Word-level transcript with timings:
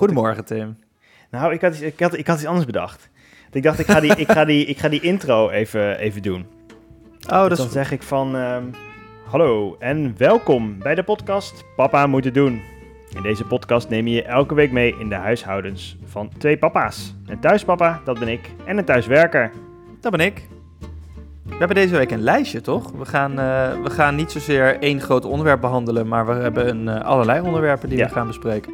Goedemorgen, 0.00 0.44
Tim. 0.44 0.76
Nou, 1.30 1.52
ik 1.52 1.60
had, 1.60 1.72
iets- 1.72 1.80
ik, 1.82 2.00
had, 2.00 2.16
ik 2.16 2.26
had 2.26 2.36
iets 2.36 2.46
anders 2.46 2.66
bedacht. 2.66 3.08
Ik 3.52 3.62
dacht, 3.62 3.78
ik 3.78 3.86
ga 3.86 4.00
die, 4.00 4.14
ik 4.16 4.30
ga 4.32 4.44
die, 4.44 4.64
ik 4.66 4.78
ga 4.78 4.88
die 4.88 5.00
intro 5.00 5.50
even, 5.50 5.98
even 5.98 6.22
doen. 6.22 6.46
Oh, 7.26 7.38
dat 7.40 7.48
Dus 7.48 7.58
is 7.58 7.64
dan 7.64 7.72
zeg 7.72 7.90
ik 7.92 8.02
van... 8.02 8.36
ehm, 8.36 8.64
Hallo 9.30 9.76
en 9.78 10.14
welkom 10.16 10.78
bij 10.78 10.94
de 10.94 11.02
podcast 11.02 11.64
Papa 11.76 12.06
moet 12.06 12.24
het 12.24 12.34
doen. 12.34 12.60
In 13.14 13.22
deze 13.22 13.44
podcast 13.44 13.88
neem 13.88 14.06
je 14.06 14.14
je 14.14 14.22
elke 14.22 14.54
week 14.54 14.72
mee 14.72 14.96
in 14.98 15.08
de 15.08 15.14
huishoudens 15.14 15.96
van 16.04 16.30
twee 16.38 16.58
papa's. 16.58 17.14
Een 17.26 17.40
thuispapa, 17.40 18.00
dat 18.04 18.18
ben 18.18 18.28
ik, 18.28 18.50
en 18.64 18.78
een 18.78 18.84
thuiswerker. 18.84 19.50
Dat 20.00 20.12
ben 20.16 20.26
ik. 20.26 20.46
We 21.42 21.56
hebben 21.58 21.76
deze 21.76 21.96
week 21.96 22.10
een 22.10 22.22
lijstje, 22.22 22.60
toch? 22.60 22.90
We 22.92 23.04
gaan, 23.04 23.30
eh, 23.30 23.82
we 23.82 23.90
gaan 23.90 24.14
niet 24.14 24.30
zozeer 24.32 24.78
één 24.78 25.00
groot 25.00 25.24
onderwerp 25.24 25.60
behandelen, 25.60 26.08
maar 26.08 26.26
we 26.26 26.32
hebben 26.32 26.68
een, 26.68 26.88
eh, 26.88 27.04
allerlei 27.04 27.40
onderwerpen 27.40 27.88
die 27.88 27.98
Ja. 27.98 28.06
we 28.06 28.12
gaan 28.12 28.26
bespreken. 28.26 28.72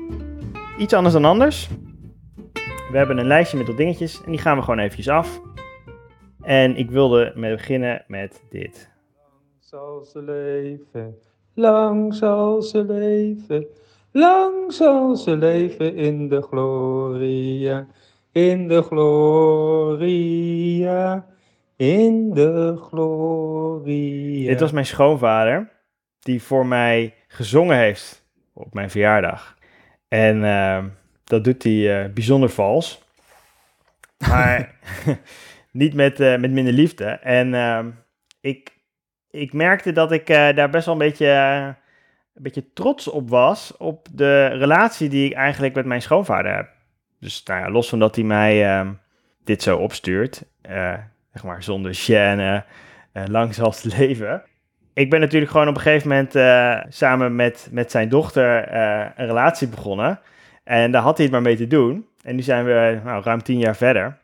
Iets 0.79 0.93
anders 0.93 1.15
dan 1.15 1.25
anders. 1.25 1.69
We 2.91 2.99
hebben 2.99 3.19
een 3.19 3.27
lijstje 3.27 3.57
met 3.59 3.67
wat 3.67 3.77
dingetjes 3.77 4.23
en 4.25 4.31
die 4.31 4.41
gaan 4.41 4.57
we 4.57 4.63
gewoon 4.63 4.79
eventjes 4.79 5.09
af. 5.09 5.41
En 6.43 6.77
ik 6.77 6.91
wilde 6.91 7.33
met 7.35 7.57
beginnen 7.57 8.05
met 8.07 8.43
dit. 8.51 8.91
zal 9.59 10.05
ze 10.05 10.23
leven, 10.23 11.19
lang 11.55 12.15
zal 12.15 12.63
ze 12.63 12.85
leven, 12.85 13.67
lang 14.11 14.73
zal 14.73 15.17
ze 15.17 15.37
leven 15.37 15.95
in 15.95 16.29
de 16.29 16.43
gloria, 16.43 17.87
in 18.33 18.69
de 18.69 18.83
gloria, 18.83 20.07
in 21.77 22.31
de 22.35 22.77
gloria. 22.77 24.49
Dit 24.49 24.61
was 24.61 24.73
mijn 24.73 24.87
schoonvader, 24.87 25.71
die 26.19 26.43
voor 26.43 26.67
mij 26.67 27.15
gezongen 27.29 27.77
heeft 27.77 28.27
op 28.53 28.75
mijn 28.75 28.91
verjaardag. 28.91 29.61
En 30.13 30.45
ehm, 30.45 30.89
dat 31.25 31.45
doet 31.45 31.63
hij 31.63 32.05
eh, 32.05 32.13
bijzonder 32.13 32.51
vals. 32.51 33.03
Maar 34.29 34.75
niet 35.71 35.95
met, 35.95 36.21
eh, 36.21 36.39
met 36.39 36.51
minder 36.51 36.73
liefde. 36.73 37.05
En 37.05 37.55
ehm, 37.55 37.91
ik, 38.41 38.73
ik 39.31 39.53
merkte 39.53 39.93
dat 39.93 40.13
ik 40.13 40.29
eh, 40.29 40.55
daar 40.55 40.71
best 40.71 40.87
wel 40.87 40.95
een 40.95 41.09
beetje, 41.09 41.27
een 42.35 42.43
beetje 42.43 42.73
trots 42.73 43.09
op 43.09 43.29
was. 43.29 43.77
Op 43.77 44.09
de 44.13 44.47
relatie 44.47 45.09
die 45.09 45.27
ik 45.27 45.33
eigenlijk 45.33 45.75
met 45.75 45.87
mijn 45.87 46.03
schoonvader 46.03 46.55
heb. 46.55 46.69
Dus 47.21 47.43
nou 47.43 47.61
ja, 47.61 47.71
los 47.71 47.89
van 47.89 47.99
dat 47.99 48.15
hij 48.15 48.25
mij 48.25 48.67
ehm, 48.67 48.93
dit 49.45 49.63
zo 49.63 49.77
opstuurt. 49.77 50.43
zeg 51.33 51.43
maar 51.43 51.63
zonder 51.63 51.95
gêne. 51.95 52.65
eh, 53.13 53.25
lang 53.27 53.55
zal 53.55 53.71
het 53.71 53.85
leven. 53.99 54.43
Ik 54.95 55.11
ben 55.11 55.21
natuurlijk 55.21 55.51
gewoon 55.51 55.69
op 55.69 55.75
een 55.75 55.81
gegeven 55.81 56.09
moment 56.09 56.35
eh, 56.35 56.79
samen 56.89 57.37
met, 57.37 57.69
met 57.71 57.91
zijn 57.91 58.09
dochter 58.09 58.65
eh, 58.65 59.07
een 59.17 59.27
relatie 59.27 59.69
begonnen. 59.69 60.21
En 60.65 60.91
daar 60.91 61.03
had 61.03 61.17
hij 61.17 61.25
het 61.25 61.35
maar 61.35 61.43
mee 61.43 61.57
te 61.57 61.67
doen. 61.67 62.07
En 62.23 62.37
nu 62.37 62.43
zijn 62.43 62.65
we 62.65 63.01
nou, 63.05 63.23
ruim 63.23 63.43
tien 63.43 63.59
jaar 63.59 63.77
verder. 63.77 64.19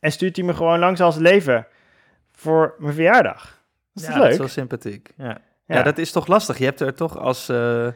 En 0.00 0.12
stuurt 0.12 0.36
hij 0.36 0.44
me 0.44 0.54
gewoon 0.54 0.78
langs 0.78 1.00
als 1.00 1.16
leven 1.16 1.66
voor 2.32 2.74
mijn 2.78 2.94
verjaardag. 2.94 3.62
Dat 3.92 4.02
is 4.02 4.08
ja, 4.08 4.14
leuk? 4.14 4.22
dat 4.22 4.32
is 4.32 4.38
wel 4.38 4.48
sympathiek. 4.48 5.12
Ja. 5.16 5.38
Ja. 5.66 5.76
Ja. 5.76 5.82
dat 5.82 5.98
is 5.98 6.12
toch 6.12 6.26
lastig. 6.26 6.58
Je 6.58 6.64
hebt 6.64 6.80
er 6.80 6.94
toch 6.94 7.18
als, 7.18 7.48
eh, 7.48 7.88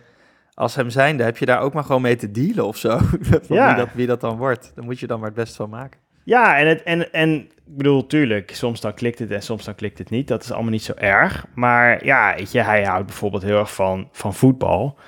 als 0.55 0.75
hem 0.75 0.91
zijnde, 0.91 1.23
heb 1.23 1.37
je 1.37 1.47
daar 1.47 1.61
ook 1.61 1.73
maar 1.73 1.84
gewoon 1.84 2.03
mee 2.03 2.17
te 2.17 2.31
dealen 2.31 2.67
of 2.67 2.77
zo. 2.77 2.98
Van 3.21 3.56
Ja. 3.56 3.67
wie, 3.67 3.84
dat, 3.84 3.95
wie 3.95 4.06
dat 4.06 4.21
dan 4.21 4.37
wordt. 4.37 4.73
Dan 4.75 4.84
moet 4.84 5.00
je 5.00 5.06
dan 5.06 5.19
maar 5.19 5.28
het 5.28 5.37
best 5.37 5.56
van 5.56 5.71
maken. 5.71 6.00
Ja, 6.27 6.58
en, 6.58 6.66
het, 6.66 6.82
en, 6.82 7.12
en 7.12 7.41
ik 7.41 7.77
bedoel, 7.77 8.06
tuurlijk, 8.06 8.55
soms 8.55 8.80
dan 8.80 8.94
klikt 8.94 9.19
het 9.19 9.30
en 9.30 9.42
soms 9.42 9.64
dan 9.64 9.74
klikt 9.74 9.98
het 9.98 10.10
niet. 10.10 10.28
Dat 10.28 10.42
is 10.42 10.52
allemaal 10.52 10.70
niet 10.70 10.82
zo 10.82 10.92
erg. 10.92 11.46
Maar 11.55 12.05
ja, 12.05 12.34
weet 12.36 12.52
je, 12.52 12.60
hij 12.60 12.84
houdt 12.84 13.06
bijvoorbeeld 13.06 13.42
heel 13.42 13.58
erg 13.58 13.74
van, 13.74 14.08
van 14.12 14.34
voetbal. 14.34 14.98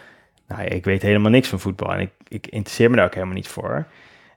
Nou, 0.47 0.63
ik 0.63 0.85
weet 0.85 1.03
helemaal 1.03 1.31
niks 1.31 1.49
van 1.49 1.61
voetbal 1.61 1.93
en 1.93 2.01
ik, 2.01 2.11
ik 2.29 2.47
interesseer 2.47 2.91
me 2.91 2.97
daar 2.97 3.05
ook 3.05 3.15
helemaal 3.15 3.35
niet 3.35 3.49
voor. 3.49 3.87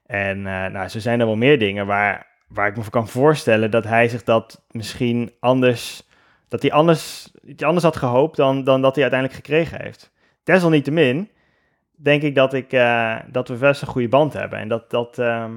En 0.05 0.37
eh, 0.37 0.65
nou, 0.65 0.87
zo 0.87 0.99
zijn 0.99 1.19
er 1.19 1.25
wel 1.25 1.35
meer 1.35 1.59
dingen 1.59 1.85
waar, 1.85 2.27
waar 2.47 2.67
ik 2.67 2.75
me 2.75 2.81
voor 2.81 2.91
kan 2.91 3.07
voorstellen 3.07 3.71
dat 3.71 3.83
hij 3.83 4.07
zich 4.07 4.23
dat 4.23 4.65
misschien 4.71 5.31
anders, 5.39 6.07
dat 6.47 6.61
hij 6.61 6.71
anders, 6.71 7.31
iets 7.45 7.63
anders 7.63 7.83
had 7.83 7.97
gehoopt 7.97 8.35
dan, 8.35 8.63
dan 8.63 8.81
dat 8.81 8.95
hij 8.95 9.03
uiteindelijk 9.03 9.45
gekregen 9.45 9.81
heeft. 9.81 10.11
Desalniettemin 10.43 11.29
denk 11.95 12.21
ik 12.21 12.35
dat, 12.35 12.53
ik, 12.53 12.73
eh, 12.73 13.15
dat 13.27 13.47
we 13.47 13.55
best 13.55 13.81
een 13.81 13.87
goede 13.87 14.09
band 14.09 14.33
hebben. 14.33 14.59
En 14.59 14.67
dat, 14.67 14.89
dat 14.89 15.19
ehm, 15.19 15.51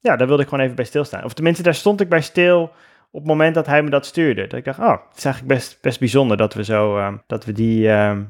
ja, 0.00 0.16
daar 0.16 0.26
wilde 0.26 0.42
ik 0.42 0.48
gewoon 0.48 0.64
even 0.64 0.76
bij 0.76 0.84
stilstaan. 0.84 1.24
Of 1.24 1.32
tenminste, 1.32 1.62
daar 1.62 1.74
stond 1.74 2.00
ik 2.00 2.08
bij 2.08 2.20
stil 2.20 2.62
op 3.10 3.20
het 3.20 3.28
moment 3.28 3.54
dat 3.54 3.66
hij 3.66 3.82
me 3.82 3.90
dat 3.90 4.06
stuurde. 4.06 4.46
Dat 4.46 4.58
ik 4.58 4.64
dacht, 4.64 4.78
oh, 4.78 4.90
het 5.08 5.16
is 5.16 5.24
eigenlijk 5.24 5.54
best, 5.54 5.78
best 5.80 5.98
bijzonder 5.98 6.36
dat 6.36 6.54
we 6.54 6.64
zo, 6.64 6.98
ehm, 6.98 7.16
dat 7.26 7.44
we 7.44 7.52
die, 7.52 7.90
ehm, 7.90 8.22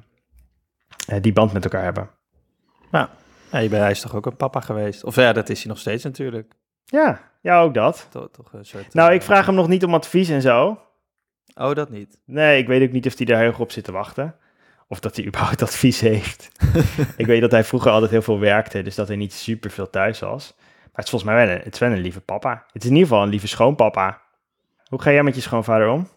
eh, 1.06 1.20
die 1.20 1.32
band 1.32 1.52
met 1.52 1.64
elkaar 1.64 1.82
hebben. 1.82 2.10
Ja, 3.52 3.58
je 3.58 3.68
bent, 3.68 3.82
hij 3.82 3.90
is 3.90 4.00
toch 4.00 4.14
ook 4.14 4.26
een 4.26 4.36
papa 4.36 4.60
geweest? 4.60 5.04
Of 5.04 5.14
ja, 5.14 5.32
dat 5.32 5.48
is 5.48 5.58
hij 5.58 5.68
nog 5.68 5.78
steeds 5.78 6.04
natuurlijk. 6.04 6.52
Ja, 6.84 7.20
ja, 7.40 7.60
ook 7.60 7.74
dat. 7.74 8.06
Toch, 8.10 8.28
toch 8.32 8.52
een 8.52 8.64
soort, 8.64 8.94
Nou, 8.94 9.08
eh, 9.08 9.14
ik 9.14 9.22
vraag 9.22 9.46
hem 9.46 9.54
nog 9.54 9.68
niet 9.68 9.84
om 9.84 9.94
advies 9.94 10.28
en 10.28 10.42
zo. 10.42 10.80
Oh, 11.54 11.74
dat 11.74 11.90
niet. 11.90 12.20
Nee, 12.24 12.58
ik 12.58 12.66
weet 12.66 12.82
ook 12.82 12.92
niet 12.92 13.06
of 13.06 13.16
hij 13.16 13.26
daar 13.26 13.40
heel 13.40 13.54
op 13.58 13.72
zit 13.72 13.84
te 13.84 13.92
wachten. 13.92 14.34
Of 14.88 15.00
dat 15.00 15.16
hij 15.16 15.26
überhaupt 15.28 15.62
advies 15.62 16.00
heeft. 16.00 16.50
ik 17.16 17.26
weet 17.26 17.40
dat 17.40 17.50
hij 17.50 17.64
vroeger 17.64 17.90
altijd 17.90 18.10
heel 18.10 18.22
veel 18.22 18.38
werkte, 18.38 18.82
dus 18.82 18.94
dat 18.94 19.08
hij 19.08 19.16
niet 19.16 19.32
super 19.32 19.70
veel 19.70 19.90
thuis 19.90 20.18
was. 20.18 20.54
Maar 21.00 21.08
het 21.08 21.14
is 21.14 21.20
volgens 21.20 21.32
mij 21.32 21.46
wel 21.46 21.54
een, 21.56 21.62
het 21.64 21.74
is 21.74 21.78
wel 21.80 21.90
een 21.90 21.98
lieve 22.02 22.20
papa. 22.20 22.64
Het 22.72 22.82
is 22.82 22.88
in 22.90 22.94
ieder 22.96 23.08
geval 23.08 23.22
een 23.24 23.30
lieve 23.30 23.46
schoonpapa. 23.48 24.20
Hoe 24.88 25.02
ga 25.02 25.10
jij 25.12 25.22
met 25.22 25.34
je 25.34 25.40
schoonvader 25.40 25.88
om? 25.88 26.08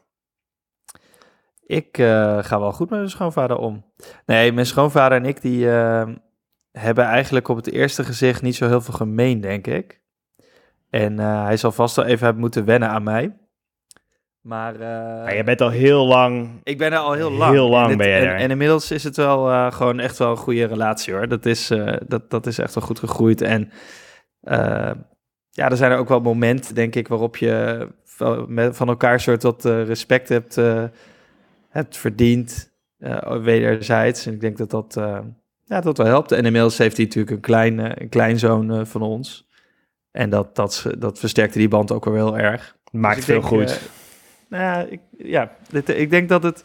Ik 1.66 1.98
eh, 1.98 2.38
ga 2.44 2.60
wel 2.60 2.72
goed 2.72 2.90
met 2.90 3.00
mijn 3.00 3.12
schoonvader 3.12 3.58
om. 3.58 3.86
Nee, 4.26 4.52
mijn 4.52 4.66
schoonvader 4.66 5.18
en 5.18 5.26
ik 5.26 5.42
die 5.42 5.72
eh, 5.72 6.08
hebben 6.72 7.06
eigenlijk 7.06 7.48
op 7.48 7.56
het 7.56 7.72
eerste 7.72 8.04
gezicht 8.04 8.42
niet 8.42 8.56
zo 8.56 8.68
heel 8.68 8.82
veel 8.82 8.94
gemeen, 8.94 9.42
denk 9.42 9.68
ik. 9.68 10.02
En 10.90 11.20
eh, 11.20 11.44
hij 11.44 11.58
zal 11.58 11.72
vast 11.72 11.96
wel 11.96 12.06
even 12.06 12.24
hebben 12.24 12.42
moeten 12.42 12.66
wennen 12.66 12.90
aan 12.90 13.04
mij. 13.04 13.38
Maar 14.42 14.74
eh, 14.74 14.80
Ja, 15.26 15.34
jij 15.34 15.44
bent 15.44 15.62
al 15.62 15.70
heel 15.70 16.08
lang. 16.08 16.60
ik 16.64 16.78
ben 16.78 16.92
er 16.92 16.98
al 16.98 17.14
heel 17.14 17.32
lang. 17.32 17.52
Heel 17.52 17.70
lang 17.70 17.84
en 17.84 17.90
dit- 17.90 17.98
ben 17.98 18.08
je 18.08 18.16
en, 18.16 18.28
er. 18.28 18.36
En 18.36 18.52
inmiddels 18.52 18.92
is 18.92 19.04
het 19.04 19.16
wel 19.18 19.50
eh, 19.52 19.72
gewoon 19.72 20.00
echt 20.00 20.18
wel 20.18 20.30
een 20.32 20.38
goede 20.38 20.66
relatie 20.66 21.14
hoor. 21.14 21.28
Dat 21.28 21.46
is, 21.46 21.70
eh, 21.70 21.94
dat, 22.08 22.30
dat 22.30 22.46
is 22.46 22.58
echt 22.60 22.74
wel 22.76 22.84
goed 22.84 23.00
gegroeid. 23.00 23.42
En 23.42 23.72
eh, 23.72 23.78
ja, 25.50 25.70
er 25.70 25.78
zijn 25.78 25.92
er 25.92 25.98
ook 25.98 26.08
wel 26.10 26.20
momenten, 26.22 26.76
denk 26.76 26.96
ik, 26.96 27.08
waarop 27.08 27.38
je 27.38 27.88
van, 28.04 28.60
elkaar 28.88 29.20
soort 29.20 29.44
wat 29.44 29.66
eh, 29.66 29.84
respect 29.86 30.30
hebt, 30.30 30.58
eh, 30.58 30.84
hebt 31.70 31.98
verdiend. 31.98 32.72
eh, 33.00 33.42
wederzijds. 33.42 34.26
En 34.26 34.34
ik 34.34 34.42
denk 34.42 34.58
dat 34.58 34.70
dat, 34.70 34.98
eh, 34.98 35.20
ja, 35.66 35.82
dat 35.82 35.98
wel 35.98 36.08
helpt. 36.08 36.32
En 36.32 36.46
inmiddels 36.46 36.78
heeft 36.78 36.98
hij 36.98 37.06
natuurlijk 37.06 37.36
een, 37.36 37.42
klein, 37.42 37.80
eh, 37.80 37.92
een 37.96 38.10
kleinzoon 38.10 38.72
eh, 38.72 38.86
van 38.86 39.02
ons. 39.02 39.48
En 40.12 40.30
dat, 40.30 40.56
dat, 40.56 40.86
dat 40.98 41.20
versterkte 41.20 41.58
die 41.58 41.68
band 41.68 41.92
ook 41.92 42.06
wel 42.06 42.14
heel 42.14 42.38
erg. 42.38 42.76
Maakt 42.92 43.16
Dus 43.16 43.24
ik 43.26 43.32
veel 43.42 43.50
denk, 43.50 43.70
goed. 43.70 43.78
eh, 43.78 43.90
nou 44.50 44.64
ja, 44.64 44.86
ik, 44.90 45.00
ja 45.18 45.52
dit, 45.70 45.90
ik 45.90 46.10
denk 46.10 46.30
dat 46.30 46.44
het... 46.44 46.64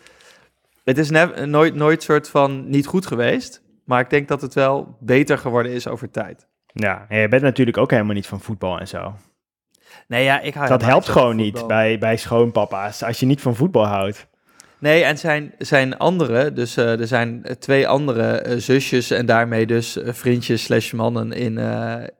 Het 0.84 0.98
is 0.98 1.10
ne- 1.10 1.46
nooit, 1.46 1.74
nooit 1.74 2.02
soort 2.02 2.28
van 2.28 2.68
niet 2.68 2.86
goed 2.86 3.06
geweest. 3.06 3.62
Maar 3.84 4.00
ik 4.00 4.10
denk 4.10 4.28
dat 4.28 4.40
het 4.40 4.54
wel 4.54 4.96
beter 5.00 5.38
geworden 5.38 5.72
is 5.72 5.86
over 5.88 6.10
tijd. 6.10 6.46
Ja, 6.72 7.06
en 7.08 7.16
jij 7.16 7.28
bent 7.28 7.42
natuurlijk 7.42 7.76
ook 7.76 7.90
helemaal 7.90 8.14
niet 8.14 8.26
van 8.26 8.40
voetbal 8.40 8.78
en 8.78 8.88
zo. 8.88 9.14
Nee, 10.08 10.24
ja, 10.24 10.40
ik 10.40 10.54
hou 10.54 10.68
dat 10.68 10.82
helpt 10.82 11.08
gewoon 11.08 11.36
niet 11.36 11.66
bij, 11.66 11.98
bij 11.98 12.16
schoonpapa's. 12.16 13.02
Als 13.02 13.20
je 13.20 13.26
niet 13.26 13.40
van 13.40 13.54
voetbal 13.54 13.86
houdt. 13.86 14.26
Nee, 14.80 15.04
en 15.04 15.18
zijn, 15.18 15.54
zijn 15.58 15.98
andere, 15.98 16.52
dus 16.52 16.76
eh, 16.76 17.00
er 17.00 17.06
zijn 17.06 17.44
eh, 17.44 17.54
twee 17.54 17.88
andere 17.88 18.30
eh, 18.30 18.56
zusjes 18.58 19.10
en 19.10 19.26
daarmee 19.26 19.66
dus 19.66 19.98
vriendjes 20.02 20.62
slash 20.62 20.92
mannen 20.92 21.32
in, 21.32 21.58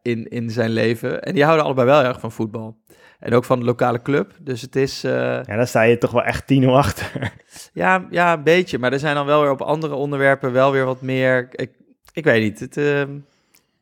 in, 0.02 0.28
in 0.28 0.50
zijn 0.50 0.70
leven. 0.70 1.22
En 1.22 1.34
die 1.34 1.44
houden 1.44 1.64
allebei 1.64 1.86
wel 1.86 2.02
erg 2.02 2.20
van 2.20 2.32
voetbal. 2.32 2.76
En 3.18 3.34
ook 3.34 3.44
van 3.44 3.58
de 3.58 3.64
lokale 3.64 4.02
club. 4.02 4.32
Dus 4.40 4.62
het 4.62 4.76
is, 4.76 5.00
Ja, 5.00 5.42
dan 5.42 5.66
sta 5.66 5.82
je 5.82 5.98
toch 5.98 6.10
wel 6.10 6.24
echt 6.24 6.44
10-0 6.62 6.66
achter. 6.66 7.10
Ja, 7.72 8.06
ja, 8.10 8.32
een 8.32 8.42
beetje. 8.42 8.78
Maar 8.78 8.92
er 8.92 8.98
zijn 8.98 9.14
dan 9.14 9.26
wel 9.26 9.40
weer 9.40 9.50
op 9.50 9.60
andere 9.60 9.94
onderwerpen 9.94 10.52
wel 10.52 10.72
weer 10.72 10.84
wat 10.84 11.00
meer. 11.00 11.48
Ik, 11.50 11.70
ik 12.12 12.24
weet 12.24 12.42
niet. 12.42 12.60
Het, 12.60 12.76
ehm, 12.76 12.86
eh, 12.86 13.06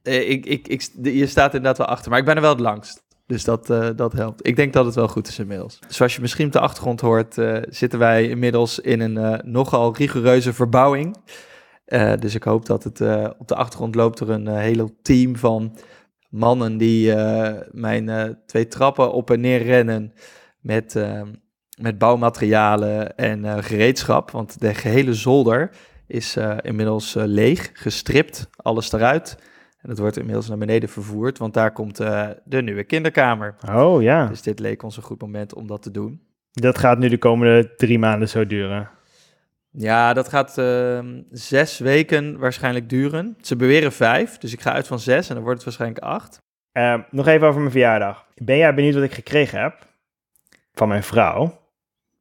ik, 0.06 0.47
ik, 0.47 0.69
ik, 0.69 0.89
de- 0.94 1.17
je 1.17 1.27
staat 1.27 1.54
inderdaad 1.54 1.78
wel 1.78 1.86
achter. 1.86 2.10
Maar 2.10 2.19
ik 2.19 2.25
ben 2.25 2.34
er 2.34 2.41
wel 2.41 2.51
het 2.51 2.60
langst. 2.60 3.04
Dus 3.27 3.45
dat, 3.45 3.71
eh, 3.71 3.89
dat 3.97 4.13
helpt. 4.13 4.47
Ik 4.47 4.57
denk 4.57 4.72
dat 4.72 4.84
het 4.84 4.95
wel 4.95 5.09
goed 5.09 5.28
is 5.28 5.39
inmiddels. 5.39 5.78
Zoals 5.89 6.15
je 6.15 6.21
misschien 6.21 6.47
op 6.47 6.53
de 6.53 6.60
achtergrond 6.60 7.01
hoort, 7.01 7.39
eh, 7.39 7.57
zitten 7.69 7.98
wij 7.98 8.28
inmiddels 8.28 8.78
in 8.78 9.01
een 9.01 9.16
eh, 9.16 9.39
nogal 9.45 9.97
rigoureuze 9.97 10.53
verbouwing. 10.53 11.16
Eh, 11.84 12.13
dus 12.19 12.34
ik 12.34 12.42
hoop 12.42 12.66
dat 12.66 12.84
het 12.84 13.01
eh, 13.01 13.31
op 13.39 13.48
de 13.48 13.54
achtergrond 13.54 13.95
loopt 13.95 14.21
er 14.21 14.31
een 14.31 14.48
eh, 14.48 14.57
hele 14.57 14.95
team 15.03 15.36
van 15.36 15.77
mannen 16.31 16.77
die 16.77 17.13
eh, 17.15 17.60
mijn 17.71 18.09
eh, 18.09 18.31
twee 18.47 18.69
trappen 18.69 19.13
op 19.13 19.31
en 19.31 19.41
neer 19.41 19.63
rennen 19.63 20.13
met, 20.60 20.97
ehm, 20.97 21.27
met 21.81 21.98
bouwmaterialen 21.98 23.16
en 23.16 23.45
eh, 23.45 23.57
gereedschap. 23.60 24.31
Want 24.31 24.60
de 24.60 24.75
gehele 24.75 25.15
zolder 25.15 25.71
is 26.07 26.36
eh, 26.36 26.57
inmiddels 26.63 27.16
eh, 27.16 27.25
leeg, 27.27 27.71
gestript, 27.72 28.48
alles 28.57 28.92
eruit. 28.92 29.39
En 29.86 29.92
het 29.92 30.00
wordt 30.00 30.16
inmiddels 30.16 30.48
naar 30.48 30.59
beneden 30.59 30.88
vervoerd, 30.88 31.38
want 31.38 31.54
daar 31.54 31.72
komt 31.72 32.00
eh, 32.00 32.28
de 32.44 32.62
nieuwe 32.62 32.84
kinderkamer. 32.84 33.54
Oh 33.71 34.03
ja, 34.03 34.27
Dus 34.27 34.42
dit 34.42 34.59
leek 34.59 34.83
ons 34.83 34.97
een 34.97 35.03
goed 35.03 35.21
moment 35.21 35.54
om 35.54 35.66
dat 35.66 35.83
te 35.83 35.91
doen. 35.91 36.21
dat 36.53 36.78
gaat 36.78 36.98
nu 36.98 37.09
de 37.09 37.18
komende 37.18 37.74
drie 37.77 37.98
maanden 37.98 38.28
zo 38.28 38.47
duren. 38.47 38.88
Ja, 39.71 40.12
dat 40.12 40.28
gaat 40.28 40.59
ehm, 40.59 41.22
zes 41.30 41.78
weken 41.78 42.38
waarschijnlijk 42.38 42.88
duren. 42.88 43.36
Ze 43.41 43.56
beweren 43.56 43.92
vijf, 43.92 44.38
dus 44.38 44.53
ik 44.53 44.60
ga 44.60 44.72
uit 44.72 44.86
van 44.86 44.98
zes 44.98 45.28
en 45.28 45.34
dan 45.34 45.42
wordt 45.44 45.56
het 45.65 45.65
waarschijnlijk 45.68 46.04
acht. 46.04 46.38
Ehm, 46.72 47.00
nog 47.10 47.27
even 47.27 47.47
over 47.47 47.60
mijn 47.60 47.72
verjaardag. 47.72 48.27
Ben 48.34 48.56
jij 48.56 48.74
benieuwd 48.74 48.94
wat 48.94 49.03
ik 49.03 49.12
gekregen 49.15 49.60
heb? 49.60 49.86
Van 50.72 50.88
mijn 50.88 51.03
vrouw. 51.03 51.60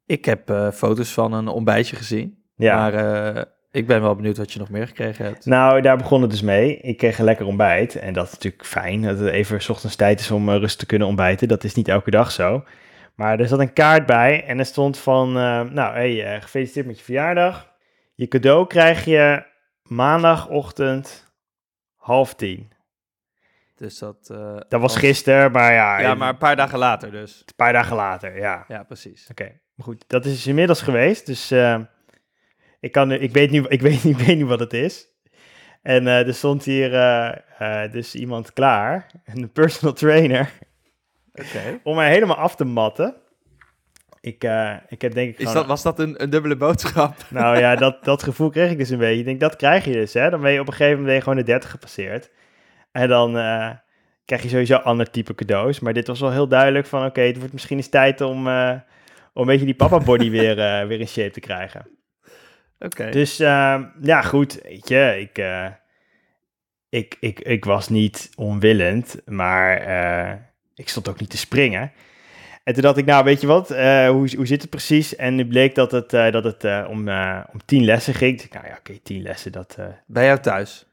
Ik 0.05 0.25
heb 0.25 0.49
eh, 0.49 0.71
foto's 0.71 1.13
van 1.13 1.33
een 1.33 1.47
ontbijtje 1.47 1.95
gezien, 1.95 2.43
Ja. 2.55 2.75
maar 2.75 2.93
eh, 2.93 3.43
ik 3.75 3.87
ben 3.87 4.01
wel 4.01 4.15
benieuwd 4.15 4.37
wat 4.37 4.53
je 4.53 4.59
nog 4.59 4.69
meer 4.69 4.87
gekregen 4.87 5.25
hebt. 5.25 5.45
Nou, 5.45 5.81
daar 5.81 5.97
begon 5.97 6.21
het 6.21 6.31
dus 6.31 6.41
mee. 6.41 6.77
Ik 6.77 6.97
kreeg 6.97 7.17
een 7.17 7.25
lekker 7.25 7.45
ontbijt. 7.45 7.95
En 7.95 8.13
dat 8.13 8.25
is 8.25 8.31
natuurlijk 8.31 8.65
fijn, 8.65 9.01
dat 9.01 9.19
het 9.19 9.29
even 9.29 9.61
's 9.61 9.69
ochtends 9.69 9.95
tijd 9.95 10.19
is 10.19 10.31
om 10.31 10.49
uh, 10.49 10.55
rustig 10.55 10.79
te 10.79 10.85
kunnen 10.85 11.07
ontbijten. 11.07 11.47
Dat 11.47 11.63
is 11.63 11.73
niet 11.73 11.87
elke 11.87 12.11
dag 12.11 12.31
zo. 12.31 12.63
Maar 13.15 13.39
er 13.39 13.47
zat 13.47 13.59
een 13.59 13.73
kaart 13.73 14.05
bij 14.05 14.45
en 14.45 14.59
er 14.59 14.65
stond 14.65 14.97
van... 14.97 15.27
Uh, 15.37 15.61
nou, 15.61 15.93
hey, 15.93 16.35
uh, 16.35 16.41
gefeliciteerd 16.41 16.85
met 16.85 16.97
je 16.97 17.03
verjaardag. 17.03 17.73
Je 18.13 18.27
cadeau 18.27 18.67
krijg 18.67 19.05
je 19.05 19.45
maandagochtend 19.83 21.33
half 21.95 22.33
tien. 22.33 22.71
Dus 23.75 23.99
dat... 23.99 24.27
dat 24.67 24.81
was 24.81 24.97
gisteren, 24.97 25.51
maar 25.51 25.73
ja... 25.73 25.99
Ja, 25.99 26.15
maar 26.15 26.29
een 26.29 26.37
paar 26.37 26.55
dagen 26.55 26.77
later 26.77 27.11
dus. 27.11 27.43
Een 27.45 27.55
paar 27.55 27.73
dagen 27.73 27.95
later, 27.95 28.37
ja. 28.37 28.65
Ja, 28.67 28.83
precies. 28.83 29.27
Oké, 29.31 29.43
okay. 29.43 29.59
goed. 29.77 30.03
Dat 30.07 30.25
is 30.25 30.31
dus 30.31 30.47
inmiddels 30.47 30.81
geweest, 30.81 31.25
dus... 31.25 31.53
Ik, 32.85 32.91
kan, 32.91 33.11
ik, 33.11 33.31
weet 33.31 33.51
nu, 33.51 33.65
ik, 33.67 33.81
weet, 33.81 34.03
ik 34.15 34.17
weet 34.17 34.37
nu 34.37 34.45
wat 34.45 34.59
het 34.59 34.73
is. 34.73 35.07
En 35.81 36.03
uh, 36.03 36.27
er 36.27 36.33
stond 36.33 36.63
hier 36.63 36.93
uh, 36.93 37.31
uh, 37.61 37.91
dus 37.91 38.15
iemand 38.15 38.53
klaar, 38.53 39.11
een 39.25 39.51
personal 39.51 39.93
trainer, 39.93 40.51
okay. 41.33 41.79
om 41.83 41.95
mij 41.95 42.09
helemaal 42.09 42.35
af 42.35 42.55
te 42.55 42.65
matten. 42.65 43.15
Ik, 44.21 44.43
ik 44.87 45.01
heb 45.01 45.13
denk 45.13 45.33
ik 45.33 45.39
Is 45.39 45.51
dat, 45.51 45.65
was 45.65 45.83
dat 45.83 45.99
een, 45.99 46.23
een, 46.23 46.29
dubbele 46.29 46.55
boodschap? 46.55 47.15
Nou 47.29 47.57
ja, 47.57 47.75
dat, 47.75 48.03
dat 48.03 48.23
gevoel 48.23 48.49
kreeg 48.49 48.71
ik 48.71 48.77
dus 48.77 48.89
een 48.89 48.97
beetje. 48.97 49.19
Ik 49.19 49.25
denk, 49.25 49.39
dat 49.39 49.55
krijg 49.55 49.85
je 49.85 49.91
dus, 49.91 50.13
hè. 50.13 50.29
Dan 50.29 50.41
ben 50.41 50.51
je 50.51 50.59
op 50.59 50.67
een 50.67 50.73
gegeven 50.73 50.99
moment 50.99 51.23
gewoon 51.23 51.37
de 51.37 51.43
30 51.43 51.69
gepasseerd. 51.69 52.31
En 52.91 53.09
dan 53.09 53.31
krijg 54.25 54.41
je 54.41 54.49
sowieso 54.49 54.75
ander 54.75 55.11
type 55.11 55.35
cadeaus. 55.35 55.79
Maar 55.79 55.93
dit 55.93 56.07
was 56.07 56.19
wel 56.19 56.31
heel 56.31 56.47
duidelijk 56.47 56.85
van, 56.85 56.99
oké, 56.99 57.09
okay, 57.09 57.27
het 57.27 57.37
wordt 57.37 57.53
misschien 57.53 57.77
eens 57.77 57.89
tijd 57.89 58.21
om, 58.21 58.47
om 58.47 59.41
een 59.41 59.45
beetje 59.45 59.65
die 59.65 59.75
papa 59.75 59.99
body 59.99 60.29
weer, 60.29 60.55
weer 60.87 60.99
in 60.99 61.07
shape 61.07 61.31
te 61.31 61.39
krijgen. 61.39 61.95
Okay. 62.79 63.11
Dus 63.11 63.39
uh, 63.39 63.81
ja, 64.01 64.21
goed, 64.21 64.59
weet 64.63 64.89
je, 64.89 65.15
ik, 65.19 65.37
uh, 65.37 65.67
ik, 66.89 67.17
ik, 67.19 67.39
ik 67.39 67.65
was 67.65 67.89
niet 67.89 68.29
onwillend, 68.35 69.21
maar 69.25 69.87
uh, 69.87 70.33
ik 70.75 70.89
stond 70.89 71.07
ook 71.07 71.19
niet 71.19 71.29
te 71.29 71.37
springen. 71.37 71.91
En 72.63 72.73
toen 72.73 72.83
dacht 72.83 72.97
ik, 72.97 73.05
nou, 73.05 73.23
weet 73.23 73.41
je 73.41 73.47
wat, 73.47 73.69
hoe, 73.69 74.35
hoe 74.35 74.45
zit 74.45 74.61
het 74.61 74.69
precies? 74.69 75.15
En 75.15 75.35
nu 75.35 75.47
bleek 75.47 75.75
dat 75.75 75.91
het, 75.91 76.09
dat 76.09 76.43
het 76.43 76.87
om, 76.87 77.09
om 77.53 77.65
tien 77.65 77.83
lessen 77.83 78.13
ging. 78.13 78.35
Dus 78.35 78.45
ik, 78.45 78.53
nou 78.53 78.65
ja, 78.65 78.71
oké, 78.71 78.79
okay, 78.79 78.99
tien 79.03 79.21
lessen, 79.21 79.51
dat... 79.51 79.77
Bij 80.05 80.25
jou 80.25 80.39
thuis? 80.39 80.84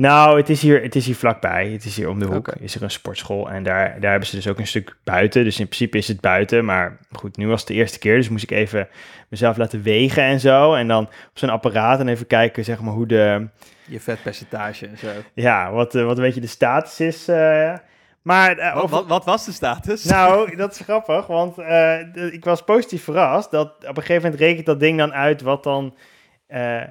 Nou, 0.00 0.36
het 0.36 0.48
is, 0.48 0.62
hier, 0.62 0.82
het 0.82 0.96
is 0.96 1.06
hier 1.06 1.16
vlakbij. 1.16 1.68
Het 1.68 1.84
is 1.84 1.96
hier 1.96 2.08
om 2.08 2.18
de 2.18 2.26
hoek. 2.26 2.48
Okay. 2.48 2.62
Is 2.62 2.74
er 2.74 2.82
een 2.82 2.90
sportschool. 2.90 3.50
En 3.50 3.62
daar, 3.62 4.00
daar 4.00 4.10
hebben 4.10 4.28
ze 4.28 4.36
dus 4.36 4.48
ook 4.48 4.58
een 4.58 4.66
stuk 4.66 4.96
buiten. 5.04 5.44
Dus 5.44 5.58
in 5.58 5.66
principe 5.66 5.98
is 5.98 6.08
het 6.08 6.20
buiten. 6.20 6.64
Maar 6.64 6.98
goed, 7.12 7.36
nu 7.36 7.46
was 7.46 7.58
het 7.60 7.68
de 7.68 7.74
eerste 7.74 7.98
keer. 7.98 8.16
Dus 8.16 8.28
moest 8.28 8.42
ik 8.42 8.50
even 8.50 8.88
mezelf 9.28 9.56
laten 9.56 9.82
wegen 9.82 10.22
en 10.22 10.40
zo. 10.40 10.74
En 10.74 10.88
dan 10.88 11.04
op 11.04 11.30
zo'n 11.32 11.50
apparaat 11.50 12.00
en 12.00 12.08
even 12.08 12.26
kijken, 12.26 12.64
zeg 12.64 12.80
maar, 12.80 12.92
hoe 12.92 13.06
de... 13.06 13.48
Je 13.86 14.00
vetpercentage 14.00 14.86
en 14.86 14.98
zo. 14.98 15.08
Ja, 15.34 15.72
wat, 15.72 15.92
wat 15.92 16.16
een 16.16 16.22
beetje 16.22 16.40
de 16.40 16.46
status 16.46 17.00
is. 17.00 17.28
Uh, 17.28 17.74
maar... 18.22 18.58
Uh, 18.58 18.74
wat, 18.74 18.90
wat, 18.90 19.06
wat, 19.06 19.24
was 19.24 19.44
de 19.44 19.52
status? 19.52 20.04
Nou, 20.04 20.50
dat 20.56 20.72
is 20.72 20.80
grappig. 20.80 21.26
Want 21.26 21.58
uh, 21.58 22.32
ik 22.32 22.44
was 22.44 22.62
positief 22.62 23.04
verrast. 23.04 23.50
Dat 23.50 23.68
op 23.68 23.96
een 23.96 24.02
gegeven 24.02 24.22
moment 24.22 24.40
rekent 24.40 24.66
dat 24.66 24.80
ding 24.80 24.98
dan 24.98 25.12
uit 25.12 25.42
wat 25.42 25.62
dan 25.62 25.94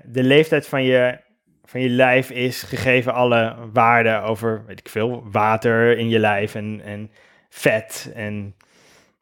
de 0.03 0.23
leeftijd 0.23 0.67
van 0.67 0.83
je 0.83 1.27
van 1.69 1.81
je 1.81 1.89
lijf 1.89 2.29
is, 2.29 2.61
gegeven 2.61 3.13
alle 3.13 3.55
waarden 3.73 4.23
over, 4.23 4.63
weet 4.65 4.79
ik 4.79 4.89
veel, 4.89 5.23
water 5.31 5.97
in 5.97 6.09
je 6.09 6.19
lijf 6.19 6.55
en, 6.55 6.81
en 6.83 7.11
vet 7.49 8.11
en 8.15 8.55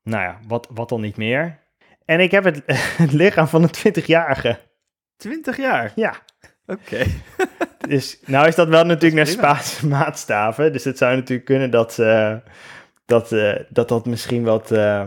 nou 0.03 0.23
ja, 0.23 0.39
wat, 0.47 0.67
wat 0.71 0.89
dan 0.89 1.01
niet 1.01 1.17
meer. 1.17 1.59
En 2.05 2.19
ik 2.19 2.31
heb 2.31 2.44
het, 2.44 2.61
het 3.03 3.11
lichaam 3.11 3.47
van 3.47 3.63
een 3.63 3.94
20-jarige. 4.03 4.57
20 5.17 5.57
jaar? 5.57 5.91
Ja. 5.95 6.15
Oké. 6.65 6.79
Okay. 6.81 7.07
dus 7.94 8.19
nou 8.25 8.47
is 8.47 8.55
dat 8.55 8.67
wel 8.67 8.85
natuurlijk 8.85 9.15
naar 9.15 9.27
Spaanse 9.27 9.88
maatstaven. 9.97 10.71
Dus 10.73 10.83
het 10.83 10.97
zou 10.97 11.15
natuurlijk 11.15 11.47
kunnen 11.47 11.71
dat 11.71 11.97
uh, 11.99 12.35
dat, 13.05 13.31
uh, 13.31 13.55
dat, 13.69 13.88
dat 13.88 14.05
misschien 14.05 14.44
wat... 14.44 14.71
Uh, 14.71 15.03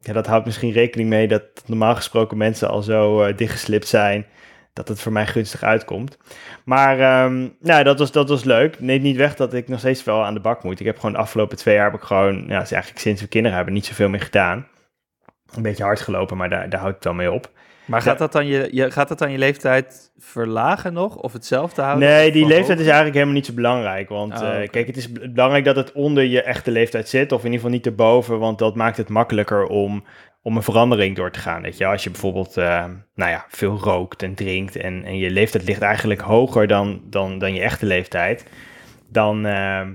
ja, 0.00 0.12
dat 0.12 0.26
houdt 0.26 0.46
misschien 0.46 0.72
rekening 0.72 1.08
mee 1.08 1.28
dat 1.28 1.42
normaal 1.66 1.94
gesproken 1.94 2.36
mensen 2.36 2.68
al 2.68 2.82
zo 2.82 3.34
dichtgeslipt 3.34 3.88
zijn 3.88 4.26
dat 4.72 4.88
het 4.88 5.00
voor 5.00 5.12
mij 5.12 5.26
gunstig 5.26 5.62
uitkomt. 5.62 6.18
Maar 6.64 7.24
um, 7.24 7.56
nou, 7.60 7.84
dat 7.84 7.98
was, 7.98 8.12
dat 8.12 8.28
was 8.28 8.44
leuk. 8.44 8.80
Neemt 8.80 9.02
niet 9.02 9.16
weg 9.16 9.36
dat 9.36 9.54
ik 9.54 9.68
nog 9.68 9.78
steeds 9.78 10.04
wel 10.04 10.24
aan 10.24 10.34
de 10.34 10.40
bak 10.40 10.62
moet. 10.62 10.80
Ik 10.80 10.86
heb 10.86 10.96
gewoon 10.96 11.12
de 11.12 11.18
afgelopen 11.18 11.56
twee 11.56 11.74
jaar 11.74 11.90
heb 11.90 12.00
ik 12.00 12.06
gewoon, 12.06 12.44
ja, 12.48 12.60
is 12.60 12.72
eigenlijk 12.72 13.02
sinds 13.02 13.20
we 13.20 13.28
kinderen 13.28 13.56
hebben, 13.56 13.74
niet 13.74 13.86
zoveel 13.86 14.08
meer 14.08 14.20
gedaan. 14.20 14.66
Een 15.54 15.62
beetje 15.62 15.82
hard 15.84 16.00
gelopen, 16.00 16.36
maar 16.36 16.50
daar, 16.50 16.68
daar 16.68 16.80
houdt 16.80 16.94
het 16.94 17.04
wel 17.04 17.14
mee 17.14 17.32
op. 17.32 17.50
Maar 17.90 18.02
gaat 18.02 18.18
dat, 18.18 18.32
dan 18.32 18.46
je, 18.46 18.68
je, 18.70 18.90
gaat 18.90 19.08
dat 19.08 19.18
dan 19.18 19.30
je 19.30 19.38
leeftijd 19.38 20.12
verlagen 20.18 20.92
nog? 20.92 21.16
Of 21.16 21.32
hetzelfde 21.32 21.82
houden? 21.82 22.08
Nee, 22.08 22.32
die 22.32 22.46
leeftijd 22.46 22.78
is 22.78 22.84
eigenlijk 22.84 23.14
helemaal 23.14 23.34
niet 23.34 23.46
zo 23.46 23.52
belangrijk. 23.52 24.08
Want 24.08 24.32
oh, 24.32 24.38
okay. 24.38 24.62
uh, 24.62 24.68
kijk, 24.68 24.86
het 24.86 24.96
is 24.96 25.12
belangrijk 25.12 25.64
dat 25.64 25.76
het 25.76 25.92
onder 25.92 26.24
je 26.24 26.42
echte 26.42 26.70
leeftijd 26.70 27.08
zit. 27.08 27.32
Of 27.32 27.38
in 27.38 27.44
ieder 27.44 27.60
geval 27.60 27.74
niet 27.74 27.86
erboven, 27.86 28.38
want 28.38 28.58
dat 28.58 28.74
maakt 28.74 28.96
het 28.96 29.08
makkelijker 29.08 29.66
om 29.66 30.04
om 30.42 30.56
een 30.56 30.62
verandering 30.62 31.16
door 31.16 31.30
te 31.30 31.38
gaan. 31.38 31.62
Weet 31.62 31.76
je, 31.76 31.86
als 31.86 32.04
je 32.04 32.10
bijvoorbeeld 32.10 32.56
uh, 32.56 32.84
nou 33.14 33.30
ja, 33.30 33.44
veel 33.48 33.78
rookt 33.78 34.22
en 34.22 34.34
drinkt 34.34 34.76
en, 34.76 35.04
en 35.04 35.18
je 35.18 35.30
leeftijd 35.30 35.64
ligt 35.64 35.80
eigenlijk 35.82 36.20
hoger 36.20 36.66
dan, 36.66 37.00
dan, 37.04 37.38
dan 37.38 37.54
je 37.54 37.60
echte 37.60 37.86
leeftijd, 37.86 38.46
dan, 39.08 39.46
uh, 39.46 39.86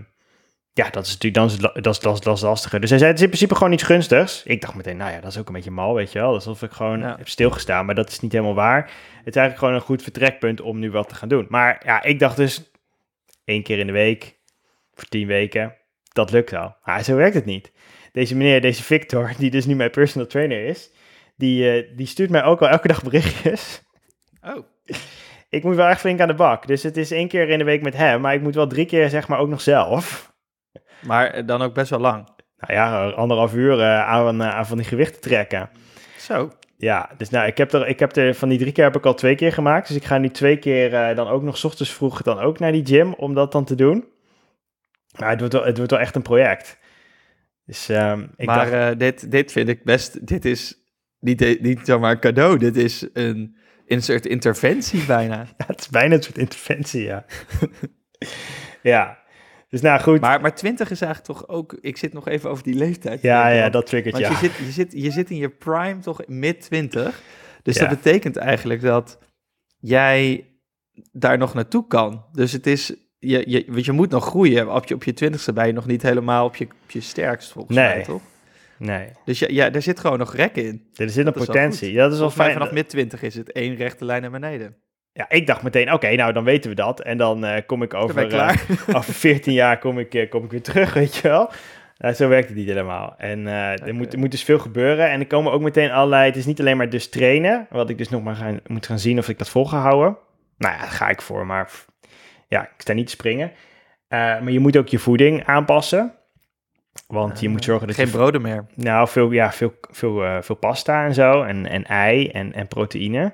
ja, 0.74 0.90
dat 0.92 1.06
is 1.06 1.18
natuurlijk 1.20 1.34
dan 1.34 1.46
is, 1.46 1.58
dat 1.58 1.76
is, 1.76 2.00
dat, 2.00 2.14
is, 2.14 2.22
dat 2.22 2.36
is 2.36 2.44
lastiger. 2.44 2.80
Dus 2.80 2.90
hij 2.90 3.00
zei, 3.00 3.10
het 3.10 3.20
is 3.20 3.26
in 3.26 3.32
principe 3.32 3.56
gewoon 3.56 3.74
iets 3.74 3.84
gunstigs. 3.84 4.44
Ik 4.44 4.62
dacht 4.62 4.76
meteen, 4.76 4.98
nou 4.98 5.12
ja, 5.12 5.20
dat 5.20 5.32
is 5.32 5.38
ook 5.38 5.48
een 5.48 5.54
beetje 5.54 5.72
mal, 5.72 5.94
weet 5.94 6.12
je 6.12 6.20
wel. 6.20 6.34
Alsof 6.34 6.62
ik 6.62 6.72
gewoon 6.72 7.00
ja. 7.00 7.16
heb 7.18 7.28
stilgestaan, 7.28 7.86
maar 7.86 7.96
dat 7.96 8.10
is 8.10 8.20
niet 8.20 8.32
helemaal 8.32 8.54
waar. 8.54 8.82
Het 9.18 9.36
is 9.36 9.42
eigenlijk 9.42 9.58
gewoon 9.58 9.74
een 9.74 9.82
goed 9.82 10.04
vertrekpunt 10.04 10.62
om 10.62 10.80
nu 10.80 10.92
wat 10.92 11.10
te 11.10 11.16
gaan 11.16 11.30
doen. 11.30 11.46
Maar 11.50 11.82
ja, 11.86 12.04
ik 12.04 12.20
dacht 12.20 12.38
dus, 12.38 12.72
één 13.46 13.64
keer 13.64 13.80
in 13.80 13.88
de 13.88 13.94
week, 13.94 14.36
voor 14.94 15.08
tien 15.08 15.28
weken, 15.28 15.76
dat 16.12 16.32
lukt 16.32 16.52
wel. 16.52 16.76
Maar 16.84 17.04
zo 17.04 17.16
werkt 17.16 17.36
het 17.36 17.46
niet 17.46 17.72
deze 18.16 18.36
meneer, 18.36 18.62
deze 18.62 18.84
Victor, 18.84 19.32
die 19.38 19.52
dus 19.52 19.66
nu 19.66 19.76
mijn 19.76 19.90
personal 19.90 20.28
trainer 20.28 20.66
is, 20.66 20.92
die, 21.38 21.84
uh, 21.84 21.98
die 21.98 22.08
stuurt 22.08 22.30
mij 22.30 22.44
ook 22.44 22.62
al 22.62 22.70
elke 22.70 22.88
dag 22.88 23.04
berichtjes. 23.04 23.82
Oh. 24.42 24.66
Ik 25.50 25.64
moet 25.64 25.76
wel 25.76 25.88
echt 25.88 26.00
flink 26.00 26.20
aan 26.20 26.28
de 26.28 26.34
bak. 26.34 26.68
Dus 26.68 26.84
het 26.84 26.98
is 26.98 27.12
één 27.12 27.28
keer 27.28 27.50
in 27.50 27.58
de 27.58 27.64
week 27.64 27.82
met 27.82 27.98
hem, 27.98 28.22
maar 28.22 28.34
ik 28.34 28.42
moet 28.42 28.56
wel 28.56 28.68
drie 28.68 28.86
keer 28.86 29.10
zeg 29.10 29.28
maar 29.28 29.40
ook 29.40 29.48
nog 29.48 29.62
zelf. 29.62 30.34
Maar 31.02 31.46
dan 31.46 31.62
ook 31.62 31.74
best 31.74 31.90
wel 31.90 32.00
lang. 32.00 32.28
Nou 32.58 32.74
ja, 32.74 33.10
anderhalf 33.10 33.54
uur 33.54 33.78
uh, 33.78 34.08
aan, 34.08 34.42
uh, 34.42 34.50
aan 34.50 34.66
van 34.66 34.78
die 34.78 34.86
gewichten 34.86 35.22
trekken. 35.22 35.70
Zo. 36.18 36.52
Ja, 36.78 37.10
dus 37.18 37.30
nou, 37.30 37.48
ik 37.48 37.58
heb 37.58 37.74
er, 37.74 37.88
ik 37.88 38.00
heb 38.00 38.16
er 38.16 38.36
van 38.36 38.50
die 38.50 38.58
drie 38.58 38.72
keer 38.72 38.84
heb 38.84 38.96
ik 38.96 39.06
al 39.06 39.14
twee 39.14 39.36
keer 39.36 39.54
gemaakt. 39.54 39.88
Dus 39.88 39.98
ik 39.98 40.06
ga 40.06 40.18
nu 40.18 40.30
twee 40.30 40.58
keer 40.58 40.94
uh, 40.94 41.16
dan 41.16 41.28
ook 41.28 41.44
nog 41.44 41.58
's 41.58 41.64
ochtends 41.64 41.94
vroeg 41.94 42.22
dan 42.22 42.40
ook 42.40 42.60
naar 42.60 42.72
die 42.72 42.86
gym 42.86 43.14
om 43.14 43.34
dat 43.34 43.52
dan 43.52 43.66
te 43.66 43.76
doen. 43.76 44.08
Maar 45.20 45.30
het 45.30 45.40
wordt 45.40 45.54
wel, 45.54 45.66
het 45.66 45.78
wordt 45.78 45.92
wel 45.92 46.00
echt 46.00 46.16
een 46.16 46.22
project. 46.22 46.78
Dus, 47.66 47.90
um, 47.90 48.32
ik 48.36 48.46
maar 48.46 48.70
dacht... 48.70 48.94
uh, 48.94 49.00
dit, 49.00 49.32
dit 49.32 49.52
vind 49.52 49.70
ik 49.70 49.84
best, 49.84 50.28
dit 50.28 50.46
is 50.46 50.84
niet, 51.20 51.62
niet 51.62 51.80
zomaar 51.84 52.12
een 52.12 52.20
cadeau, 52.20 52.58
dit 52.58 52.76
is 52.76 53.08
een, 53.14 53.58
een 53.86 54.02
soort 54.02 54.26
interventie 54.26 55.06
bijna. 55.06 55.48
Ja, 55.58 55.66
het 55.68 55.80
is 55.80 55.90
bijna 55.90 56.16
een 56.16 56.24
soort 56.24 56.38
interventie, 56.38 57.04
ja. 57.04 57.26
ja, 58.82 59.20
dus 59.70 59.82
nou 59.82 60.02
goed. 60.02 60.22
Maar, 60.22 60.42
maar 60.42 60.56
20 60.56 60.92
is 60.92 61.02
eigenlijk 61.02 61.40
toch 61.40 61.50
ook, 61.50 61.78
ik 61.82 61.98
zit 61.98 62.14
nog 62.14 62.28
even 62.28 62.50
over 62.50 62.64
die 62.64 62.76
leeftijd. 62.76 63.22
Ja, 63.22 63.48
ja, 63.50 63.70
dat 63.70 63.86
triggert, 63.86 64.14
Want 64.14 64.26
ja. 64.26 64.32
je 64.32 64.38
zit, 64.38 64.56
je, 64.56 64.72
zit, 64.72 64.92
je 64.92 65.12
zit 65.12 65.30
in 65.30 65.38
je 65.38 65.50
prime 65.50 66.00
toch 66.00 66.28
mid 66.28 66.62
20, 66.62 67.22
dus 67.64 67.76
ja. 67.76 67.88
dat 67.88 67.90
betekent 67.90 68.38
eigenlijk 68.38 68.82
dat 68.82 69.20
jij 69.80 70.50
daar 71.12 71.38
nog 71.38 71.54
naartoe 71.54 71.88
kan. 71.88 72.26
Dus 72.32 72.52
het 72.52 72.68
is, 72.68 72.96
je, 73.20 73.44
je, 73.48 73.66
want 73.68 73.86
je 73.86 73.92
moet 73.92 74.10
nog 74.10 74.26
groeien. 74.26 74.76
Op 74.76 74.86
je, 74.86 74.96
op 74.96 75.04
je 75.04 75.14
twintigste 75.14 75.54
ben 75.54 75.68
je 75.68 75.74
nog 75.74 75.86
niet 75.86 76.02
helemaal 76.02 76.46
op 76.46 76.56
je, 76.56 76.66
op 76.66 76.92
je 76.92 77.02
sterkst, 77.02 77.52
volgens 77.52 77.78
nee. 77.78 77.96
mij, 77.96 78.04
toch? 78.04 78.22
Nee. 78.78 79.08
Dus 79.26 79.40
ja, 79.40 79.48
ja, 79.50 79.72
er 79.72 79.82
zit 79.82 80.00
gewoon 80.00 80.18
nog 80.18 80.36
rek 80.36 80.56
in. 80.56 80.88
Er 80.96 81.10
zit 81.10 81.18
een 81.18 81.26
Dat 81.26 81.36
is 81.36 81.46
wel 81.46 81.46
potentie. 81.46 81.92
Ja, 81.92 82.04
dat 82.04 82.14
is 82.14 82.20
mij 82.20 82.30
fijn. 82.30 82.54
vanaf 82.54 82.72
mid 82.72 82.90
20 82.90 83.22
is 83.22 83.36
het 83.36 83.52
één 83.52 83.76
rechte 83.76 84.06
lijn 84.06 84.22
naar 84.22 84.32
beneden. 84.32 84.76
Ja, 85.14 85.30
ik 85.30 85.48
dacht 85.48 85.64
meteen, 85.64 85.94
oké, 85.94 86.16
nou 86.16 86.34
dan 86.34 86.44
weten 86.44 86.70
we 86.70 86.76
dat. 86.76 87.02
En 87.02 87.18
dan 87.18 87.46
eh, 87.46 87.62
kom 87.66 87.84
ik 87.84 87.94
over, 87.94 88.34
eh, 88.34 88.56
over 88.98 89.14
14 89.14 89.54
jaar 89.54 89.80
kom 89.80 90.00
ik, 90.00 90.14
eh, 90.14 90.30
kom 90.30 90.44
ik 90.44 90.52
weer 90.52 90.62
terug, 90.62 90.94
weet 91.04 91.16
je 91.16 91.28
wel. 91.28 91.52
Zo 92.14 92.28
werkt 92.28 92.48
het 92.48 92.58
niet 92.58 92.68
helemaal. 92.68 93.16
En 93.18 93.48
er, 93.48 93.96
moet, 93.96 94.14
er 94.14 94.20
moet 94.20 94.32
dus 94.32 94.44
veel 94.44 94.60
gebeuren. 94.60 95.10
En 95.10 95.20
er 95.20 95.28
komen 95.28 95.52
ook 95.52 95.62
meteen 95.62 95.92
allerlei... 95.92 96.26
Het 96.26 96.36
is 96.36 96.46
niet 96.46 96.60
alleen 96.60 96.78
maar 96.78 96.90
dus 96.90 97.10
trainen, 97.10 97.68
wat 97.70 97.90
ik 97.90 97.98
dus 97.98 98.10
nog 98.10 98.24
maar 98.24 98.36
gaan, 98.36 98.60
moet 98.68 98.86
gaan 98.86 99.00
zien 99.00 99.18
of 99.18 99.30
ik 99.30 99.38
dat 99.38 99.50
vol 99.50 99.66
ga 99.66 99.80
houden. 99.80 100.18
Nou 100.58 100.74
ja, 100.74 100.80
daar 100.80 100.90
ga 100.90 101.10
ik 101.10 101.22
voor, 101.22 101.46
maar 101.46 101.72
ja, 102.48 102.64
ik 102.64 102.74
sta 102.78 102.94
niet 102.94 103.06
te 103.06 103.12
springen. 103.12 103.52
Eh, 104.08 104.20
maar 104.20 104.52
je 104.52 104.60
moet 104.60 104.78
ook 104.78 104.88
je 104.88 105.00
voeding 105.00 105.46
aanpassen. 105.46 106.14
Want 107.08 107.40
je 107.40 107.50
moet 107.50 107.64
zorgen 107.64 107.88
dat 107.88 107.96
Geen 107.96 108.06
je... 108.06 108.12
broden 108.12 108.42
meer. 108.42 108.66
Nou, 108.74 109.08
veel, 109.08 109.32
ja, 109.32 109.52
veel, 109.52 109.74
veel, 109.92 110.24
eh, 110.24 110.42
veel 110.42 110.56
pasta 110.56 111.06
en 111.06 111.14
zo. 111.14 111.44
En, 111.44 111.66
en 111.66 111.84
ei 111.84 112.28
en, 112.28 112.54
en 112.54 112.68
proteïne. 112.68 113.34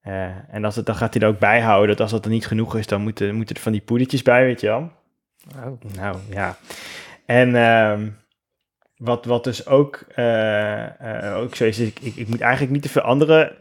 Eh, 0.00 0.54
en 0.54 0.64
als 0.64 0.76
het, 0.76 0.86
dan 0.86 0.94
gaat 0.94 1.14
hij 1.14 1.22
er 1.22 1.28
ook 1.28 1.38
bijhouden 1.38 1.88
dat 1.88 2.00
als 2.00 2.10
dat 2.10 2.24
er 2.24 2.30
niet 2.30 2.46
genoeg 2.46 2.76
is, 2.76 2.86
dan 2.86 3.02
moeten, 3.02 3.34
moeten 3.34 3.54
er 3.54 3.60
van 3.62 3.72
die 3.72 3.80
poedertjes 3.80 4.22
bij, 4.22 4.44
weet 4.44 4.60
je 4.60 4.66
wel. 4.66 4.90
Oh. 5.56 5.80
Nou 5.96 6.16
ja. 6.30 6.56
En 7.26 7.54
ehm, 7.54 8.08
wat, 8.96 9.24
wat 9.24 9.44
dus 9.44 9.66
ook, 9.66 10.04
eh, 10.14 11.26
eh, 11.28 11.36
ook 11.36 11.54
zo 11.54 11.64
is, 11.64 11.78
is 11.78 11.88
ik, 11.88 12.00
ik, 12.00 12.16
ik 12.16 12.28
moet 12.28 12.40
eigenlijk 12.40 12.72
niet 12.72 12.82
te 12.82 12.88
veel 12.88 13.02
andere 13.02 13.56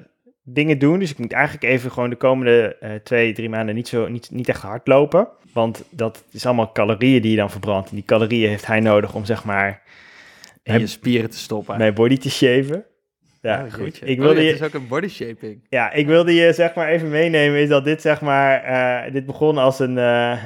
dingen 0.53 0.79
doen. 0.79 0.99
Dus 0.99 1.11
ik 1.11 1.17
moet 1.17 1.33
eigenlijk 1.33 1.63
even 1.63 1.91
gewoon 1.91 2.09
de 2.09 2.15
komende 2.15 2.75
eh, 2.79 2.91
twee, 3.03 3.33
drie 3.33 3.49
maanden 3.49 3.75
niet, 3.75 3.87
zo, 3.87 4.07
niet, 4.07 4.29
niet 4.31 4.49
echt 4.49 4.61
hardlopen. 4.61 5.27
Want 5.53 5.83
dat 5.89 6.23
is 6.31 6.45
allemaal 6.45 6.71
calorieën 6.71 7.21
die 7.21 7.31
je 7.31 7.37
dan 7.37 7.51
verbrandt. 7.51 7.89
En 7.89 7.95
die 7.95 8.05
calorieën 8.05 8.49
heeft 8.49 8.65
hij 8.65 8.79
nodig 8.79 9.13
om 9.15 9.25
zeg 9.25 9.43
maar 9.43 9.81
En 10.63 10.79
je 10.79 10.87
spieren 10.87 11.29
te 11.29 11.37
stoppen. 11.37 11.77
mijn 11.77 11.93
body 11.93 12.17
te 12.17 12.29
shaven. 12.29 12.85
Ja, 13.41 13.63
Oh, 13.65 13.73
goed. 13.73 13.99
Oh, 14.03 14.09
ja, 14.09 14.27
Het 14.27 14.37
is 14.37 14.61
ook 14.61 14.73
een 14.73 14.87
body 14.87 15.07
shaping. 15.07 15.65
ja, 15.69 15.91
ik 15.91 16.07
wilde 16.07 16.33
je 16.33 16.53
zeg 16.53 16.73
maar 16.73 16.87
even 16.89 17.09
meenemen, 17.09 17.59
is 17.59 17.69
dat 17.69 17.83
dit 17.83 18.01
zeg 18.01 18.21
maar, 18.21 18.63
eh, 18.63 19.13
dit 19.13 19.25
begon 19.25 19.57
als 19.57 19.79
een, 19.79 19.97
eh, 19.97 20.37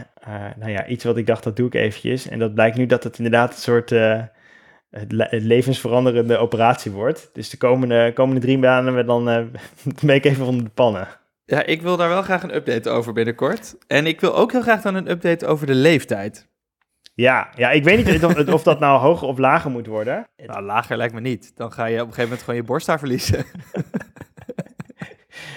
nou 0.57 0.71
ja, 0.71 0.85
iets 0.87 1.03
wat 1.03 1.17
ik 1.17 1.25
dacht, 1.27 1.43
dat 1.43 1.55
doe 1.55 1.67
ik 1.67 1.73
eventjes. 1.73 2.27
En 2.27 2.39
dat 2.39 2.53
blijkt 2.53 2.77
nu 2.77 2.85
dat 2.85 3.03
het 3.03 3.17
inderdaad 3.17 3.51
een 3.53 3.59
soort 3.61 3.91
het 4.99 5.11
le- 5.11 5.27
het 5.29 5.43
levensveranderende 5.43 6.37
operatie 6.37 6.91
wordt. 6.91 7.29
Dus 7.33 7.49
de 7.49 7.57
komende, 7.57 8.11
komende 8.13 8.41
drie 8.41 8.57
maanden 8.57 8.95
we 8.95 9.03
dan, 9.03 9.29
eh 9.29 9.43
ben 10.05 10.15
ik 10.15 10.25
even 10.25 10.45
onder 10.45 10.63
de 10.63 10.69
pannen. 10.69 11.07
Ja, 11.45 11.63
ik 11.65 11.81
wil 11.81 11.97
daar 11.97 12.09
wel 12.09 12.21
graag 12.21 12.43
een 12.43 12.55
update 12.55 12.89
over 12.89 13.13
binnenkort. 13.13 13.75
En 13.87 14.05
ik 14.07 14.21
wil 14.21 14.35
ook 14.35 14.51
heel 14.51 14.61
graag 14.61 14.81
dan 14.81 14.95
een 14.95 15.09
update 15.09 15.45
over 15.45 15.67
de 15.67 15.75
leeftijd. 15.75 16.47
Ja, 17.15 17.49
ja, 17.55 17.71
ik 17.71 17.83
weet 17.83 18.05
niet 18.05 18.25
of, 18.25 18.47
of 18.47 18.63
dat 18.63 18.79
nou 18.79 18.99
hoger 18.99 19.27
of 19.27 19.37
lager 19.37 19.71
moet 19.71 19.87
worden. 19.87 20.27
Nou, 20.45 20.61
lager 20.63 20.97
lijkt 20.97 21.13
me 21.13 21.21
niet. 21.21 21.51
Dan 21.55 21.71
ga 21.71 21.85
je 21.85 21.93
op 21.93 21.99
een 21.99 22.05
gegeven 22.05 22.23
moment 22.23 22.41
gewoon 22.41 22.55
je 22.59 22.63
borsthaar 22.65 22.99
verliezen. 22.99 23.45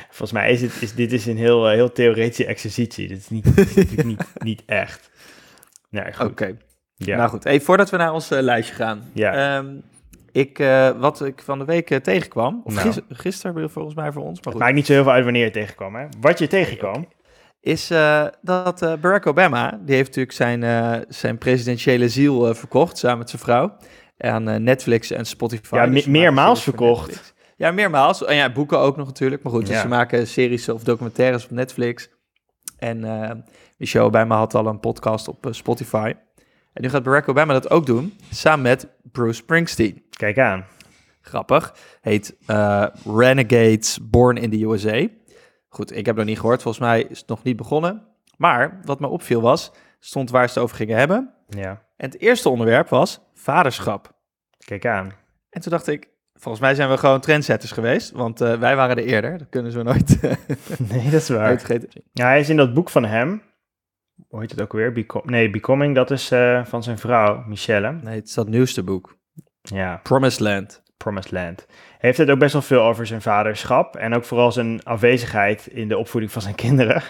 Volgens 0.09 0.33
mij 0.33 0.51
is, 0.53 0.63
het, 0.63 0.83
is 0.83 0.95
dit 0.95 1.13
is 1.13 1.27
een 1.27 1.37
heel, 1.37 1.67
eh, 1.69 1.75
heel 1.75 1.93
theoretische 1.93 2.47
exercitie. 2.47 3.09
Dit 3.09 3.19
is, 3.19 3.29
niet, 3.29 3.57
dit 3.57 3.69
is 3.69 3.75
natuurlijk 3.75 4.09
niet, 4.09 4.25
niet 4.39 4.63
echt. 4.67 5.11
Nee. 5.91 6.21
Oké. 6.21 6.57
Ja. 6.97 7.17
Nou 7.17 7.29
goed, 7.29 7.45
hey, 7.45 7.61
voordat 7.61 7.91
we 7.91 7.97
naar 7.97 8.13
ons 8.13 8.31
eh, 8.31 8.41
lijstje 8.43 8.75
gaan. 8.75 9.03
Ja. 9.13 9.57
Ehm, 9.59 9.67
ik, 10.33 10.59
eh, 10.59 10.91
wat 10.91 11.25
ik 11.25 11.43
van 11.45 11.59
de 11.59 11.65
week 11.65 11.91
eh, 11.91 11.99
tegenkwam, 11.99 12.61
of 12.65 12.75
Nou. 12.75 12.87
gis- 12.93 13.01
gisteren 13.09 13.71
volgens 13.71 13.95
mij 13.95 14.13
voor 14.13 14.23
ons, 14.23 14.41
maar 14.43 14.53
goed. 14.53 14.63
maakt 14.63 14.75
niet 14.75 14.87
zo 14.87 14.93
heel 14.93 15.03
veel 15.03 15.13
uit 15.13 15.25
wanneer 15.25 15.45
je 15.45 15.51
tegenkwam. 15.51 15.95
Hè? 15.95 16.07
Wat 16.21 16.39
je 16.39 16.47
tegenkwam. 16.47 17.09
is 17.61 17.87
dat 18.43 18.81
Barack 19.01 19.27
Obama, 19.27 19.79
die 19.85 19.95
heeft 19.95 20.07
natuurlijk 20.17 20.37
zijn, 20.37 21.05
zijn 21.09 21.39
presidentiële 21.39 22.09
ziel 22.09 22.55
verkocht, 22.55 22.99
samen 22.99 23.19
met 23.19 23.31
zijn 23.31 23.43
vrouw, 23.43 23.77
aan 24.19 24.63
Netflix 24.63 25.11
en 25.11 25.25
Spotify. 25.25 25.75
Ja, 25.75 25.87
Dus 25.87 25.91
me- 25.91 25.95
maken 25.97 26.11
meermaals 26.13 26.63
verkocht. 26.63 27.35
Ja, 27.57 27.71
meermaals. 27.71 28.25
En 28.25 28.35
ja, 28.37 28.53
boeken 28.53 28.79
ook 28.79 28.97
nog 28.97 29.07
natuurlijk. 29.07 29.43
Maar 29.43 29.53
goed, 29.53 29.67
dus 29.67 29.75
Ja. 29.75 29.81
ze 29.81 29.89
maken 29.89 30.27
series 30.27 30.69
of 30.69 30.83
documentaires 30.83 31.45
op 31.45 31.51
Netflix. 31.51 32.09
En 32.79 33.05
eh 33.05 33.31
Michelle 33.77 34.05
Obama 34.05 34.37
had 34.37 34.55
al 34.55 34.67
een 34.67 34.81
podcast 34.81 35.29
op 35.29 35.47
Spotify. 35.51 36.13
En 36.77 36.83
nu 36.83 36.89
gaat 36.89 37.03
Barack 37.03 37.29
Obama 37.29 37.53
dat 37.53 37.71
ook 37.71 37.87
doen, 37.87 38.17
samen 38.31 38.63
met 38.63 38.89
Bruce 39.13 39.35
Springsteen. 39.35 40.03
Kijk 40.11 40.39
aan. 40.39 40.65
Grappig. 41.21 41.75
Heet 42.01 42.37
eh, 42.47 42.87
Renegades 43.05 43.99
Born 44.03 44.37
in 44.37 44.51
the 44.51 44.65
USA. 44.65 45.07
Goed, 45.69 45.97
ik 45.97 46.07
heb 46.07 46.17
nog 46.17 46.25
niet 46.25 46.39
gehoord. 46.41 46.63
Volgens 46.63 46.85
mij 46.85 47.03
is 47.03 47.19
het 47.19 47.29
nog 47.29 47.43
niet 47.43 47.57
begonnen. 47.57 48.03
Maar 48.37 48.81
wat 48.85 49.01
me 49.01 49.07
opviel 49.07 49.41
was, 49.41 49.73
stond 49.99 50.31
waar 50.31 50.49
ze 50.49 50.55
het 50.55 50.63
over 50.63 50.77
gingen 50.77 50.97
hebben. 50.99 51.35
Ja, 51.49 51.83
En 51.97 52.11
het 52.11 52.21
eerste 52.21 52.49
onderwerp 52.49 52.89
was 52.89 53.21
vaderschap. 53.35 54.13
kijk 54.59 54.87
aan. 54.87 55.13
En 55.51 55.61
toen 55.61 55.73
dacht 55.73 55.87
ik, 55.87 56.09
volgens 56.35 56.63
mij 56.63 56.75
zijn 56.75 56.91
we 56.91 56.97
gewoon 56.99 57.21
trendsetters 57.21 57.73
geweest. 57.73 58.11
Want 58.11 58.41
eh, 58.41 58.59
wij 58.59 58.77
waren 58.77 58.97
er 58.97 59.05
eerder. 59.05 59.39
Dat 59.39 59.49
kunnen 59.49 59.73
ze 59.73 59.83
nooit, 59.83 60.21
eh, 60.21 60.33
Nee, 60.91 61.11
dat 61.11 61.21
is 61.21 61.29
waar. 61.29 61.63
Ja, 62.13 62.27
hij 62.27 62.41
is 62.41 62.49
in 62.49 62.57
dat 62.57 62.75
boek 62.75 62.91
van 62.91 63.05
hem. 63.05 63.43
Hoe 64.29 64.41
heet 64.41 64.51
het 64.51 64.63
ook 64.63 64.73
weer? 64.73 65.07
Nee, 65.23 65.51
Becoming, 65.51 65.95
dat 65.95 66.11
is 66.11 66.31
eh, 66.31 66.65
van 66.65 66.83
zijn 66.83 66.99
vrouw, 66.99 67.45
Michelle. 67.47 67.93
Nee, 67.93 68.15
het 68.15 68.29
is 68.29 68.35
dat 68.35 68.49
nieuwste 68.49 68.83
boek. 68.83 69.17
Ja, 69.63 70.01
Promised 70.03 70.41
Land. 70.41 70.83
Promised 70.97 71.33
Land. 71.33 71.67
Heeft 71.99 72.19
het 72.19 72.31
ook 72.31 72.39
best 72.39 72.53
wel 72.53 72.63
veel 72.63 72.83
over 72.83 73.07
zijn 73.07 73.23
vaderschap. 73.23 73.97
En 73.97 74.15
ook 74.15 74.25
vooral 74.25 74.53
zijn 74.53 74.83
afwezigheid 74.83 75.67
in 75.67 75.89
de 75.89 75.99
opvoeding 75.99 76.33
van 76.33 76.43
zijn 76.43 76.55
kinderen. 76.65 77.03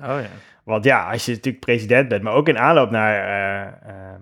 Oh 0.00 0.20
ja. 0.20 0.28
Want 0.64 0.84
ja, 0.84 1.10
als 1.10 1.24
je 1.24 1.32
natuurlijk 1.32 1.64
president 1.64 2.08
bent, 2.08 2.22
maar 2.22 2.32
ook 2.32 2.48
in 2.48 2.58
aanloop 2.58 2.90
naar, 2.90 3.14
eh, 3.14 3.88
eh, 3.88 4.20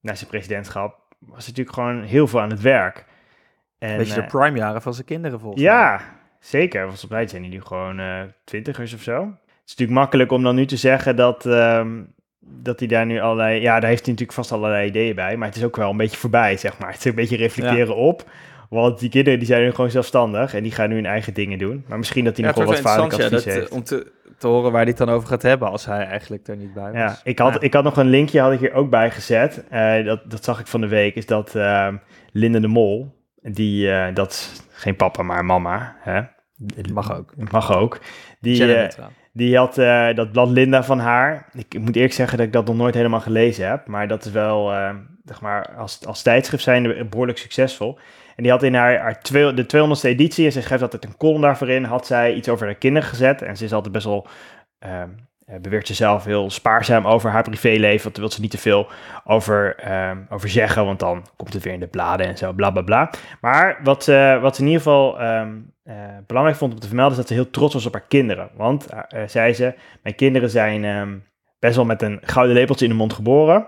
naar 0.00 0.16
zijn 0.16 0.30
presidentschap, 0.30 1.14
was 1.18 1.44
hij 1.44 1.54
natuurlijk 1.54 1.76
gewoon 1.76 2.02
heel 2.02 2.26
veel 2.26 2.40
aan 2.40 2.50
het 2.50 2.60
werk. 2.60 3.04
En, 3.78 3.96
Weet 3.96 4.08
je, 4.08 4.14
de 4.14 4.20
eh, 4.20 4.26
prime-jaren 4.26 4.82
van 4.82 4.94
zijn 4.94 5.06
kinderen 5.06 5.40
volgens 5.40 5.62
mij. 5.62 5.72
Ja, 5.72 6.00
zeker. 6.40 6.80
Volgens 6.82 7.06
mij 7.06 7.26
zijn 7.26 7.42
die 7.42 7.50
nu 7.50 7.60
gewoon 7.60 8.32
twintigers 8.44 8.94
of 8.94 9.02
zo. 9.02 9.34
Het 9.66 9.74
is 9.74 9.80
natuurlijk 9.80 10.06
makkelijk 10.06 10.32
om 10.32 10.42
dan 10.42 10.54
nu 10.54 10.66
te 10.66 10.76
zeggen 10.76 11.16
dat, 11.16 11.46
ehm, 11.46 12.02
dat 12.40 12.78
hij 12.78 12.88
daar 12.88 13.06
nu 13.06 13.20
allerlei... 13.20 13.60
Ja, 13.60 13.80
daar 13.80 13.88
heeft 13.88 14.04
hij 14.04 14.12
natuurlijk 14.12 14.32
vast 14.32 14.52
allerlei 14.52 14.88
ideeën 14.88 15.14
bij, 15.14 15.36
maar 15.36 15.48
het 15.48 15.56
is 15.56 15.64
ook 15.64 15.76
wel 15.76 15.90
een 15.90 15.96
beetje 15.96 16.16
voorbij, 16.16 16.56
zeg 16.56 16.78
maar. 16.78 16.88
Het 16.92 16.98
is 16.98 17.04
een 17.04 17.14
beetje 17.14 17.36
reflecteren 17.36 17.96
op, 17.96 18.24
want 18.70 18.98
die 18.98 19.10
kinderen 19.10 19.38
die 19.38 19.48
zijn 19.48 19.62
nu 19.62 19.70
gewoon 19.70 19.90
zelfstandig 19.90 20.54
en 20.54 20.62
die 20.62 20.72
gaan 20.72 20.88
nu 20.88 20.94
hun 20.94 21.06
eigen 21.06 21.34
dingen 21.34 21.58
doen. 21.58 21.84
Maar 21.88 21.98
misschien 21.98 22.24
dat 22.24 22.36
hij 22.36 22.44
Ja, 22.46 22.50
nog 22.50 22.64
wel 22.64 22.72
wat 22.72 22.82
vaderlijk 22.82 23.12
advies 23.12 23.30
interessant, 23.30 23.54
ja, 23.54 23.82
heeft. 23.82 23.90
dat, 23.90 24.00
eh, 24.00 24.00
om 24.00 24.04
te, 24.32 24.38
te 24.38 24.46
horen 24.46 24.72
waar 24.72 24.80
hij 24.80 24.90
het 24.90 24.98
dan 24.98 25.08
over 25.08 25.28
gaat 25.28 25.42
hebben 25.42 25.70
als 25.70 25.86
hij 25.86 26.04
eigenlijk 26.06 26.48
er 26.48 26.56
niet 26.56 26.74
bij 26.74 26.92
was. 26.92 27.00
Ja, 27.00 27.18
ik 27.24 27.38
had, 27.38 27.52
Ja. 27.54 27.60
ik 27.60 27.74
had 27.74 27.84
nog 27.84 27.96
een 27.96 28.10
linkje, 28.10 28.40
had 28.40 28.52
ik 28.52 28.58
hier 28.58 28.72
ook 28.72 28.90
bij 28.90 29.10
gezet. 29.10 29.64
Eh, 29.70 30.04
dat, 30.04 30.30
dat 30.30 30.44
zag 30.44 30.60
ik 30.60 30.66
van 30.66 30.80
de 30.80 30.88
week, 30.88 31.14
is 31.14 31.26
dat 31.26 31.54
ehm 31.54 31.96
Linde 32.32 32.60
de 32.60 32.68
Mol, 32.68 33.14
die, 33.42 33.90
eh, 33.90 34.14
dat 34.14 34.30
is 34.30 34.62
geen 34.70 34.96
papa, 34.96 35.22
maar 35.22 35.44
mama, 35.44 35.96
hè? 35.98 36.20
Mag 36.92 37.16
ook. 37.16 37.32
Mag 37.50 37.76
ook. 37.76 38.00
Die. 38.40 38.56
Die 39.36 39.56
had 39.56 39.78
eh, 39.78 40.14
dat 40.14 40.32
blad 40.32 40.48
Linda 40.48 40.82
van 40.82 40.98
haar. 40.98 41.48
Ik 41.52 41.78
moet 41.78 41.96
eerlijk 41.96 42.14
zeggen 42.14 42.38
dat 42.38 42.46
ik 42.46 42.52
dat 42.52 42.66
nog 42.66 42.76
nooit 42.76 42.94
helemaal 42.94 43.20
gelezen 43.20 43.68
heb. 43.68 43.86
Maar 43.86 44.08
dat 44.08 44.24
is 44.24 44.32
wel, 44.32 44.72
eh, 44.72 44.94
zeg 45.24 45.40
maar, 45.40 45.74
als, 45.76 46.06
als 46.06 46.22
tijdschrift 46.22 46.62
zijn 46.62 47.08
behoorlijk 47.10 47.38
succesvol. 47.38 47.98
En 48.36 48.42
die 48.42 48.52
had 48.52 48.62
in 48.62 48.74
haar, 48.74 48.98
haar 48.98 49.18
de 49.54 49.66
200ste 49.66 50.08
editie, 50.08 50.44
en 50.44 50.52
ze 50.52 50.62
schrijft 50.62 50.82
altijd 50.82 51.04
een 51.04 51.16
column 51.16 51.40
daarvoor 51.40 51.68
in, 51.68 51.84
had 51.84 52.06
zij 52.06 52.34
iets 52.34 52.48
over 52.48 52.66
haar 52.66 52.74
kinderen 52.74 53.08
gezet. 53.08 53.42
En 53.42 53.56
ze 53.56 53.64
is 53.64 53.72
altijd 53.72 53.92
best 53.92 54.04
wel, 54.04 54.26
eh, 54.78 55.02
beweert 55.60 55.86
ze 55.86 55.94
zelf, 55.94 56.24
heel 56.24 56.50
spaarzaam 56.50 57.06
over 57.06 57.30
haar 57.30 57.42
privéleven. 57.42 58.02
Want 58.02 58.14
daar 58.14 58.24
wil 58.24 58.34
ze 58.34 58.40
niet 58.40 58.50
te 58.50 58.58
veel 58.58 58.86
over, 59.24 59.76
ehm, 59.76 60.18
over 60.28 60.48
zeggen, 60.48 60.84
want 60.84 60.98
dan 60.98 61.26
komt 61.36 61.52
het 61.52 61.62
weer 61.62 61.72
in 61.72 61.80
de 61.80 61.86
bladen 61.86 62.26
en 62.26 62.36
zo, 62.36 62.52
bla 62.52 62.70
bla 62.70 62.82
bla. 62.82 63.10
Maar 63.40 63.80
wat, 63.82 64.04
ze 64.04 64.38
wat 64.42 64.56
ze 64.56 64.60
in 64.60 64.66
ieder 64.66 64.82
geval 64.82 65.20
ehm, 65.20 65.54
eh, 65.82 65.94
belangrijk 66.26 66.58
vond 66.58 66.72
om 66.72 66.80
te 66.80 66.86
vermelden, 66.86 67.12
is 67.12 67.18
dat 67.18 67.28
ze 67.28 67.34
heel 67.34 67.50
trots 67.50 67.74
was 67.74 67.86
op 67.86 67.92
haar 67.92 68.06
kinderen. 68.08 68.50
Want, 68.56 68.86
eh, 68.86 69.22
eh, 69.22 69.28
zei 69.28 69.52
ze, 69.54 69.74
mijn 70.02 70.14
kinderen 70.14 70.50
zijn 70.50 70.84
ehm, 70.84 71.18
best 71.58 71.76
wel 71.76 71.84
met 71.84 72.02
een 72.02 72.18
gouden 72.22 72.54
lepeltje 72.54 72.84
in 72.84 72.90
de 72.90 72.96
mond 72.96 73.12
geboren. 73.12 73.66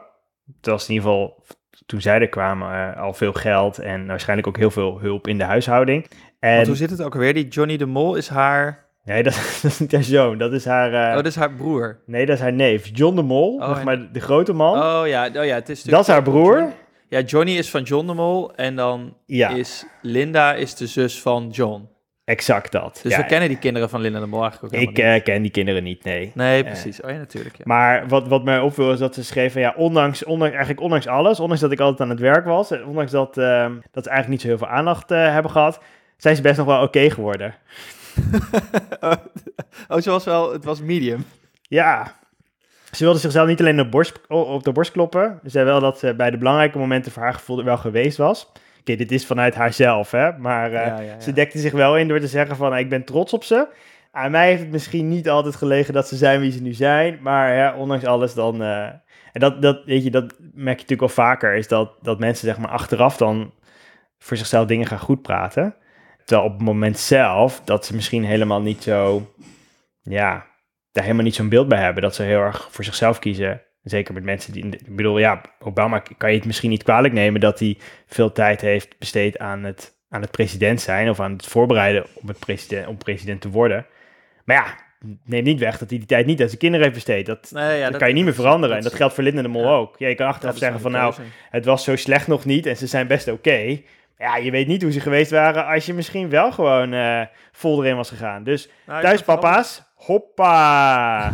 Terwijl 0.61 0.83
ze 0.83 0.89
in 0.89 0.95
ieder 0.95 1.11
geval, 1.11 1.45
toen 1.87 2.01
zij 2.01 2.21
er 2.21 2.29
kwamen, 2.29 2.95
eh, 2.95 3.03
al 3.03 3.13
veel 3.13 3.33
geld 3.33 3.79
en 3.79 4.07
waarschijnlijk 4.07 4.49
ook 4.49 4.57
heel 4.57 4.71
veel 4.71 5.01
hulp 5.01 5.29
in 5.29 5.39
de 5.39 5.45
huishouding. 5.45 6.07
En, 6.41 6.55
Want 6.55 6.67
hoe 6.67 6.77
zit 6.77 6.91
het 6.91 7.03
ook 7.03 7.15
alweer? 7.15 7.35
Die 7.35 7.49
Johnny 7.49 7.77
de 7.77 7.87
Mol 7.87 8.15
is 8.15 8.29
haar... 8.29 8.87
nee, 9.09 9.23
dat, 9.29 9.35
dat 9.63 9.71
is 9.71 9.79
niet 9.79 9.93
haar 9.93 10.03
zoon, 10.03 10.39
dat 10.39 10.53
is 10.53 10.65
haar... 10.65 10.93
eh, 10.93 11.09
oh, 11.09 11.15
dat 11.15 11.27
is 11.27 11.37
haar 11.37 11.53
broer. 11.53 11.99
Nee, 12.07 12.27
dat 12.27 12.37
is 12.37 12.43
haar 12.43 12.53
neef. 12.53 12.91
John 12.93 13.17
de 13.17 13.23
Mol, 13.23 13.55
Oh, 13.57 13.69
zeg 13.69 13.79
en- 13.79 13.85
maar 13.85 14.13
de 14.13 14.21
grote 14.21 14.53
man. 14.53 14.79
Oh 14.83 15.07
ja, 15.07 15.27
oh, 15.27 15.45
ja 15.45 15.55
het 15.55 15.69
is 15.69 15.83
dat 15.83 16.01
is 16.01 16.07
haar 16.07 16.23
broer. 16.23 16.59
John- 16.59 16.73
Ja, 17.09 17.21
Johnny 17.21 17.57
is 17.57 17.71
van 17.71 17.83
John 17.83 18.07
de 18.07 18.15
Mol 18.15 18.55
en 18.55 18.77
dan 18.77 19.17
Ja, 19.27 19.49
is 19.49 19.85
Linda 20.03 20.55
is 20.55 20.75
de 20.75 20.87
zus 20.87 21.21
van 21.23 21.49
John. 21.51 21.89
exact 22.25 22.73
dat. 22.73 23.01
Dus 23.03 23.13
Ja, 23.13 23.19
we 23.19 23.27
kennen 23.27 23.49
die 23.49 23.59
kinderen 23.59 23.89
van 23.91 24.01
Linda 24.01 24.21
de 24.21 24.27
Mol 24.27 24.41
eigenlijk 24.43 24.75
ook 24.75 24.81
Ik 24.81 24.99
eh, 24.99 25.23
ken 25.23 25.43
die 25.43 25.51
kinderen 25.51 25.83
niet, 25.83 26.05
nee. 26.05 26.31
Nee, 26.35 26.65
precies. 26.65 27.01
Oh 27.03 27.11
ja, 27.11 27.17
natuurlijk. 27.17 27.57
Ja. 27.57 27.63
Maar 27.67 28.09
wat, 28.09 28.29
wat 28.29 28.45
mij 28.45 28.61
opviel 28.61 28.93
is 28.93 28.99
dat 28.99 29.15
ze 29.15 29.25
schreef 29.25 29.53
van 29.53 29.61
ja, 29.61 29.75
ondanks, 29.77 30.25
ondanks, 30.25 30.55
eigenlijk 30.55 30.83
ondanks 30.85 31.07
alles, 31.07 31.41
ondanks 31.41 31.63
dat 31.63 31.73
ik 31.73 31.81
altijd 31.81 32.01
aan 32.01 32.11
het 32.11 32.21
werk 32.21 32.45
was, 32.45 32.71
en 32.71 32.85
ondanks 32.87 33.11
dat, 33.11 33.39
ehm, 33.39 33.73
dat 33.91 34.05
ze 34.05 34.11
eigenlijk 34.11 34.29
niet 34.29 34.41
zo 34.41 34.47
heel 34.47 34.59
veel 34.59 34.77
aandacht 34.77 35.11
eh, 35.11 35.33
hebben 35.33 35.51
gehad, 35.51 35.81
zijn 36.17 36.37
ze 36.37 36.43
best 36.43 36.57
nog 36.59 36.67
wel 36.67 36.83
oké 36.83 37.11
geworden. 37.11 37.55
oh, 39.89 39.99
ze 39.99 40.11
was 40.11 40.25
wel... 40.25 40.53
Het 40.53 40.65
was 40.65 40.81
medium. 40.81 41.25
Ja, 41.63 42.15
ze 42.93 43.05
wilde 43.05 43.19
zichzelf 43.19 43.49
niet 43.49 43.61
alleen 43.61 43.81
op, 43.81 43.91
borst, 43.91 44.21
op 44.29 44.63
de 44.63 44.73
borst 44.73 44.93
kloppen. 44.93 45.41
Ze 45.43 45.51
zei 45.51 45.65
wel 45.65 45.81
dat 45.81 45.99
ze 45.99 46.15
bij 46.15 46.31
de 46.31 46.39
belangrijke 46.39 46.79
momenten 46.79 47.13
voor 47.13 47.23
haar 47.23 47.35
gevoel 47.35 47.59
er 47.59 47.65
wel 47.65 47.77
geweest 47.77 48.17
was. 48.17 48.53
Oké, 48.81 48.97
dit 48.97 49.13
is 49.13 49.27
vanuit 49.27 49.55
haarzelf, 49.55 50.11
hè. 50.11 50.39
Maar 50.39 50.73
eh, 50.73 50.87
Ja, 50.87 51.01
ja, 51.01 51.01
ja. 51.01 51.21
ze 51.21 51.33
dekte 51.33 51.59
zich 51.59 51.73
wel 51.73 51.97
in 51.97 52.09
door 52.09 52.21
te 52.21 52.27
zeggen 52.27 52.57
van, 52.57 52.77
ik 52.77 52.89
ben 52.89 53.05
trots 53.05 53.33
op 53.33 53.45
ze. 53.45 53.69
Aan 54.13 54.31
mij 54.31 54.49
heeft 54.49 54.63
het 54.63 54.71
misschien 54.71 55.09
niet 55.09 55.29
altijd 55.29 55.57
gelegen 55.57 55.95
dat 55.95 56.09
ze 56.09 56.17
zijn 56.17 56.41
wie 56.41 56.53
ze 56.53 56.63
nu 56.63 56.73
zijn. 56.73 57.19
Maar 57.23 57.77
ondanks 57.77 58.05
alles 58.05 58.35
dan... 58.35 58.63
eh, 58.63 58.85
en 59.33 59.41
dat, 59.41 59.63
dat, 59.63 59.85
weet 59.85 60.05
je, 60.05 60.11
dat 60.11 60.25
merk 60.39 60.79
je 60.79 60.83
natuurlijk 60.83 61.01
wel 61.01 61.09
vaker. 61.09 61.55
Is 61.55 61.69
dat, 61.69 61.93
dat 62.03 62.19
mensen 62.19 62.47
zeg 62.47 62.59
maar 62.59 62.71
achteraf 62.71 63.17
dan 63.17 63.53
voor 64.19 64.37
zichzelf 64.37 64.67
dingen 64.67 64.87
gaan 64.87 64.99
goed 64.99 65.23
praten. 65.23 65.75
Terwijl 66.29 66.49
op 66.49 66.55
het 66.55 66.67
moment 66.67 66.99
zelf 66.99 67.61
dat 67.65 67.87
ze 67.87 67.95
misschien 67.95 68.25
helemaal 68.25 68.61
niet 68.61 68.83
zo... 68.83 69.33
Ja, 70.03 70.47
daar 70.93 71.05
helemaal 71.05 71.25
niet 71.25 71.35
zo'n 71.35 71.49
beeld 71.49 71.69
bij 71.69 71.81
hebben. 71.81 72.03
Dat 72.03 72.15
ze 72.15 72.23
heel 72.23 72.41
erg 72.41 72.69
voor 72.71 72.85
zichzelf 72.85 73.19
kiezen. 73.19 73.63
Zeker 73.83 74.15
met 74.15 74.25
mensen 74.25 74.53
die... 74.53 74.65
Ik 74.67 74.97
bedoel, 74.97 75.19
ja, 75.19 75.41
Obama 75.59 76.03
kan 76.17 76.31
je 76.31 76.37
het 76.37 76.47
misschien 76.47 76.71
niet 76.71 76.83
kwalijk 76.83 77.15
nemen... 77.15 77.41
dat 77.41 77.59
hij 77.59 77.79
veel 78.07 78.33
tijd 78.33 78.61
heeft 78.61 78.99
besteed 78.99 79.39
aan 79.39 79.65
het, 79.65 79.99
aan 80.09 80.21
het 80.21 80.31
president 80.31 80.81
zijn... 80.81 81.09
of 81.09 81.21
aan 81.21 81.33
het 81.33 81.47
voorbereiden 81.47 82.07
om, 82.15 82.29
het 82.29 82.39
president, 82.39 82.87
om 82.87 82.97
president 82.97 83.41
te 83.41 83.51
worden. 83.51 83.87
Maar 84.45 84.57
ja, 84.57 84.75
neem 85.25 85.45
niet 85.45 85.59
weg 85.59 85.79
dat 85.79 85.91
hij 85.91 85.99
die 85.99 86.09
tijd 86.09 86.27
niet 86.27 86.41
aan 86.41 86.47
zijn 86.47 86.59
kinderen 86.59 86.87
heeft 86.87 87.05
besteed. 87.05 87.27
Dat, 87.27 87.51
Nee, 87.53 87.79
ja, 87.79 87.91
dat, 87.91 87.99
kan 87.99 88.09
je 88.09 88.15
niet 88.15 88.25
meer 88.25 88.35
veranderen. 88.35 88.77
En 88.77 88.83
dat 88.83 88.95
geldt 88.95 89.15
voor 89.15 89.25
Linda 89.25 89.43
de 89.43 89.49
Mol 89.49 89.63
ja. 89.63 89.71
ook. 89.71 89.99
Ja, 89.99 90.09
je 90.09 90.15
kan 90.15 90.27
achteraf 90.27 90.59
zeggen 90.59 90.81
van 90.81 90.93
nou, 90.93 91.15
het 91.51 91.65
was 91.65 91.85
zo 91.85 91.97
slecht 91.97 92.27
nog 92.27 92.45
niet 92.45 92.67
en 92.67 92.77
ze 92.77 92.87
zijn 92.87 93.07
best 93.07 93.29
oké. 93.29 93.81
Ja, 94.19 94.37
je 94.37 94.51
weet 94.51 94.67
niet 94.67 94.83
hoe 94.83 94.93
ze 94.93 95.01
geweest 95.01 95.31
waren 95.31 95.67
als 95.67 95.87
je 95.87 95.95
misschien 95.95 96.29
wel 96.29 96.53
gewoon 96.53 96.93
eh, 96.93 97.23
vol 97.53 97.85
erin 97.85 97.97
was 97.97 98.09
gegaan. 98.09 98.45
Dus 98.45 98.69
Nou, 98.87 99.03
thuis 99.03 99.23
papa's, 99.23 99.83
hoppa! 99.95 101.33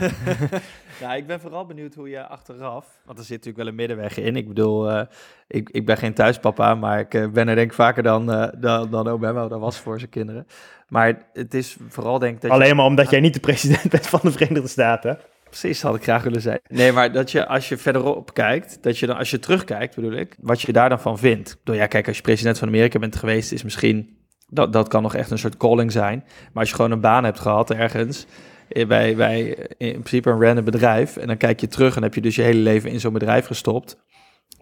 Ja, 1.00 1.14
ik 1.20 1.26
ben 1.26 1.40
vooral 1.40 1.66
benieuwd 1.66 1.94
hoe 1.94 2.08
je 2.08 2.26
achteraf, 2.26 2.86
want 3.04 3.18
er 3.18 3.24
zit 3.24 3.36
natuurlijk 3.36 3.56
wel 3.56 3.66
een 3.66 3.74
middenweg 3.74 4.18
in. 4.18 4.36
Ik 4.36 4.48
bedoel, 4.48 4.90
eh, 4.90 5.02
ik, 5.48 5.68
ik 5.70 5.86
ben 5.86 5.96
geen 5.96 6.14
thuispapa, 6.14 6.74
maar 6.74 6.98
ik 6.98 7.14
eh, 7.14 7.28
ben 7.28 7.48
er 7.48 7.54
denk 7.54 7.70
ik 7.70 7.76
vaker 7.76 8.02
dan, 8.02 8.26
dan, 8.58 8.90
dan 8.90 9.08
Obama 9.08 9.48
dat 9.48 9.60
was 9.60 9.78
voor 9.78 9.98
zijn 9.98 10.10
kinderen. 10.10 10.46
Maar 10.88 11.26
het 11.32 11.54
is 11.54 11.76
vooral 11.88 12.18
denk 12.18 12.34
ik 12.34 12.40
dat 12.40 12.50
je... 12.50 12.56
Alleen 12.56 12.76
maar 12.76 12.86
omdat 12.86 13.10
jij 13.10 13.20
niet 13.20 13.34
de 13.34 13.40
president 13.40 13.90
bent 13.90 14.06
van 14.06 14.20
de 14.22 14.32
Verenigde 14.32 14.68
Staten. 14.68 15.18
Precies, 15.60 15.82
had 15.82 15.94
ik 15.94 16.02
graag 16.02 16.22
willen 16.22 16.40
zijn. 16.40 16.60
Nee, 16.68 16.92
maar 16.92 17.12
dat 17.12 17.30
je 17.30 17.46
als 17.46 17.68
je 17.68 17.76
verderop 17.76 18.34
kijkt, 18.34 18.82
dat 18.82 18.98
je 18.98 19.06
dan 19.06 19.16
als 19.16 19.30
je 19.30 19.38
terugkijkt, 19.38 19.94
bedoel 19.94 20.12
ik, 20.12 20.36
wat 20.40 20.60
je 20.60 20.72
daar 20.72 20.88
dan 20.88 21.00
van 21.00 21.18
vindt. 21.18 21.56
Bedoel, 21.58 21.80
ja, 21.80 21.86
kijk, 21.86 22.06
als 22.06 22.16
je 22.16 22.22
president 22.22 22.58
van 22.58 22.68
Amerika 22.68 22.98
bent 22.98 23.16
geweest, 23.16 23.52
is 23.52 23.62
misschien 23.62 24.16
dat, 24.48 24.72
dat 24.72 24.88
kan 24.88 25.02
nog 25.02 25.14
echt 25.14 25.30
een 25.30 25.38
soort 25.38 25.56
calling 25.56 25.92
zijn. 25.92 26.22
Maar 26.26 26.62
als 26.62 26.68
je 26.68 26.74
gewoon 26.74 26.90
een 26.90 27.00
baan 27.00 27.24
hebt 27.24 27.40
gehad 27.40 27.70
ergens 27.70 28.26
eh, 28.68 28.86
bij, 28.86 29.16
bij 29.16 29.68
in 29.76 29.90
principe 29.90 30.30
een 30.30 30.40
random 30.40 30.64
bedrijf 30.64 31.16
en 31.16 31.26
dan 31.26 31.36
kijk 31.36 31.60
je 31.60 31.68
terug 31.68 31.96
en 31.96 32.02
heb 32.02 32.14
je 32.14 32.20
dus 32.20 32.34
je 32.34 32.42
hele 32.42 32.60
leven 32.60 32.90
in 32.90 33.00
zo'n 33.00 33.12
bedrijf 33.12 33.46
gestopt, 33.46 33.98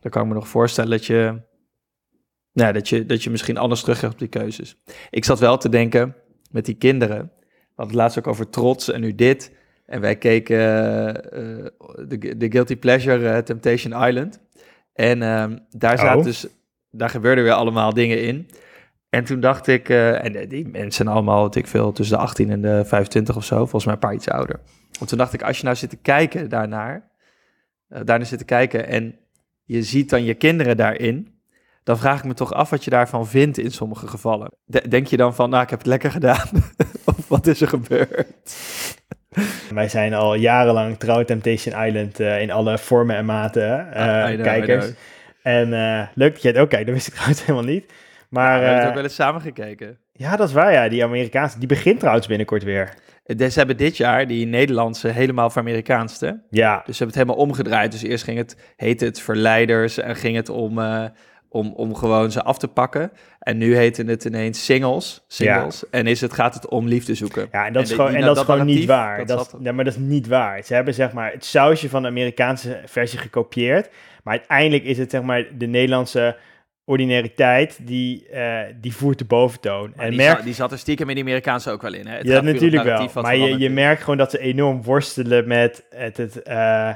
dan 0.01 0.11
kan 0.11 0.23
ik 0.23 0.29
me 0.29 0.35
nog 0.35 0.49
voorstellen 0.49 0.91
dat 0.91 1.07
je, 1.07 1.43
nou, 2.53 2.73
dat 2.73 2.89
je, 2.89 3.07
dat 3.07 3.23
je 3.23 3.31
misschien 3.31 3.59
anders 3.59 3.81
terug 3.81 4.05
op 4.05 4.19
die 4.19 4.29
keuzes. 4.29 4.77
Ik 5.11 5.25
zat 5.25 5.39
wel 5.39 5.59
te 5.59 5.69
denken 5.69 6.17
met 6.51 6.65
die 6.65 6.77
kinderen, 6.77 7.33
hadden 7.75 7.87
het 7.87 7.95
laatst 7.95 8.19
ook 8.19 8.27
over 8.27 8.51
trots 8.51 8.91
en 8.91 9.01
nu 9.01 9.15
dit. 9.15 9.61
En 9.87 10.01
wij 10.01 10.17
keken 10.17 10.59
eh, 11.33 11.65
de, 12.09 12.37
de 12.37 12.51
Guilty 12.51 12.77
Pleasure 12.77 13.29
eh, 13.29 13.39
Temptation 13.39 14.07
Island. 14.09 14.41
En 14.93 15.23
ehm, 15.23 15.59
daar 15.71 15.99
zaten 15.99 16.19
Oh. 16.19 16.25
dus, 16.25 16.47
daar 16.91 17.11
gebeurden 17.11 17.45
weer 17.45 17.53
allemaal 17.53 17.95
dingen 17.95 18.23
in. 18.23 18.49
En 19.09 19.25
toen 19.25 19.41
dacht 19.41 19.67
ik, 19.67 19.89
eh, 19.89 20.25
en 20.25 20.49
die 20.49 20.69
mensen 20.69 20.93
zijn 20.93 21.09
allemaal, 21.09 21.41
wat 21.43 21.55
ik 21.55 21.67
veel, 21.67 21.93
tussen 21.93 22.17
de 22.17 22.23
18 22.23 22.51
en 22.51 22.63
de 22.63 22.85
25 22.85 23.37
of 23.37 23.45
zo, 23.45 23.57
volgens 23.57 23.85
mij 23.85 23.95
een 23.95 24.01
paar 24.01 24.15
iets 24.15 24.29
ouder. 24.29 24.61
Want 24.99 25.09
toen 25.09 25.19
dacht 25.19 25.33
ik, 25.33 25.43
als 25.43 25.59
je 25.59 25.65
nou 25.65 25.77
zit 25.77 25.91
te 25.91 25.97
kijken 25.97 26.49
daarnaar, 26.49 27.11
eh, 27.89 28.01
daarnaar 28.05 28.27
zit 28.27 28.39
te 28.39 28.45
kijken 28.45 28.87
en 28.89 29.17
je 29.65 29.83
ziet 29.83 30.11
dan 30.11 30.25
je 30.25 30.35
kinderen 30.35 30.77
daarin, 30.77 31.35
dan 31.85 31.99
vraag 31.99 32.19
ik 32.19 32.25
me 32.25 32.35
toch 32.35 32.53
af 32.53 32.71
wat 32.71 32.85
je 32.85 32.91
daarvan 32.91 33.27
vindt 33.27 33.59
in 33.59 33.71
sommige 33.71 34.07
gevallen. 34.07 34.53
De- 34.65 34.89
denk 34.89 35.07
je 35.07 35.17
dan 35.17 35.35
van, 35.35 35.51
nou, 35.51 35.63
ik 35.63 35.71
heb 35.71 35.79
het 35.79 35.89
lekker 35.89 36.11
gedaan, 36.11 36.49
of 37.05 37.29
wat 37.29 37.47
is 37.47 37.61
er 37.61 37.69
gebeurd? 37.69 38.27
Wij 39.75 39.89
zijn 39.89 40.15
al 40.15 40.35
jarenlang 40.35 40.99
trouw 40.99 41.25
Temptation 41.25 41.85
Island 41.85 42.21
eh, 42.21 42.41
in 42.41 42.51
alle 42.51 42.79
vormen 42.79 43.17
en 43.17 43.25
maten 43.25 43.93
eh, 43.93 44.23
Ah, 44.23 44.31
know, 44.31 44.43
kijkers. 44.43 44.93
En 45.43 45.73
eh, 45.73 46.07
leuk 46.15 46.33
dat 46.33 46.43
jij 46.43 46.51
het 46.51 46.61
ook 46.61 46.71
kijkt, 46.71 46.87
dat 46.87 46.95
wist 46.95 47.07
ik 47.07 47.15
trouwens 47.19 47.41
helemaal 47.41 47.71
niet. 47.71 47.93
Maar 48.29 48.59
we 48.59 48.65
hebben 48.65 48.79
het 48.79 48.89
ook 48.89 48.95
wel 48.95 49.05
eens 49.05 49.15
samen 49.15 49.41
gekeken. 49.41 49.99
ja, 50.13 50.37
dat 50.37 50.49
is 50.49 50.55
waar 50.55 50.73
ja, 50.73 50.89
die 50.89 51.05
Amerikaanse, 51.05 51.59
die 51.59 51.69
begint 51.69 51.99
trouwens 51.99 52.27
binnenkort 52.27 52.63
weer. 52.63 52.95
Dus 53.25 53.53
ze 53.53 53.59
hebben 53.59 53.77
dit 53.77 53.97
jaar 53.97 54.27
die 54.27 54.47
Nederlandse 54.47 55.09
helemaal 55.09 55.51
veramerikaanste. 55.51 56.41
Ja, 56.51 56.83
Dus 56.87 56.97
ze 56.97 57.05
hebben 57.05 57.19
het 57.19 57.27
helemaal 57.27 57.47
omgedraaid. 57.47 57.93
Dus 57.93 58.03
eerst 58.03 58.25
ging 58.25 58.39
het, 58.39 58.57
heette 58.77 59.05
het 59.05 59.21
Verleiders 59.21 59.99
en 59.99 60.17
ging 60.17 60.37
het 60.37 60.49
om, 60.49 60.79
om, 61.53 61.73
om 61.77 61.95
gewoon 61.95 62.31
ze 62.31 62.43
af 62.43 62.59
te 62.59 62.69
pakken. 62.69 63.13
En 63.39 63.59
nu 63.59 63.77
heten 63.77 64.09
het 64.09 64.25
ineens 64.25 64.65
Singles. 64.65 65.25
singles. 65.27 65.85
En 65.91 66.07
is 66.07 66.21
het, 66.21 66.33
gaat 66.33 66.55
het 66.55 66.69
om 66.69 66.87
liefde 66.89 67.15
zoeken. 67.15 67.49
ja 67.53 67.67
en 67.67 67.73
dat 67.73 67.83
is 67.83 67.89
de- 67.89 67.95
gewoon, 67.95 68.15
en 68.15 68.21
dat 68.21 68.37
is 68.37 68.43
gewoon 68.43 68.67
niet 68.67 68.85
waar. 68.85 69.27
dat 69.27 69.57
ja, 69.61 69.73
maar 69.73 69.85
dat 69.85 69.95
is 69.95 70.01
niet 70.01 70.27
waar. 70.27 70.63
Ze 70.65 70.75
hebben 70.75 70.95
zeg 70.95 71.13
maar 71.13 71.33
het 71.33 71.45
sausje 71.45 71.89
van 71.89 72.03
de 72.03 72.09
Amerikaanse 72.09 72.81
versie 72.87 73.19
gekopieerd. 73.19 73.89
Maar 74.23 74.37
uiteindelijk 74.39 74.85
is 74.85 74.99
het 74.99 75.11
zeg 75.11 75.23
maar 75.23 75.47
de 75.59 75.67
Nederlandse 75.67 76.37
ordinariteit 76.85 77.79
die, 77.87 78.29
eh, 78.29 78.61
die 78.81 78.95
voert 78.95 79.19
de 79.19 79.25
boventoon. 79.25 79.93
Maar 79.97 80.05
en 80.05 80.11
die, 80.11 80.21
merk, 80.21 80.43
die 80.43 80.55
zat 80.55 80.73
er 80.73 80.79
stiekem 80.79 81.09
in 81.09 81.15
die 81.15 81.25
Amerikaanse 81.25 81.71
ook 81.71 81.83
wel 81.83 81.95
in. 81.95 82.07
Hè? 82.07 82.17
Het 82.17 82.27
ja, 82.27 82.41
natuurlijk 82.41 82.83
wel. 82.83 83.09
Maar 83.23 83.37
je, 83.37 83.59
je 83.59 83.71
merkt 83.71 84.01
gewoon 84.03 84.17
dat 84.19 84.31
ze 84.31 84.39
enorm 84.39 84.83
worstelen 84.83 85.49
met 85.49 85.85
het, 85.91 86.17
het, 86.17 86.43
eh, 86.43 86.91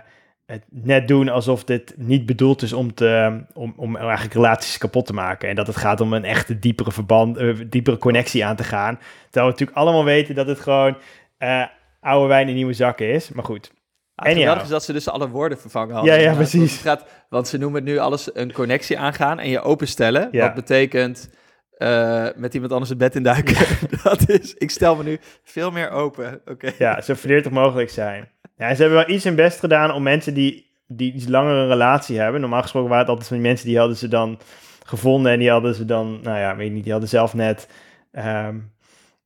het 0.46 0.64
net 0.70 1.08
doen 1.08 1.28
alsof 1.28 1.64
dit 1.64 1.94
niet 1.96 2.26
bedoeld 2.26 2.62
is 2.62 2.72
om, 2.72 2.94
te, 2.94 3.42
om, 3.54 3.74
om 3.76 3.96
eigenlijk 3.96 4.34
relaties 4.34 4.78
kapot 4.78 5.06
te 5.06 5.12
maken. 5.12 5.48
En 5.48 5.54
dat 5.54 5.66
het 5.66 5.76
gaat 5.76 6.00
om 6.00 6.12
een 6.12 6.24
echte 6.24 6.58
diepere 6.58 6.92
verband, 6.92 7.36
eh, 7.36 7.54
diepere 7.66 7.98
connectie 7.98 8.44
aan 8.44 8.56
te 8.56 8.64
gaan. 8.64 8.98
Terwijl 9.24 9.44
we 9.44 9.50
natuurlijk 9.50 9.78
allemaal 9.78 10.04
weten 10.04 10.34
dat 10.34 10.46
het 10.46 10.60
gewoon 10.60 10.96
eh, 11.38 11.64
oude 12.00 12.28
wijn 12.28 12.48
in 12.48 12.54
nieuwe 12.54 12.72
zakken 12.72 13.12
is. 13.12 13.32
Maar 13.32 13.44
goed, 13.44 13.74
Ah, 14.16 14.24
Anyhow. 14.26 14.40
geweldige 14.42 14.64
is 14.66 14.72
dat 14.72 14.84
ze 14.84 14.92
dus 14.92 15.08
alle 15.08 15.28
woorden 15.28 15.58
vervangen 15.58 15.94
hadden. 15.94 16.14
Ja, 16.14 16.20
ja, 16.20 16.34
precies. 16.34 16.72
Het 16.72 16.80
gaat, 16.80 17.04
want 17.28 17.48
ze 17.48 17.58
noemen 17.58 17.84
het 17.84 17.90
nu 17.90 17.98
alles 17.98 18.34
een 18.34 18.52
connectie 18.52 18.98
aangaan 18.98 19.38
en 19.38 19.48
je 19.48 19.60
openstellen. 19.60 20.28
Ja. 20.30 20.44
Wat 20.44 20.54
betekent 20.54 21.30
eh, 21.76 22.26
met 22.36 22.54
iemand 22.54 22.72
anders 22.72 22.90
het 22.90 22.98
bed 22.98 23.14
induiken. 23.14 23.66
dat 24.02 24.28
is, 24.28 24.54
ik 24.54 24.70
stel 24.70 24.96
me 24.96 25.02
nu 25.02 25.18
veel 25.42 25.70
meer 25.70 25.90
open. 25.90 26.40
Oké. 26.44 26.72
ja, 26.78 27.00
zo 27.00 27.14
flirtig 27.14 27.52
mogelijk 27.52 27.90
zijn. 27.90 28.28
Ja, 28.56 28.74
ze 28.74 28.80
hebben 28.80 28.98
wel 28.98 29.14
iets 29.14 29.24
hun 29.24 29.34
best 29.34 29.58
gedaan 29.58 29.92
om 29.92 30.02
mensen 30.02 30.34
die, 30.34 30.70
die 30.86 31.12
iets 31.12 31.28
langer 31.28 31.54
een 31.54 31.68
relatie 31.68 32.18
hebben. 32.18 32.40
Normaal 32.40 32.62
gesproken 32.62 32.88
waren 32.88 33.02
het 33.04 33.12
altijd 33.12 33.28
van 33.28 33.38
die 33.38 33.46
mensen 33.46 33.66
die 33.66 33.78
hadden 33.78 33.96
ze 33.96 34.08
dan 34.08 34.38
gevonden 34.84 35.32
en 35.32 35.38
die 35.38 35.50
hadden 35.50 35.74
ze 35.74 35.84
dan, 35.84 36.20
nou 36.22 36.38
ja, 36.38 36.56
weet 36.56 36.66
ik 36.66 36.72
niet, 36.72 36.82
die 36.82 36.92
hadden 36.92 37.10
zelf 37.10 37.34
net 37.34 37.68
ehm, 38.12 38.56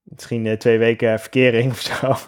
misschien 0.03 0.47
eh, 0.47 0.57
twee 0.57 0.79
weken 0.79 1.21
verkering 1.21 1.71
of 1.71 1.81
zo. 1.81 2.14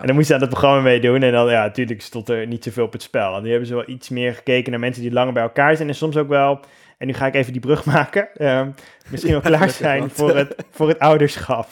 En 0.00 0.06
dan 0.06 0.14
moest 0.14 0.28
je 0.28 0.34
aan 0.34 0.40
het 0.40 0.50
programma 0.50 0.80
meedoen 0.80 1.22
en 1.22 1.32
dan, 1.32 1.50
ja, 1.50 1.62
natuurlijk 1.62 2.02
stond 2.02 2.28
er 2.28 2.46
niet 2.46 2.64
zoveel 2.64 2.84
op 2.84 2.92
het 2.92 3.02
spel. 3.02 3.36
En 3.36 3.42
nu 3.42 3.50
hebben 3.50 3.68
ze 3.68 3.74
wel 3.74 3.88
iets 3.88 4.08
meer 4.08 4.34
gekeken 4.34 4.70
naar 4.70 4.80
mensen 4.80 5.02
die 5.02 5.12
langer 5.12 5.32
bij 5.32 5.42
elkaar 5.42 5.76
zijn 5.76 5.88
en 5.88 5.94
soms 5.94 6.16
ook 6.16 6.28
wel, 6.28 6.60
en 6.98 7.06
nu 7.06 7.12
ga 7.12 7.26
ik 7.26 7.34
even 7.34 7.52
die 7.52 7.60
brug 7.60 7.84
maken, 7.94 8.28
ehm, 8.34 8.70
misschien 9.08 9.32
wel 9.32 9.40
klaar 9.40 9.70
zijn 9.70 10.10
voor 10.10 10.36
het, 10.36 10.64
voor 10.70 10.88
het 10.88 10.98
ouderschap. 10.98 11.66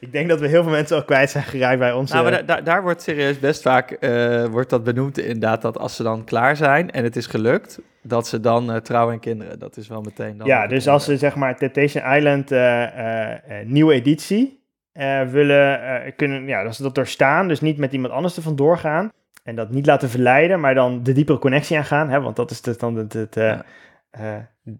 Ik 0.00 0.12
denk 0.12 0.28
dat 0.28 0.40
we 0.40 0.48
heel 0.48 0.62
veel 0.62 0.72
mensen 0.72 0.96
al 0.96 1.04
kwijt 1.04 1.30
zijn 1.30 1.44
geraakt 1.44 1.78
bij 1.78 1.92
ons. 1.92 2.10
Nou, 2.10 2.22
maar 2.22 2.32
da- 2.32 2.42
da- 2.54 2.60
daar 2.60 2.82
wordt 2.82 3.02
serieus 3.02 3.38
best 3.38 3.62
vaak 3.62 3.90
eh, 3.90 4.44
wordt 4.44 4.70
dat 4.70 4.84
benoemd 4.84 5.18
inderdaad, 5.18 5.62
dat 5.62 5.78
als 5.78 5.96
ze 5.96 6.02
dan 6.02 6.24
klaar 6.24 6.56
zijn 6.56 6.90
en 6.90 7.04
het 7.04 7.16
is 7.16 7.26
gelukt, 7.26 7.78
dat 8.02 8.26
ze 8.28 8.40
dan 8.40 8.70
eh, 8.72 8.76
trouwen 8.76 9.14
en 9.14 9.20
kinderen. 9.20 9.58
Dat 9.58 9.76
is 9.76 9.88
wel 9.88 10.00
meteen 10.00 10.36
dan... 10.36 10.46
Ja, 10.46 10.66
dus 10.66 10.88
als 10.88 11.04
ze 11.04 11.16
zeg 11.16 11.34
maar 11.36 11.56
Temptation 11.56 12.14
Island 12.14 12.52
eh, 12.52 13.32
nieuwe 13.64 13.92
editie 13.94 14.64
willen 15.30 15.80
kunnen, 16.16 16.46
ja, 16.46 16.62
dat 16.62 16.74
ze 16.76 16.82
dat 16.82 16.94
doorstaan, 16.94 17.48
dus 17.48 17.60
niet 17.60 17.78
met 17.78 17.92
iemand 17.92 18.12
anders 18.12 18.36
er 18.36 18.42
vandoor 18.42 18.78
gaan 18.78 19.12
en 19.44 19.54
dat 19.56 19.70
niet 19.70 19.86
laten 19.86 20.08
verleiden, 20.10 20.60
maar 20.60 20.74
dan 20.74 21.02
de 21.02 21.12
diepere 21.12 21.38
connectie 21.38 21.76
aangaan, 21.76 22.10
hè, 22.10 22.20
want 22.20 22.36
dat 22.36 22.50
is 22.50 22.60
dus 22.62 22.78
dan 22.78 22.96
het, 22.96 23.12
het, 23.12 23.34
Ja. 23.34 23.64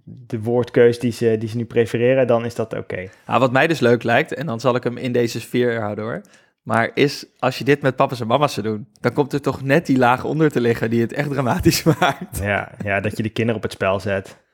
De 0.05 0.41
woordkeus 0.41 0.99
die 0.99 1.13
ze, 1.13 1.37
die 1.39 1.49
ze 1.49 1.57
nu 1.57 1.65
prefereren, 1.65 2.27
dan 2.27 2.45
is 2.45 2.55
dat 2.55 2.75
oké. 2.75 3.09
Nou, 3.27 3.41
wat 3.41 3.53
mij 3.53 3.67
dus 3.67 3.81
leuk 3.81 4.03
lijkt, 4.03 4.35
en 4.35 4.47
dan 4.47 4.61
zal 4.61 4.75
ik 4.75 4.85
hem 4.85 4.97
in 4.97 5.13
deze 5.13 5.41
sfeer 5.41 5.81
houden 5.81 6.05
hoor. 6.05 6.21
Maar 6.63 6.91
is, 6.95 7.27
als 7.39 7.59
je 7.59 7.65
dit 7.65 7.83
met 7.83 7.97
papa's 7.97 8.21
en 8.21 8.27
mama's 8.27 8.55
zou 8.55 8.67
doen, 8.67 8.89
dan 9.01 9.13
komt 9.13 9.33
er 9.33 9.41
toch 9.41 9.63
net 9.63 9.87
die 9.87 9.99
laag 9.99 10.25
onder 10.25 10.51
te 10.51 10.61
liggen 10.61 10.91
die 10.91 11.01
het 11.01 11.13
echt 11.13 11.31
dramatisch 11.31 11.83
maakt. 12.01 12.39
Ja, 12.39 12.73
ja, 12.85 13.01
dat 13.01 13.17
je 13.17 13.23
de 13.23 13.29
kinderen 13.29 13.57
op 13.57 13.63
het 13.63 13.73
spel 13.73 14.01
zet. 14.01 14.45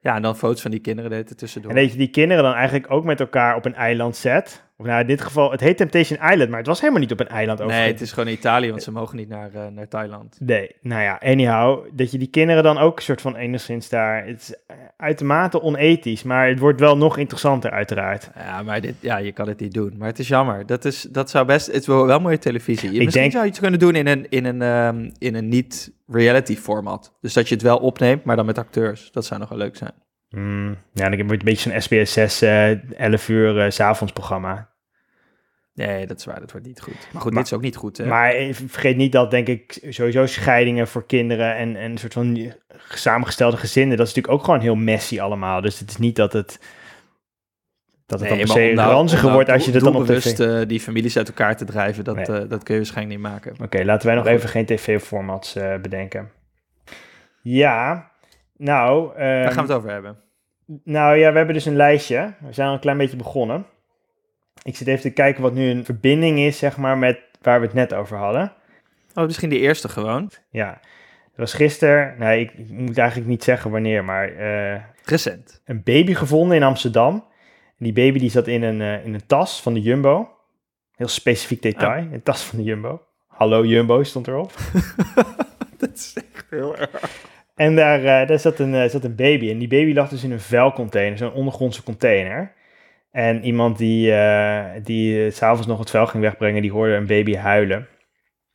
Ja, 0.00 0.14
en 0.14 0.22
dan 0.22 0.36
foto's 0.36 0.62
van 0.62 0.70
die 0.70 0.80
kinderen 0.80 1.12
er 1.12 1.36
tussendoor. 1.36 1.70
En 1.70 1.82
dat 1.82 1.92
je 1.92 1.98
die 1.98 2.10
kinderen 2.10 2.42
dan 2.44 2.54
eigenlijk 2.54 2.90
ook 2.90 3.04
met 3.04 3.20
elkaar 3.20 3.56
op 3.56 3.64
een 3.64 3.74
eiland 3.74 4.16
zet. 4.16 4.62
Of 4.80 4.86
nou, 4.86 5.00
in 5.00 5.06
dit 5.06 5.20
geval, 5.20 5.50
het 5.50 5.60
heet 5.60 5.76
Temptation 5.76 6.18
Island, 6.30 6.48
maar 6.48 6.58
het 6.58 6.66
was 6.66 6.80
helemaal 6.80 7.00
niet 7.00 7.12
op 7.12 7.20
een 7.20 7.28
eiland 7.28 7.58
nee, 7.58 7.68
overigens. 7.68 7.92
het 7.92 8.08
is 8.08 8.12
gewoon 8.12 8.32
Italië, 8.32 8.70
want 8.70 8.82
ze 8.82 8.92
mogen 8.92 9.16
niet 9.16 9.28
naar, 9.28 9.50
eh, 9.54 9.66
naar 9.66 9.88
Thailand. 9.88 10.36
Nee, 10.40 10.70
nou 10.80 11.02
ja, 11.02 11.20
anyhow, 11.22 11.84
dat 11.92 12.10
je 12.10 12.18
die 12.18 12.28
kinderen 12.30 12.62
dan 12.62 12.78
ook 12.78 12.96
een 12.96 13.02
soort 13.02 13.20
van 13.20 13.36
enigszins 13.36 13.88
daar... 13.88 14.26
Het 14.26 14.40
is 14.40 14.54
eh, 14.66 14.76
uitermate 14.96 15.62
onethisch, 15.62 16.22
maar 16.22 16.48
het 16.48 16.58
wordt 16.58 16.80
wel 16.80 16.96
nog 16.96 17.16
interessanter 17.16 17.70
uiteraard. 17.70 18.30
Ja, 18.36 18.62
maar 18.62 18.80
dit, 18.80 18.94
ja, 19.00 19.16
je 19.16 19.32
kan 19.32 19.48
het 19.48 19.60
niet 19.60 19.72
doen. 19.72 19.94
Maar 19.98 20.08
het 20.08 20.18
is 20.18 20.28
jammer. 20.28 20.66
Dat, 20.66 20.84
is, 20.84 21.02
dat 21.02 21.30
zou 21.30 21.46
best... 21.46 21.66
Het 21.66 21.76
is 21.76 21.86
wel, 21.86 22.06
wel 22.06 22.20
mooie 22.20 22.38
televisie. 22.38 22.88
Je, 22.88 22.94
Ik 22.98 23.04
misschien 23.04 23.20
denk- 23.20 23.32
zou 23.32 23.44
je 23.44 23.50
het 23.50 23.60
kunnen 23.60 23.78
doen 23.80 23.94
in 23.94 24.06
een, 24.06 24.26
in 24.28 24.44
een, 24.44 24.62
ehm, 24.62 25.10
in 25.18 25.34
een 25.34 25.48
niet-reality 25.48 26.56
format. 26.56 27.16
Dus 27.20 27.32
dat 27.32 27.48
je 27.48 27.54
het 27.54 27.62
wel 27.62 27.78
opneemt, 27.78 28.24
maar 28.24 28.36
dan 28.36 28.46
met 28.46 28.58
acteurs. 28.58 29.10
Dat 29.12 29.24
zou 29.24 29.40
nog 29.40 29.48
wel 29.48 29.58
leuk 29.58 29.76
zijn. 29.76 29.92
Hmm, 30.28 30.76
ja, 30.92 31.08
dan 31.08 31.16
wordt 31.16 31.30
het 31.30 31.30
een 31.30 31.38
beetje 31.44 31.70
zo'n 31.70 31.80
SBS 31.80 32.12
6, 32.12 32.42
eh 32.42 33.00
11 33.00 33.28
uur 33.28 33.72
's 33.72 33.80
avonds 33.80 34.12
programma. 34.12 34.69
Nee, 35.86 36.06
dat 36.06 36.18
is 36.18 36.24
waar. 36.24 36.40
Dat 36.40 36.52
wordt 36.52 36.66
niet 36.66 36.80
goed. 36.80 37.08
Maar 37.12 37.22
goed, 37.22 37.32
Maar- 37.32 37.42
dit 37.42 37.52
is 37.52 37.58
ook 37.58 37.62
niet 37.64 37.76
goed. 37.76 37.96
Hè? 37.96 38.06
Maar 38.06 38.30
eh, 38.30 38.54
vergeet 38.54 38.96
niet 38.96 39.12
dat, 39.12 39.30
denk 39.30 39.46
ik, 39.46 39.86
sowieso 39.88 40.26
scheidingen 40.26 40.88
voor 40.88 41.06
kinderen 41.06 41.56
en, 41.56 41.76
en 41.76 41.90
een 41.90 41.98
soort 41.98 42.12
van 42.12 42.52
samengestelde 42.88 43.56
gezinnen, 43.56 43.96
dat 43.96 44.06
is 44.06 44.14
natuurlijk 44.14 44.40
ook 44.40 44.44
gewoon 44.44 44.60
heel 44.60 44.74
messy 44.74 45.20
allemaal. 45.20 45.60
Dus 45.60 45.78
het 45.78 45.90
is 45.90 45.96
niet 45.96 46.16
dat 46.16 46.32
het, 46.32 46.60
dat 48.06 48.20
het 48.20 48.28
dan 48.28 48.38
per 48.38 48.48
se 48.48 48.72
nou- 48.74 48.92
ranziger 48.92 49.22
nou 49.24 49.34
wordt 49.34 49.50
als 49.50 49.64
je 49.64 49.72
dat 49.72 49.82
dan 49.82 49.96
op 49.96 50.04
tv... 50.04 50.06
doelbewust, 50.06 50.40
eh, 50.40 50.68
die 50.68 50.80
families 50.80 51.16
uit 51.16 51.28
elkaar 51.28 51.56
te 51.56 51.64
drijven, 51.64 52.04
dat, 52.04 52.14
Nee. 52.16 52.24
eh, 52.24 52.48
dat 52.48 52.62
kun 52.62 52.74
je 52.74 52.80
waarschijnlijk 52.80 53.20
niet 53.20 53.30
maken. 53.30 53.54
Oké, 53.62 53.84
laten 53.84 54.06
wij 54.06 54.16
nog 54.16 54.24
Goed. 54.24 54.32
even 54.32 54.48
geen 54.48 54.66
tv-formats 54.66 55.52
bedenken. 55.82 56.30
Ja, 57.42 58.10
nou... 58.56 59.16
Daar 59.16 59.42
ehm, 59.44 59.52
gaan 59.52 59.66
we 59.66 59.72
het 59.72 59.78
over 59.78 59.90
hebben. 59.90 60.16
Nou 60.84 61.16
ja, 61.16 61.30
we 61.30 61.36
hebben 61.36 61.54
dus 61.54 61.66
een 61.66 61.76
lijstje. 61.76 62.34
We 62.40 62.52
zijn 62.52 62.68
al 62.68 62.74
een 62.74 62.80
klein 62.80 62.98
beetje 62.98 63.16
begonnen. 63.16 63.66
Ik 64.62 64.76
zit 64.76 64.86
even 64.86 65.00
te 65.00 65.10
kijken 65.10 65.42
wat 65.42 65.54
nu 65.54 65.70
een 65.70 65.84
verbinding 65.84 66.38
is, 66.38 66.58
zeg 66.58 66.76
maar, 66.76 66.98
met 66.98 67.18
waar 67.42 67.60
we 67.60 67.66
het 67.66 67.74
net 67.74 67.94
over 67.94 68.16
hadden. 68.16 68.52
Oh, 69.14 69.24
misschien 69.24 69.48
de 69.50 69.58
eerste 69.58 69.88
gewoon. 69.88 70.30
Ja, 70.50 70.80
het 71.24 71.36
was 71.36 71.54
gisteren, 71.54 72.14
nee, 72.18 72.40
ik, 72.40 72.52
ik 72.52 72.70
moet 72.70 72.98
eigenlijk 72.98 73.28
niet 73.28 73.44
zeggen 73.44 73.70
wanneer, 73.70 74.04
maar 74.04 74.28
eh, 74.28 74.80
Recent. 75.04 75.60
een 75.64 75.82
baby 75.82 76.14
gevonden 76.14 76.56
in 76.56 76.62
Amsterdam. 76.62 77.14
En 77.78 77.84
die 77.84 77.92
baby 77.92 78.18
die 78.18 78.30
zat 78.30 78.46
in 78.46 78.62
een, 78.62 78.80
eh, 78.80 79.04
in 79.04 79.14
een 79.14 79.26
tas 79.26 79.62
van 79.62 79.74
de 79.74 79.80
Jumbo. 79.80 80.30
Heel 80.96 81.08
specifiek 81.08 81.62
detail, 81.62 82.06
een 82.12 82.22
tas 82.22 82.42
van 82.42 82.58
de 82.58 82.64
Jumbo. 82.64 83.02
Hallo 83.26 83.64
Jumbo 83.64 84.02
stond 84.02 84.26
erop. 84.26 84.52
Dat 85.78 85.94
is 85.94 86.16
echt 86.32 86.46
heel 86.50 86.76
erg. 86.76 87.18
En 87.54 87.76
daar, 87.76 87.98
eh, 88.04 88.28
daar 88.28 88.38
zat, 88.38 88.58
een, 88.58 88.90
zat 88.90 89.04
een 89.04 89.14
baby. 89.14 89.50
En 89.50 89.58
die 89.58 89.68
baby 89.68 89.92
lag 89.92 90.08
dus 90.08 90.24
in 90.24 90.30
een 90.30 90.40
vuilcontainer, 90.40 91.18
zo'n 91.18 91.32
ondergrondse 91.32 91.82
container. 91.82 92.52
En 93.10 93.44
iemand 93.44 93.78
die, 93.78 94.12
eh 94.14 94.82
die 94.82 95.24
eh, 95.24 95.32
s'avonds 95.32 95.66
nog 95.66 95.78
het 95.78 95.90
vuil 95.90 96.06
ging 96.06 96.22
wegbrengen, 96.22 96.62
die 96.62 96.72
hoorde 96.72 96.94
een 96.94 97.06
baby 97.06 97.34
huilen. 97.34 97.88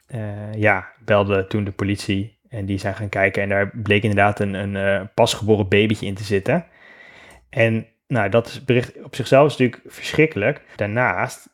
Eh, 0.08 0.54
ja, 0.54 0.88
belde 1.06 1.48
toen 1.48 1.64
de 1.64 1.72
politie 1.72 2.40
en 2.50 2.66
die 2.66 2.78
zijn 2.78 2.96
gaan 2.96 3.10
kijken. 3.10 3.42
En 3.42 3.50
daar 3.50 3.72
bleek 3.74 4.04
inderdaad 4.04 4.40
een, 4.40 4.54
een 4.54 5.10
pasgeboren 5.14 5.68
babytje 5.68 6.06
in 6.06 6.14
te 6.14 6.24
zitten. 6.24 6.66
En 7.50 7.88
nou, 8.08 8.30
dat 8.30 8.62
bericht 8.66 9.04
op 9.04 9.16
zichzelf 9.16 9.46
is 9.52 9.58
natuurlijk 9.58 9.94
verschrikkelijk. 9.94 10.62
Daarnaast 10.76 11.54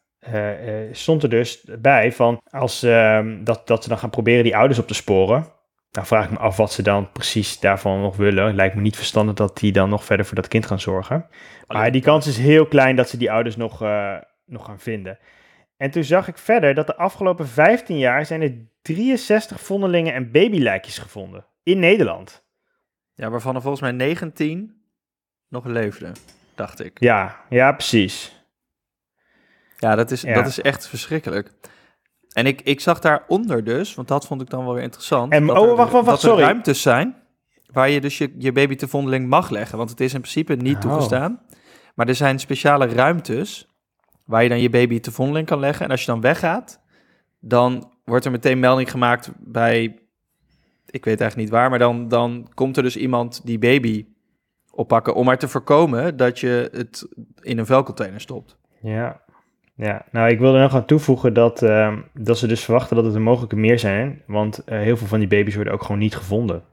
stond 0.92 1.24
er 1.24 1.30
dus 1.30 1.64
bij 1.80 2.12
van 2.12 2.42
als 2.50 2.84
ehm, 2.84 3.44
dat, 3.44 3.68
dat 3.68 3.84
ze 3.84 3.90
dan 3.90 3.98
gaan 3.98 4.10
proberen 4.10 4.44
die 4.44 4.56
ouders 4.56 4.80
op 4.80 4.88
te 4.88 4.94
sporen. 4.94 5.46
Nou 5.92 6.08
vraag 6.08 6.26
ik 6.26 6.32
me 6.32 6.38
af 6.38 6.58
wat 6.58 6.72
ze 6.72 6.82
dan 6.82 7.12
precies 7.12 7.60
daarvan 7.60 8.02
nog 8.02 8.16
willen. 8.16 8.56
Lijkt 8.56 8.76
me 8.76 8.82
niet 8.82 8.96
verstandig 8.96 9.36
dat 9.36 9.58
die 9.58 9.72
dan 9.72 9.90
nog 9.90 10.06
verder 10.06 10.26
voor 10.26 10.36
dat 10.36 10.48
kind 10.48 10.66
gaan 10.66 10.80
zorgen. 10.80 11.28
Maar 11.68 11.92
die 11.92 12.02
kans 12.02 12.28
is 12.28 12.38
heel 12.38 12.66
klein 12.66 12.96
dat 12.96 13.10
ze 13.10 13.18
die 13.18 13.32
ouders 13.32 13.56
nog, 13.56 13.82
eh, 13.82 14.18
nog 14.46 14.66
gaan 14.66 14.80
vinden. 14.80 15.20
En 15.78 15.92
toen 15.92 16.04
zag 16.04 16.28
ik 16.28 16.38
verder 16.38 16.74
dat 16.74 16.88
de 16.88 16.96
afgelopen 16.96 17.48
15 17.48 17.98
jaar 17.98 18.26
zijn 18.26 18.42
er 18.42 18.54
63 18.82 19.62
vondelingen 19.62 20.14
en 20.14 20.32
babylijkjes 20.32 20.98
gevonden. 20.98 21.46
In 21.64 21.80
Nederland. 21.80 22.44
Ja, 23.14 23.30
waarvan 23.30 23.56
er 23.56 23.62
volgens 23.62 23.82
mij 23.82 23.92
19 23.92 24.84
nog 25.48 25.66
leefden, 25.66 26.14
dacht 26.56 26.84
ik. 26.84 27.00
Ja, 27.00 27.42
ja 27.50 27.72
precies. 27.72 28.46
Ja, 29.78 29.96
dat 29.96 30.12
is, 30.12 30.22
Ja. 30.22 30.34
Dat 30.34 30.48
is 30.48 30.62
echt 30.62 30.88
verschrikkelijk. 30.88 31.52
En 32.34 32.46
ik, 32.46 32.62
ik 32.62 32.80
zag 32.80 33.00
daaronder 33.00 33.64
dus, 33.64 33.96
want 33.96 34.08
dat 34.08 34.26
vond 34.28 34.42
ik 34.42 34.50
dan 34.50 34.64
wel 34.66 34.74
weer 34.74 34.84
interessant. 34.84 35.32
En- 35.32 35.46
dat 35.46 35.58
oh, 35.58 35.70
er- 35.70 35.76
wacht, 35.76 35.92
wacht, 35.92 36.06
wacht, 36.06 36.06
dat 36.06 36.24
er 36.24 36.30
sorry. 36.30 36.44
ruimtes 36.44 36.82
zijn 36.82 37.16
waar 37.72 37.90
je 37.90 38.02
dus 38.02 38.18
je, 38.18 38.36
je 38.38 38.52
baby 38.52 38.76
te 38.76 38.88
vondeling 38.88 39.28
mag 39.30 39.50
leggen. 39.50 39.78
Want 39.78 39.90
het 39.90 40.00
is 40.00 40.14
in 40.14 40.20
principe 40.22 40.56
niet 40.56 40.76
Oh. 40.76 40.82
toegestaan. 40.82 41.42
Maar 41.96 42.08
er 42.08 42.16
zijn 42.16 42.40
speciale 42.40 42.86
ruimtes 42.88 43.68
waar 44.26 44.44
je 44.44 44.50
dan 44.50 44.60
je 44.62 44.70
baby 44.70 45.00
te 45.00 45.12
vondeling 45.12 45.48
kan 45.48 45.60
leggen. 45.60 45.86
En 45.86 45.92
als 45.92 46.00
je 46.02 46.12
dan 46.12 46.22
weggaat, 46.22 46.82
dan 47.40 47.92
wordt 48.06 48.26
er 48.26 48.32
meteen 48.32 48.60
melding 48.60 48.92
gemaakt 48.92 49.32
bij, 49.40 49.84
ik 50.86 51.06
weet 51.06 51.22
eigenlijk 51.22 51.36
niet 51.36 51.50
waar, 51.50 51.70
maar 51.70 51.80
dan, 51.80 52.08
dan 52.08 52.50
komt 52.54 52.78
er 52.78 52.84
dus 52.84 52.98
iemand 52.98 53.42
die 53.46 53.60
baby 53.60 54.06
oppakken 54.72 55.16
om 55.16 55.26
maar 55.26 55.38
te 55.38 55.48
voorkomen 55.48 56.18
dat 56.18 56.40
je 56.40 56.70
het 56.72 57.08
in 57.42 57.58
een 57.58 57.66
vuilcontainer 57.66 58.22
stopt. 58.22 58.58
Ja. 58.82 59.22
Ja, 59.76 60.06
nou 60.12 60.30
ik 60.30 60.40
wilde 60.40 60.60
nog 60.60 60.76
aan 60.76 60.86
toevoegen 60.86 61.34
dat, 61.34 61.64
ehm, 61.64 62.02
dat 62.14 62.38
ze 62.38 62.48
dus 62.48 62.64
verwachten 62.64 62.96
dat 62.96 63.06
het 63.06 63.16
er 63.16 63.22
mogelijk 63.22 63.54
meer 63.54 63.80
zijn. 63.80 64.22
Want 64.28 64.64
eh, 64.64 64.80
heel 64.80 64.98
veel 64.98 65.08
van 65.08 65.20
die 65.20 65.28
baby's 65.28 65.56
worden 65.56 65.74
ook 65.74 65.82
gewoon 65.82 66.00
niet 66.00 66.16
gevonden. 66.16 66.64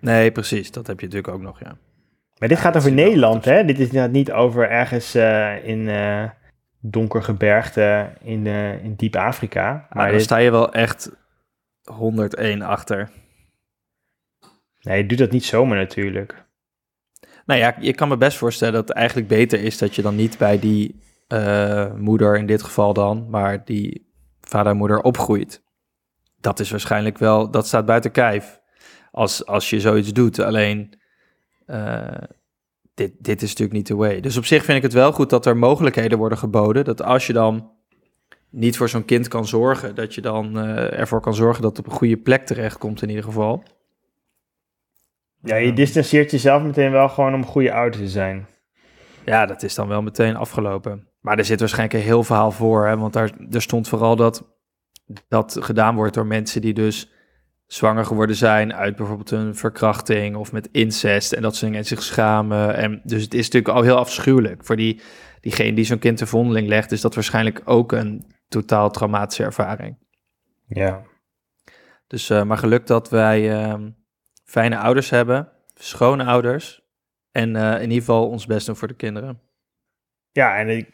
Nee, 0.00 0.32
precies. 0.32 0.70
Dat 0.70 0.86
heb 0.86 1.00
je 1.00 1.06
natuurlijk 1.06 1.34
ook 1.34 1.42
nog, 1.42 1.60
ja. 1.60 1.76
Maar 2.38 2.48
dit 2.48 2.58
Ja, 2.58 2.64
gaat 2.64 2.76
over 2.76 2.92
Nederland, 2.92 3.44
hè? 3.44 3.64
Dit 3.64 3.78
is 3.78 3.90
niet 4.10 4.32
over 4.32 4.70
ergens 4.70 5.14
eh, 5.14 5.68
in 5.68 5.88
eh 5.88 6.24
donker 6.80 7.22
gebergte 7.22 8.12
in, 8.22 8.46
in 8.82 8.94
diep 8.96 9.16
Afrika. 9.16 9.86
Maar 9.90 10.10
dit, 10.10 10.22
sta 10.22 10.36
je 10.36 10.50
wel 10.50 10.72
echt 10.72 11.10
101 11.84 12.62
achter. 12.62 13.10
nee, 14.80 14.96
je 15.02 15.06
doet 15.06 15.18
dat 15.18 15.30
niet 15.30 15.44
zomaar 15.44 15.76
natuurlijk. 15.76 16.44
Nou 17.46 17.60
ja, 17.60 17.76
je 17.80 17.94
kan 17.94 18.08
me 18.08 18.16
best 18.16 18.36
voorstellen 18.36 18.74
dat 18.74 18.88
het 18.88 18.96
eigenlijk 18.96 19.28
beter 19.28 19.60
is 19.60 19.78
dat 19.78 19.94
je 19.94 20.02
dan 20.02 20.16
niet 20.16 20.38
bij 20.38 20.58
die 20.58 21.00
eh, 21.26 21.94
moeder, 21.94 22.36
in 22.36 22.46
dit 22.46 22.62
geval 22.62 22.92
dan, 22.92 23.26
maar 23.30 23.64
die 23.64 24.10
vader 24.40 24.72
en 24.72 24.78
moeder 24.78 25.00
opgroeit. 25.00 25.62
Dat 26.40 26.60
is 26.60 26.70
waarschijnlijk 26.70 27.18
wel, 27.18 27.50
dat 27.50 27.66
staat 27.66 27.86
buiten 27.86 28.10
kijf 28.10 28.60
als, 29.10 29.46
als 29.46 29.70
je 29.70 29.80
zoiets 29.80 30.12
doet. 30.12 30.38
Alleen, 30.38 31.00
eh, 31.66 32.22
dit, 32.94 33.12
dit 33.18 33.42
is 33.42 33.48
natuurlijk 33.48 33.76
niet 33.76 33.86
de 33.86 33.96
way. 33.96 34.20
Dus 34.20 34.36
op 34.36 34.44
zich 34.44 34.64
vind 34.64 34.76
ik 34.76 34.82
het 34.82 34.92
wel 34.92 35.12
goed 35.12 35.30
dat 35.30 35.46
er 35.46 35.56
mogelijkheden 35.56 36.18
worden 36.18 36.38
geboden. 36.38 36.84
Dat 36.84 37.02
als 37.02 37.26
je 37.26 37.32
dan 37.32 37.70
niet 38.50 38.76
voor 38.76 38.88
zo'n 38.88 39.04
kind 39.04 39.28
kan 39.28 39.46
zorgen, 39.46 39.94
dat 39.94 40.14
je 40.14 40.20
dan 40.20 40.58
eh, 40.58 40.98
ervoor 40.98 41.20
kan 41.20 41.34
zorgen 41.34 41.62
dat 41.62 41.76
het 41.76 41.86
op 41.86 41.92
een 41.92 41.98
goede 41.98 42.16
plek 42.16 42.46
terechtkomt 42.46 43.02
in 43.02 43.08
ieder 43.08 43.24
geval. 43.24 43.62
Ja, 45.42 45.56
je 45.56 45.72
distancieert 45.72 46.30
jezelf 46.30 46.62
meteen 46.62 46.90
wel 46.90 47.08
gewoon 47.08 47.34
om 47.34 47.40
een 47.40 47.46
goede 47.46 47.72
ouder 47.72 48.00
te 48.00 48.08
zijn. 48.08 48.46
Ja, 49.24 49.46
dat 49.46 49.62
is 49.62 49.74
dan 49.74 49.88
wel 49.88 50.02
meteen 50.02 50.36
afgelopen. 50.36 51.05
Maar 51.26 51.38
er 51.38 51.44
zit 51.44 51.60
waarschijnlijk 51.60 51.98
een 51.98 52.06
heel 52.08 52.22
verhaal 52.22 52.50
voor. 52.50 52.86
Hè? 52.86 52.96
Want 52.96 53.12
daar, 53.12 53.32
er 53.50 53.62
stond 53.62 53.88
vooral 53.88 54.16
dat 54.16 54.44
dat 55.28 55.56
gedaan 55.60 55.94
wordt 55.94 56.14
door 56.14 56.26
mensen 56.26 56.60
die 56.60 56.74
dus 56.74 57.10
zwanger 57.66 58.04
geworden 58.04 58.36
zijn 58.36 58.74
uit 58.74 58.96
bijvoorbeeld 58.96 59.30
een 59.30 59.54
verkrachting 59.54 60.36
of 60.36 60.52
met 60.52 60.68
incest 60.72 61.32
en 61.32 61.42
dat 61.42 61.52
soort 61.52 61.64
dingen 61.64 61.78
en 61.78 61.86
zich 61.86 62.02
schamen. 62.02 62.74
En 62.74 63.00
dus 63.04 63.22
het 63.22 63.34
is 63.34 63.44
natuurlijk 63.44 63.74
al 63.74 63.82
heel 63.82 63.96
afschuwelijk. 63.96 64.64
Voor 64.64 64.76
die, 64.76 65.00
diegene 65.40 65.72
die 65.74 65.84
zo'n 65.84 65.98
kind 65.98 66.16
te 66.16 66.26
vondeling 66.26 66.68
legt, 66.68 66.92
is 66.92 67.00
dat 67.00 67.14
waarschijnlijk 67.14 67.62
ook 67.64 67.92
een 67.92 68.26
totaal 68.48 68.90
traumatische 68.90 69.44
ervaring. 69.44 69.98
Ja. 70.66 71.02
Dus 72.06 72.30
eh, 72.30 72.42
maar 72.42 72.58
geluk 72.58 72.86
dat 72.86 73.10
wij 73.10 73.52
ehm, 73.52 73.90
fijne 74.44 74.78
ouders 74.78 75.10
hebben, 75.10 75.48
schone 75.74 76.24
ouders. 76.24 76.82
En 77.30 77.56
eh, 77.56 77.74
in 77.74 77.82
ieder 77.82 77.98
geval 77.98 78.28
ons 78.28 78.46
best 78.46 78.66
doen 78.66 78.76
voor 78.76 78.88
de 78.88 78.94
kinderen. 78.94 79.45
Ja, 80.36 80.56
en 80.56 80.68
ik 80.68 80.88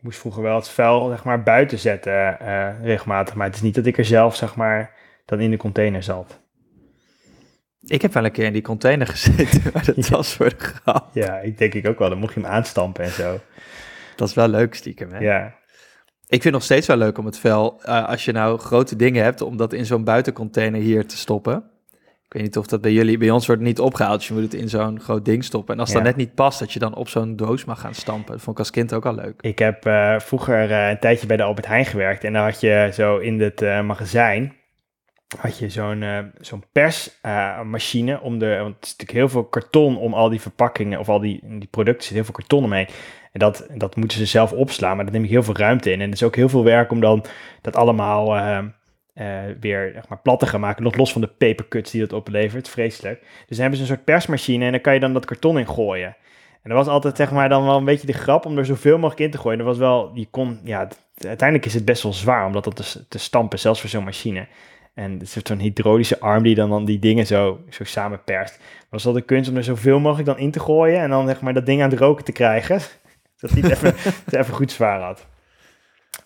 moest 0.00 0.18
vroeger 0.18 0.42
wel 0.42 0.56
het 0.56 0.68
vuil 0.68 1.08
zeg 1.08 1.24
maar 1.24 1.42
buiten 1.42 1.78
zetten 1.78 2.40
eh, 2.40 2.82
regelmatig. 2.82 3.34
Maar 3.34 3.46
het 3.46 3.54
is 3.54 3.62
niet 3.62 3.74
dat 3.74 3.86
ik 3.86 3.98
er 3.98 4.04
zelf 4.04 4.36
zeg 4.36 4.56
maar 4.56 4.94
dan 5.24 5.40
in 5.40 5.50
de 5.50 5.56
container 5.56 6.02
zat. 6.02 6.40
Ik 7.80 8.02
heb 8.02 8.12
wel 8.12 8.24
een 8.24 8.32
keer 8.32 8.44
in 8.44 8.52
die 8.52 8.62
container 8.62 9.06
gezeten 9.06 9.62
waar 9.72 9.84
de 9.84 9.94
tas 9.94 10.36
worden 10.36 10.58
gehaald. 10.58 11.14
Ja, 11.14 11.38
ik 11.38 11.58
denk 11.58 11.74
ik 11.74 11.86
ook 11.88 11.98
wel. 11.98 12.08
Dan 12.08 12.18
mocht 12.18 12.34
je 12.34 12.40
hem 12.40 12.50
aanstampen 12.50 13.04
en 13.04 13.10
zo. 13.10 13.40
Dat 14.16 14.28
is 14.28 14.34
wel 14.34 14.48
leuk 14.48 14.74
stiekem, 14.74 15.12
hè? 15.12 15.18
Ja, 15.18 15.46
Ik 15.46 16.42
vind 16.42 16.44
het 16.44 16.52
nog 16.52 16.62
steeds 16.62 16.86
wel 16.86 16.96
leuk 16.96 17.18
om 17.18 17.26
het 17.26 17.38
vel, 17.38 17.82
eh, 17.82 18.08
als 18.08 18.24
je 18.24 18.32
nou 18.32 18.58
grote 18.58 18.96
dingen 18.96 19.22
hebt, 19.22 19.40
om 19.40 19.56
dat 19.56 19.72
in 19.72 19.86
zo'n 19.86 20.04
buitencontainer 20.04 20.80
hier 20.80 21.06
te 21.06 21.16
stoppen. 21.16 21.70
Ik 22.34 22.40
weet 22.40 22.48
niet 22.48 22.58
of 22.58 22.66
dat 22.66 22.80
bij 22.80 22.92
jullie, 22.92 23.18
bij 23.18 23.30
ons 23.30 23.46
wordt 23.46 23.62
niet 23.62 23.80
opgehaald, 23.80 24.18
dus 24.18 24.28
je 24.28 24.34
moet 24.34 24.42
het 24.42 24.54
in 24.54 24.68
zo'n 24.68 25.00
groot 25.00 25.24
ding 25.24 25.44
stoppen. 25.44 25.74
En 25.74 25.80
als 25.80 25.88
Ja. 25.88 25.94
dat 25.94 26.04
net 26.04 26.16
niet 26.16 26.34
past, 26.34 26.58
dat 26.58 26.72
je 26.72 26.78
dan 26.78 26.94
op 26.94 27.08
zo'n 27.08 27.36
doos 27.36 27.64
mag 27.64 27.80
gaan 27.80 27.94
stampen. 27.94 28.32
Dat 28.32 28.42
vond 28.42 28.56
ik 28.56 28.58
als 28.58 28.70
kind 28.70 28.92
ook 28.94 29.06
al 29.06 29.14
leuk. 29.14 29.40
ik 29.40 29.58
heb 29.58 29.86
eh, 29.86 30.18
vroeger 30.18 30.70
eh, 30.70 30.88
een 30.88 30.98
tijdje 30.98 31.26
bij 31.26 31.36
de 31.36 31.42
Albert 31.42 31.66
Heijn 31.66 31.84
gewerkt. 31.84 32.24
En 32.24 32.32
dan 32.32 32.42
had 32.42 32.60
je 32.60 32.90
zo 32.92 33.18
in 33.18 33.40
het 33.40 33.62
eh, 33.62 33.80
magazijn, 33.82 34.54
had 35.38 35.58
je 35.58 35.68
zo'n 35.68 36.04
zo'n 36.40 36.64
persmachine 36.72 38.20
om 38.20 38.38
de, 38.38 38.56
want 38.60 38.74
het 38.74 38.84
is 38.84 38.90
natuurlijk 38.90 39.18
heel 39.18 39.28
veel 39.28 39.44
karton 39.44 39.96
om 39.96 40.14
al 40.14 40.28
die 40.28 40.40
verpakkingen 40.40 40.98
of 40.98 41.08
al 41.08 41.20
die, 41.20 41.40
die 41.58 41.68
producten, 41.70 42.04
zit 42.04 42.14
heel 42.14 42.24
veel 42.24 42.34
karton 42.34 42.64
omheen. 42.64 42.88
En 43.32 43.40
dat, 43.40 43.66
dat 43.76 43.96
moeten 43.96 44.18
ze 44.18 44.26
zelf 44.26 44.52
opslaan, 44.52 44.96
maar 44.96 45.04
dat 45.04 45.14
neemt 45.14 45.28
heel 45.28 45.42
veel 45.42 45.56
ruimte 45.56 45.90
in. 45.92 46.00
En 46.00 46.04
het 46.10 46.14
is 46.14 46.22
ook 46.22 46.36
heel 46.36 46.48
veel 46.48 46.64
werk 46.64 46.90
om 46.90 47.00
dan 47.00 47.24
dat 47.60 47.76
allemaal 47.76 48.34
eh, 49.14 49.42
weer 49.60 49.90
zeg 49.94 50.08
maar, 50.08 50.18
plat 50.18 50.38
te 50.38 50.46
gaan 50.46 50.60
maken. 50.60 50.82
Nog 50.82 50.96
los 50.96 51.12
van 51.12 51.20
de 51.20 51.26
papercuts 51.26 51.90
die 51.90 52.00
dat 52.00 52.12
oplevert. 52.12 52.68
Vreselijk. 52.68 53.20
Dus 53.20 53.56
dan 53.56 53.58
hebben 53.58 53.76
ze 53.76 53.82
een 53.82 53.94
soort 53.94 54.04
persmachine 54.04 54.64
en 54.64 54.72
dan 54.72 54.80
kan 54.80 54.94
je 54.94 55.00
dan 55.00 55.12
dat 55.12 55.24
karton 55.24 55.58
in 55.58 55.68
gooien. 55.68 56.16
En 56.62 56.70
dat 56.70 56.78
was 56.78 56.86
altijd 56.86 57.16
zeg 57.16 57.30
maar 57.30 57.48
dan 57.48 57.64
wel 57.64 57.76
een 57.76 57.84
beetje 57.84 58.06
de 58.06 58.12
grap 58.12 58.46
om 58.46 58.58
er 58.58 58.66
zoveel 58.66 58.98
mogelijk 58.98 59.20
in 59.20 59.30
te 59.30 59.38
gooien. 59.38 59.58
Dat 59.58 59.66
was 59.66 59.78
wel, 59.78 60.10
je 60.14 60.26
kon, 60.30 60.60
ja, 60.64 60.88
uiteindelijk 61.18 61.68
is 61.68 61.74
het 61.74 61.84
best 61.84 62.02
wel 62.02 62.12
zwaar 62.12 62.46
om 62.46 62.52
dat 62.52 62.76
te, 62.76 63.08
te 63.08 63.18
stampen, 63.18 63.58
zelfs 63.58 63.80
voor 63.80 63.90
zo'n 63.90 64.04
machine. 64.04 64.46
En 64.94 65.12
het 65.12 65.22
is 65.22 65.32
zo'n 65.42 65.58
hydraulische 65.58 66.20
arm 66.20 66.42
die 66.42 66.54
dan, 66.54 66.70
dan 66.70 66.84
die 66.84 66.98
dingen 66.98 67.26
zo, 67.26 67.60
zo 67.70 67.84
samen 67.84 68.24
perst. 68.24 68.58
Maar 68.58 68.86
was 68.90 69.04
wel 69.04 69.12
de 69.12 69.20
kunst 69.20 69.50
om 69.50 69.56
er 69.56 69.64
zoveel 69.64 70.00
mogelijk 70.00 70.26
dan 70.26 70.38
in 70.38 70.50
te 70.50 70.60
gooien 70.60 71.00
en 71.00 71.10
dan 71.10 71.26
zeg 71.26 71.40
maar 71.40 71.54
dat 71.54 71.66
ding 71.66 71.82
aan 71.82 71.90
het 71.90 71.98
roken 71.98 72.24
te 72.24 72.32
krijgen. 72.32 72.80
Dat 73.40 73.50
hij 73.50 73.60
het 73.60 73.70
even, 73.70 73.94
het 74.24 74.34
even 74.34 74.54
goed 74.54 74.72
zwaar 74.72 75.00
had. 75.00 75.26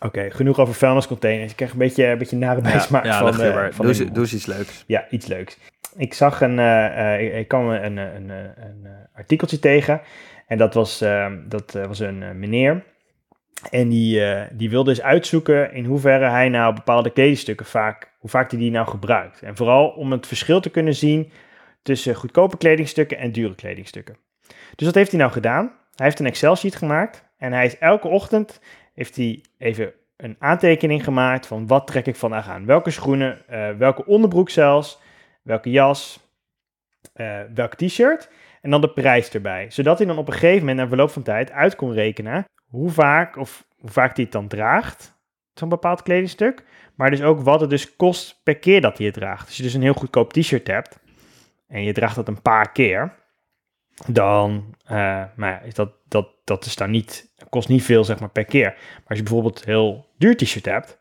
Oké, 0.01 0.31
genoeg 0.31 0.59
over 0.59 0.75
vuilniscontainers. 0.75 1.51
Ik 1.51 1.57
krijg 1.57 1.73
een 1.73 1.79
beetje, 1.79 2.07
een 2.07 2.19
beetje 2.19 2.37
nare 2.37 2.61
bijsmaak 2.61 3.05
ja, 3.05 3.19
van, 3.19 3.37
maar. 3.55 3.75
van 3.75 3.87
doe, 3.87 3.95
de- 3.95 4.11
doe 4.11 4.23
eens 4.23 4.35
iets 4.35 4.47
leuks. 4.47 4.85
ja, 4.87 5.07
iets 5.11 5.27
leuks. 5.27 5.59
Ik 5.97 6.15
zag 6.15 6.41
een, 6.41 6.59
eh, 6.59 7.15
eh, 7.15 7.27
ik, 7.27 7.35
ik 7.35 7.49
kwam 7.49 7.69
een, 7.69 7.97
een, 7.97 8.31
een, 8.31 8.87
artikeltje 9.15 9.59
tegen. 9.59 10.01
En 10.47 10.59
dat 10.59 10.75
was, 10.75 11.01
eh, 11.01 11.33
dat 11.49 11.73
was 11.73 11.99
een 11.99 12.39
meneer. 12.39 12.85
En 13.71 13.89
die, 13.89 14.23
die 14.53 14.71
wilde 14.71 14.91
eens 14.91 15.03
uitzoeken 15.03 15.73
in 15.73 15.85
hoeverre 15.85 16.29
hij 16.29 16.49
nou 16.49 16.75
bepaalde 16.75 17.11
kledingstukken 17.11 17.67
vaak, 17.67 18.13
hoe 18.19 18.31
vaak 18.31 18.51
hij 18.51 18.61
die 18.61 18.71
nou 18.71 18.87
gebruikt. 18.87 19.43
En 19.43 19.57
vooral 19.57 19.89
om 19.89 20.13
het 20.13 20.27
verschil 20.27 20.61
te 20.61 20.71
kunnen 20.71 20.95
zien 20.95 21.33
tussen 21.83 22.15
goedkope 22.15 22.57
kledingstukken 22.57 23.19
en 23.19 23.33
dure 23.33 23.55
kledingstukken. 23.55 24.17
Dus 24.75 24.87
wat 24.87 24.95
heeft 24.95 25.11
hij 25.11 25.21
nou 25.21 25.33
gedaan? 25.33 25.65
Hij 25.95 26.07
heeft 26.07 26.19
een 26.19 26.27
Excel-sheet 26.27 26.77
gemaakt 26.77 27.25
en 27.39 27.53
hij 27.53 27.67
is 27.67 27.79
elke 27.79 28.09
ochtend 28.09 28.61
heeft 28.99 29.17
hij 29.17 29.45
even 29.59 29.93
een 30.17 30.37
aantekening 30.39 31.05
gemaakt 31.05 31.47
van 31.47 31.67
wat 31.67 31.87
trek 31.87 32.07
ik 32.07 32.17
vandaag 32.17 32.49
aan. 32.49 32.67
Welke 32.67 32.91
schoenen, 32.91 33.49
eh, 33.49 33.71
welke 33.71 34.07
onderbroek 34.07 34.51
zelfs, 34.51 35.01
welke 35.43 35.71
jas, 35.71 36.31
eh, 37.13 37.41
welk 37.55 37.75
t-shirt 37.75 38.31
en 38.63 38.71
dan 38.71 38.81
de 38.81 38.91
prijs 38.91 39.31
erbij. 39.31 39.71
Zodat 39.71 39.99
hij 39.99 40.07
dan 40.07 40.19
op 40.19 40.27
een 40.27 40.33
gegeven 40.33 40.59
moment 40.59 40.77
na 40.77 40.89
verloop 40.89 41.11
van 41.11 41.23
tijd 41.23 41.51
uit 41.51 41.77
kon 41.77 41.93
rekenen 41.93 42.45
hoe 42.65 42.91
vaak 42.91 43.37
of 43.37 43.67
hoe 43.77 43.91
vaak 43.91 44.17
hij 44.17 44.25
het 44.25 44.33
dan 44.33 44.49
draagt, 44.49 45.19
zo'n 45.55 45.69
bepaald 45.69 46.03
kledingstuk. 46.03 46.65
Maar 46.95 47.11
dus 47.11 47.23
ook 47.23 47.41
wat 47.41 47.61
het 47.61 47.71
dus 47.71 47.97
kost 47.97 48.41
per 48.43 48.59
keer 48.59 48.81
dat 48.81 48.97
hij 48.97 49.07
het 49.07 49.15
draagt. 49.15 49.47
Als 49.47 49.57
je 49.57 49.63
dus 49.63 49.75
een 49.75 49.83
heel 49.83 49.93
goedkoop 49.93 50.33
t-shirt 50.33 50.67
hebt 50.67 50.99
en 51.69 51.83
je 51.83 51.93
draagt 51.93 52.17
dat 52.17 52.29
een 52.29 52.43
paar 52.43 52.73
keer, 52.73 53.15
dan 54.07 54.75
uh, 54.91 55.23
maar 55.35 55.67
is 55.67 55.75
dat, 55.75 55.91
dat, 56.09 56.29
dat 56.45 56.65
is 56.65 56.77
dan 56.77 56.91
niet, 56.91 57.31
kost 57.49 57.69
niet 57.69 57.83
veel 57.85 58.05
zeg 58.05 58.21
maar 58.21 58.31
per 58.31 58.45
keer. 58.45 58.65
Maar 58.65 59.09
als 59.09 59.19
je 59.19 59.25
bijvoorbeeld 59.25 59.65
heel 59.65 60.07
duur 60.19 60.37
t-shirt 60.37 60.65
hebt 60.65 60.99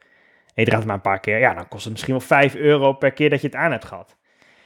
en 0.53 0.63
je 0.63 0.65
draagt 0.65 0.77
het 0.77 0.85
maar 0.85 0.95
een 0.95 1.01
paar 1.01 1.19
keer, 1.19 1.39
ja, 1.39 1.53
dan 1.53 1.67
kost 1.67 1.83
het 1.83 1.93
misschien 1.93 2.13
wel 2.13 2.23
5 2.23 2.55
euro 2.55 2.93
per 2.93 3.11
keer 3.11 3.29
dat 3.29 3.41
je 3.41 3.47
het 3.47 3.55
aan 3.55 3.71
hebt 3.71 3.85
gehad. 3.85 4.15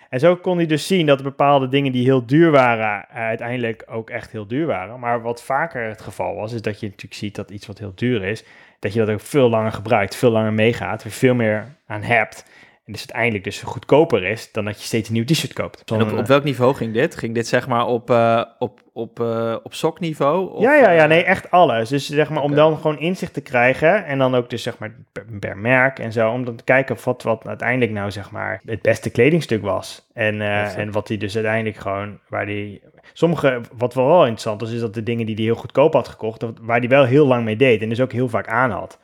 En 0.10 0.20
zo 0.20 0.36
kon 0.36 0.58
hij 0.58 0.66
dus 0.66 0.88
zien 0.88 1.06
dat 1.06 1.24
bepaalde 1.24 1.68
dingen 1.68 1.92
die 1.92 2.04
heel 2.04 2.26
duur 2.26 2.52
waren, 2.52 3.06
uh, 3.10 3.16
uiteindelijk 3.16 3.84
ook 3.88 4.10
echt 4.10 4.32
heel 4.32 4.48
duur 4.48 4.66
waren. 4.66 5.00
Maar 5.00 5.22
wat 5.22 5.44
vaker 5.44 5.88
het 5.88 6.02
geval 6.02 6.36
was, 6.36 6.54
is 6.54 6.62
dat 6.62 6.80
je 6.80 6.86
natuurlijk 6.86 7.14
ziet 7.14 7.36
dat 7.36 7.52
iets 7.52 7.68
wat 7.68 7.78
heel 7.78 7.92
duur 7.96 8.24
is, 8.24 8.44
dat 8.80 8.94
je 8.94 9.00
dat 9.00 9.10
ook 9.10 9.22
veel 9.22 9.50
langer 9.50 9.72
gebruikt, 9.72 10.16
veel 10.16 10.32
langer 10.32 10.54
meegaat, 10.54 11.04
er 11.04 11.12
veel 11.12 11.34
meer 11.36 11.66
aan 11.86 12.02
hebt. 12.02 12.46
En 12.92 12.98
dus 12.98 13.08
uiteindelijk 13.08 13.44
dus 13.44 13.62
goedkoper 13.62 14.24
is 14.24 14.52
dan 14.52 14.66
dat 14.66 14.80
je 14.80 14.86
steeds 14.86 15.08
een 15.10 15.14
nieuw 15.14 15.24
t-shirt 15.24 15.54
koopt. 15.54 15.84
En 15.92 16.02
op, 16.02 16.18
op 16.18 16.28
welk 16.28 16.44
niveau 16.44 16.76
ging 16.76 16.94
dit? 16.94 17.16
Ging 17.16 17.34
dit 17.34 17.48
zeg 17.48 17.68
maar 17.68 17.88
op, 17.88 18.10
uh, 18.10 18.44
op, 18.60 18.82
op, 18.94 19.20
uh, 19.20 19.56
op 19.64 19.74
sokniveau? 19.74 20.52
Of, 20.52 20.62
ja, 20.64 20.76
ja, 20.76 20.92
ja, 20.92 21.06
nee, 21.06 21.24
echt 21.24 21.52
alles. 21.52 21.90
Dus 21.90 22.10
zeg 22.10 22.30
maar 22.30 22.44
om 22.44 22.56
dan 22.56 22.78
gewoon 22.78 23.00
inzicht 23.00 23.34
te 23.34 23.42
krijgen 23.42 24.06
en 24.06 24.18
dan 24.18 24.36
ook 24.36 24.50
dus 24.50 24.64
zeg 24.64 24.78
maar 24.78 24.96
per, 25.12 25.26
per, 25.40 25.58
merk 25.58 26.00
en 26.00 26.12
zo, 26.12 26.32
om 26.32 26.46
dan 26.46 26.56
te 26.56 26.64
kijken 26.64 26.98
wat, 27.04 27.24
wat 27.24 27.48
uiteindelijk 27.48 27.92
nou 27.92 28.12
zeg 28.12 28.32
maar 28.32 28.62
het 28.66 28.82
beste 28.82 29.10
kledingstuk 29.10 29.62
was. 29.62 30.08
En, 30.14 30.36
uh, 30.36 30.78
en 30.78 30.92
wat 30.92 31.08
hij 31.08 31.18
dus 31.18 31.36
uiteindelijk 31.36 31.78
gewoon, 31.78 32.20
waar 32.28 32.46
die 32.46 32.82
sommige, 33.14 33.62
wat 33.78 33.94
wel 33.94 34.22
interessant 34.22 34.62
is, 34.62 34.72
is 34.72 34.80
dat 34.80 34.94
de 34.94 35.04
dingen 35.04 35.26
die 35.26 35.36
hij 35.36 35.44
heel 35.44 35.56
goedkoop 35.56 35.94
had 35.94 36.08
gekocht, 36.08 36.46
waar 36.62 36.80
hij 36.80 36.90
wel 36.90 37.06
heel 37.06 37.28
lang 37.28 37.44
mee 37.44 37.56
deed 37.56 37.82
en 37.82 37.90
dus 37.90 38.02
ook 38.02 38.12
heel 38.12 38.30
vaak 38.30 38.48
aan 38.48 38.72
had. 38.72 39.00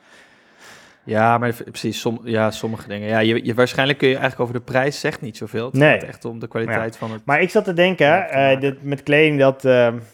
Ja, 1.08 1.38
maar 1.38 1.54
precies, 1.64 2.00
som, 2.00 2.20
ja, 2.24 2.50
sommige 2.50 2.88
dingen. 2.88 3.08
Ja, 3.08 3.18
je, 3.18 3.44
je, 3.44 3.54
waarschijnlijk 3.54 3.98
kun 3.98 4.08
je 4.08 4.16
eigenlijk 4.16 4.42
over 4.42 4.64
de 4.64 4.72
prijs 4.72 5.00
zegt 5.00 5.20
niet 5.20 5.36
zoveel. 5.36 5.64
Het 5.64 5.74
nee. 5.74 5.92
gaat 5.92 6.08
echt 6.08 6.24
om 6.24 6.38
de 6.38 6.48
kwaliteit 6.48 6.92
ja. 6.92 6.98
van 6.98 7.12
het... 7.12 7.24
Maar 7.24 7.40
ik 7.40 7.50
zat 7.50 7.64
te 7.64 7.72
denken, 7.72 8.26
uh, 8.32 8.60
dit, 8.60 8.82
met 8.82 9.02
kleding, 9.02 9.38
dat 9.38 9.64
uh, 9.64 9.72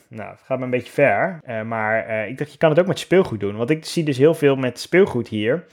nou, 0.08 0.30
het 0.30 0.40
gaat 0.44 0.58
me 0.58 0.64
een 0.64 0.70
beetje 0.70 0.92
ver. 0.92 1.40
Uh, 1.48 1.62
maar 1.62 2.28
ik 2.28 2.38
dacht, 2.38 2.52
je 2.52 2.58
kan 2.58 2.70
het 2.70 2.78
ook 2.78 2.86
met 2.86 2.98
speelgoed 2.98 3.40
doen. 3.40 3.56
Want 3.56 3.70
ik 3.70 3.84
zie 3.84 4.04
dus 4.04 4.18
heel 4.18 4.34
veel 4.34 4.56
met 4.56 4.80
speelgoed 4.80 5.28
hier. 5.28 5.64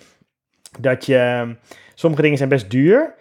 Dat 0.80 1.06
je, 1.06 1.56
sommige 1.94 2.22
dingen 2.22 2.38
zijn 2.38 2.50
best 2.50 2.70
duur. 2.70 3.14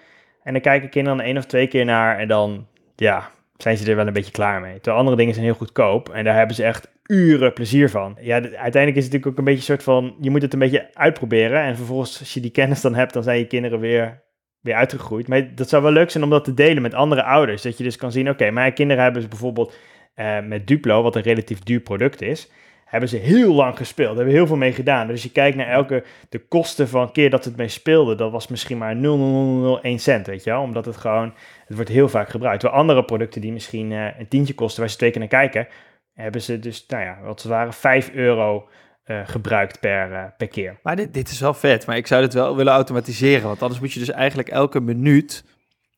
En 0.43 0.53
dan 0.53 0.63
kijken 0.63 0.89
kinderen 0.89 1.19
dan 1.19 1.27
één 1.27 1.37
of 1.37 1.45
twee 1.45 1.67
keer 1.67 1.85
naar 1.85 2.19
en 2.19 2.29
dan, 2.29 2.67
ja, 2.97 3.31
zijn 3.63 3.77
ze 3.77 3.91
er 3.91 3.97
wel 3.97 4.07
een 4.07 4.13
beetje 4.13 4.33
klaar 4.33 4.61
mee. 4.61 4.75
Terwijl 4.75 4.97
andere 4.97 5.17
dingen 5.17 5.35
zijn 5.35 5.47
heel 5.47 5.55
goedkoop 5.55 6.09
en 6.09 6.25
daar 6.25 6.37
hebben 6.37 6.57
ze 6.57 6.65
echt 6.65 6.91
uren 7.07 7.53
plezier 7.53 7.91
van. 7.91 8.17
Ja, 8.21 8.35
uiteindelijk 8.35 8.97
is 8.97 9.05
het 9.05 9.13
natuurlijk 9.13 9.27
ook 9.27 9.39
een 9.39 9.45
beetje 9.45 9.59
een 9.59 9.79
soort 9.79 9.83
van, 9.83 10.17
je 10.21 10.31
moet 10.31 10.43
het 10.43 10.53
een 10.53 10.59
beetje 10.59 10.91
uitproberen 10.95 11.63
en 11.63 11.77
vervolgens 11.77 12.19
als 12.19 12.35
je 12.35 12.41
die 12.41 12.51
kennis 12.51 12.81
dan 12.81 12.95
hebt, 12.95 13.13
dan 13.13 13.23
zijn 13.23 13.39
je 13.39 13.47
kinderen 13.47 13.81
weer, 13.81 14.23
weer 14.61 14.75
uitgegroeid. 14.75 15.29
Maar 15.29 15.55
dat 15.55 15.69
zou 15.69 15.83
wel 15.83 15.93
leuk 15.93 16.11
zijn 16.11 16.25
om 16.25 16.31
dat 16.31 16.45
te 16.45 16.55
delen 16.55 16.83
met 16.83 16.95
andere 16.95 17.23
ouders. 17.23 17.63
Dat 17.63 17.79
je 17.79 17.85
dus 17.85 17.97
kan 17.97 18.13
zien, 18.13 18.29
oké, 18.29 18.51
mijn 18.51 18.73
kinderen 18.73 19.03
hebben 19.03 19.21
dus 19.21 19.31
bijvoorbeeld 19.31 19.77
uh, 20.17 20.41
met 20.41 20.67
Duplo, 20.67 21.03
wat 21.03 21.17
een 21.17 21.23
relatief 21.23 21.59
duur 21.59 21.81
product 21.81 22.23
is, 22.23 22.51
hebben 22.91 23.09
ze 23.09 23.17
heel 23.17 23.55
lang 23.55 23.77
gespeeld. 23.77 24.17
Hebben 24.17 24.35
heel 24.35 24.47
veel 24.47 24.57
mee 24.57 24.73
gedaan. 24.73 25.07
Dus 25.07 25.23
je 25.23 25.31
kijkt 25.31 25.57
naar 25.57 25.67
elke, 25.67 26.05
de 26.29 26.39
kosten 26.39 26.89
van 26.89 27.13
keer 27.13 27.31
dat 27.31 27.45
het 27.45 27.57
mee 27.57 27.69
speelde, 27.69 28.15
dat 28.15 28.31
was 28.31 28.49
misschien 28.49 28.79
maar 28.79 28.97
0,001 28.97 29.99
cent, 29.99 30.27
weet 30.27 30.45
je 30.45 30.51
wel. 30.51 30.63
Omdat 30.63 30.85
het 30.85 30.97
gewoon, 30.97 31.35
het 31.67 31.77
wordt 31.77 31.91
heel 31.91 32.09
vaak 32.09 32.29
gebruikt. 32.29 32.61
Terwijl 32.61 32.81
andere 32.81 33.05
producten 33.05 33.41
die 33.41 33.53
misschien 33.53 33.91
uh, 33.91 34.19
een 34.19 34.29
tientje 34.29 34.55
kosten, 34.55 34.81
waar 34.81 34.91
ze 34.91 34.97
twee 34.97 35.11
keer 35.11 35.21
naar 35.21 35.29
kijken, 35.29 35.69
hebben 36.15 36.43
ze 36.43 36.59
dus, 36.59 36.85
nou 36.89 37.05
ja, 37.05 37.19
wat 37.23 37.41
ze 37.41 37.49
waren, 37.49 37.73
5 37.73 38.11
euro 38.11 38.69
uh, 39.07 39.21
gebruikt 39.25 39.81
per, 39.81 40.11
uh, 40.11 40.25
per 40.37 40.49
keer. 40.49 40.79
Maar 40.83 40.97
dit, 40.97 41.15
dit 41.15 41.31
is 41.31 41.41
wel 41.41 41.55
vet, 41.55 41.87
maar 41.87 41.97
ik 41.97 42.07
zou 42.07 42.23
dit 42.23 42.35
wel 42.35 42.57
willen 42.57 42.73
automatiseren. 42.73 43.47
Want 43.47 43.63
anders 43.63 43.81
moet 43.81 43.93
je 43.93 43.99
dus 43.99 44.11
eigenlijk 44.11 44.49
elke 44.49 44.81
minuut 44.81 45.45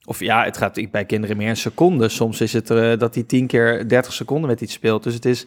of 0.04 0.20
ja, 0.20 0.44
het 0.44 0.56
gaat 0.56 0.90
bij 0.90 1.04
kinderen 1.04 1.36
meer 1.36 1.48
een 1.48 1.56
seconde. 1.56 2.08
Soms 2.08 2.40
is 2.40 2.52
het 2.52 2.66
dat 3.00 3.14
hij 3.14 3.22
10 3.22 3.46
keer 3.46 3.88
30 3.88 4.12
seconden 4.12 4.48
met 4.48 4.60
iets 4.60 4.72
speelt. 4.72 5.02
Dus 5.02 5.14
het 5.14 5.24
is, 5.24 5.46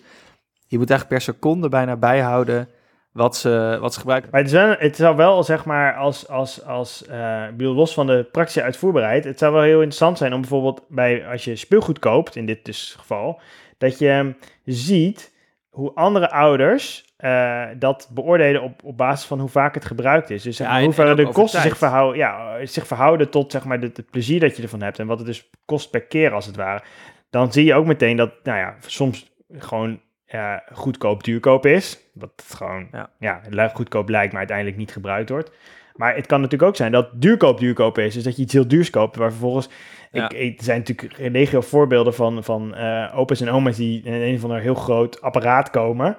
je 0.68 0.78
moet 0.78 0.90
eigenlijk 0.90 1.20
per 1.20 1.34
seconde 1.34 1.70
bijna 1.70 1.96
bijhouden 1.96 2.70
wat 3.12 3.38
ze, 3.38 3.78
wat 3.82 3.94
ze 3.94 4.00
gebruiken. 4.00 4.30
Maar 4.32 4.42
het, 4.42 4.50
is 4.50 4.56
wel, 4.58 4.76
het 4.78 4.96
zou 4.96 5.16
wel, 5.16 5.44
zeg 5.44 5.66
maar, 5.66 5.96
als, 5.96 6.30
als, 6.30 6.66
als 6.66 7.06
uh, 7.10 7.48
ik 7.50 7.58
bedoel, 7.58 7.76
los 7.76 7.94
van 7.94 8.08
de 8.08 8.28
praktische 8.32 8.64
uitvoerbaarheid, 8.64 9.24
het 9.24 9.40
zou 9.40 9.54
wel 9.54 9.62
heel 9.62 9.80
interessant 9.80 10.18
zijn 10.18 10.34
om 10.34 10.42
bijvoorbeeld 10.42 10.82
bij, 10.90 11.28
als 11.28 11.44
je 11.44 11.56
speelgoed 11.56 12.00
koopt, 12.00 12.36
in 12.36 12.46
dit 12.46 12.66
dus 12.66 12.96
geval, 12.98 13.40
dat 13.78 14.00
je 14.00 14.36
ziet 14.66 15.34
hoe 15.70 15.92
andere 15.94 16.32
ouders 16.32 17.06
uh, 17.20 17.66
dat 17.80 18.10
beoordelen 18.12 18.62
op, 18.62 18.84
op 18.84 18.98
basis 18.98 19.28
van 19.28 19.40
hoe 19.40 19.50
vaak 19.50 19.74
het 19.74 19.86
gebruikt 19.86 20.30
is. 20.30 20.44
Dus 20.44 20.56
zeg 20.56 20.68
maar, 20.68 20.78
ja, 20.78 20.84
hoe 20.84 20.94
ver 20.94 21.16
de 21.16 21.28
kosten 21.28 21.62
zich 21.62 21.78
verhouden, 21.78 22.18
ja, 22.18 22.66
zich 22.66 22.88
verhouden 22.88 23.30
tot 23.30 23.52
zeg 23.52 23.66
maar, 23.66 23.80
het 23.80 24.10
plezier 24.12 24.40
dat 24.40 24.58
je 24.58 24.64
ervan 24.64 24.82
hebt 24.82 25.00
en 25.00 25.08
wat 25.08 25.18
het 25.18 25.28
dus 25.28 25.50
kost 25.66 25.90
per 25.90 26.02
keer 26.02 26.34
als 26.34 26.46
het 26.46 26.56
ware. 26.56 26.84
Dan 27.30 27.52
zie 27.52 27.66
je 27.66 27.74
ook 27.74 27.86
meteen 27.86 28.18
dat, 28.18 28.32
nou 28.44 28.58
ja, 28.58 28.76
soms 28.80 29.34
gewoon 29.58 30.00
uh, 30.34 30.56
goedkoop 30.74 31.24
duurkoop 31.24 31.66
is. 31.66 32.00
Wat 32.14 32.44
gewoon 32.56 32.88
ja. 32.92 33.10
ja, 33.20 33.68
goedkoop 33.74 34.10
lijkt, 34.10 34.30
maar 34.30 34.40
uiteindelijk 34.40 34.78
niet 34.78 34.92
gebruikt 34.92 35.30
wordt. 35.30 35.52
Maar 35.96 36.16
het 36.16 36.26
kan 36.26 36.42
natuurlijk 36.42 36.70
ook 36.70 36.76
zijn 36.76 36.92
dat 36.92 37.10
duurkoop 37.14 37.60
duurkoop 37.60 37.98
is. 37.98 38.14
Dus 38.14 38.24
dat 38.24 38.36
je 38.36 38.42
iets 38.42 38.54
heel 38.54 38.68
duurs 38.68 38.90
koopt, 38.90 39.16
waar 39.16 39.32
vervolgens... 39.32 39.70
Ja. 40.12 40.30
Ik, 40.30 40.58
er 40.58 40.64
zijn 40.64 40.78
natuurlijk 40.80 41.20
legio 41.32 41.62
voorbeelden 41.62 42.14
van, 42.14 42.44
van 42.44 42.74
uh, 42.78 43.12
opa's 43.16 43.42
en 43.42 43.50
oma's 43.50 43.76
die 43.76 44.02
in 44.04 44.14
een 44.14 44.40
van 44.40 44.52
een 44.52 44.62
heel 44.62 44.76
groot 44.76 45.22
apparaat 45.22 45.70
komen... 45.70 46.18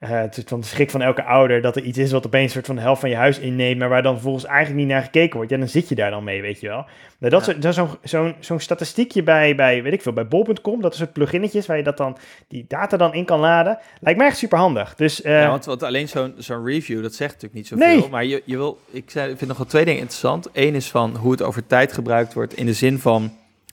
Uh, 0.00 0.10
het 0.10 0.36
is 0.36 0.44
van 0.46 0.60
de 0.60 0.66
schrik 0.66 0.90
van 0.90 1.02
elke 1.02 1.24
ouder 1.24 1.60
dat 1.60 1.76
er 1.76 1.82
iets 1.82 1.98
is 1.98 2.12
wat 2.12 2.26
opeens 2.26 2.44
een 2.44 2.50
soort 2.50 2.66
van 2.66 2.74
de 2.74 2.80
helft 2.80 3.00
van 3.00 3.10
je 3.10 3.16
huis 3.16 3.38
inneemt, 3.38 3.78
maar 3.78 3.88
waar 3.88 4.02
dan 4.02 4.12
vervolgens 4.12 4.44
eigenlijk 4.44 4.76
niet 4.76 4.88
naar 4.88 5.02
gekeken 5.02 5.36
wordt. 5.36 5.50
Ja, 5.50 5.56
dan 5.56 5.68
zit 5.68 5.88
je 5.88 5.94
daar 5.94 6.10
dan 6.10 6.24
mee, 6.24 6.42
weet 6.42 6.60
je 6.60 6.68
wel. 6.68 6.86
Maar 7.18 7.30
dat, 7.30 7.54
ja. 7.60 7.72
zo'n 7.72 7.88
zo'n 8.02 8.34
zo'n 8.38 8.60
statistiekje 8.60 9.22
bij, 9.22 9.54
bij, 9.54 9.82
weet 9.82 9.92
ik 9.92 10.02
veel, 10.02 10.12
bij 10.12 10.28
bol.com. 10.28 10.80
Dat 10.80 10.92
is 10.92 10.98
soort 10.98 11.12
pluginnetjes 11.12 11.66
waar 11.66 11.76
je 11.76 11.82
dat 11.82 11.96
dan, 11.96 12.16
die 12.48 12.64
data 12.68 12.96
dan 12.96 13.14
in 13.14 13.24
kan 13.24 13.40
laden. 13.40 13.78
Lijkt 14.00 14.18
mij 14.18 14.28
echt 14.28 14.36
super 14.36 14.58
handig. 14.58 14.94
Dus, 14.94 15.24
uh, 15.24 15.40
ja, 15.40 15.48
want, 15.48 15.64
want 15.64 15.82
alleen 15.82 16.08
zo'n 16.08 16.34
zo'n 16.36 16.64
review, 16.64 17.02
dat 17.02 17.14
zegt 17.14 17.32
natuurlijk 17.32 17.54
niet 17.54 17.66
zoveel. 17.66 17.86
Nee. 17.86 18.08
Maar 18.08 18.24
je, 18.24 18.42
je 18.44 18.56
wil, 18.56 18.78
ik 18.90 19.10
zei, 19.10 19.36
vind 19.36 19.48
nog 19.48 19.58
wel 19.58 19.66
twee 19.66 19.84
dingen 19.84 20.00
interessant. 20.00 20.48
Eén 20.52 20.74
is 20.74 20.90
van 20.90 21.16
hoe 21.16 21.32
het 21.32 21.42
over 21.42 21.66
tijd 21.66 21.92
gebruikt 21.92 22.34
wordt 22.34 22.54
in 22.54 22.66
de 22.66 22.74
zin 22.74 22.98
van... 22.98 23.32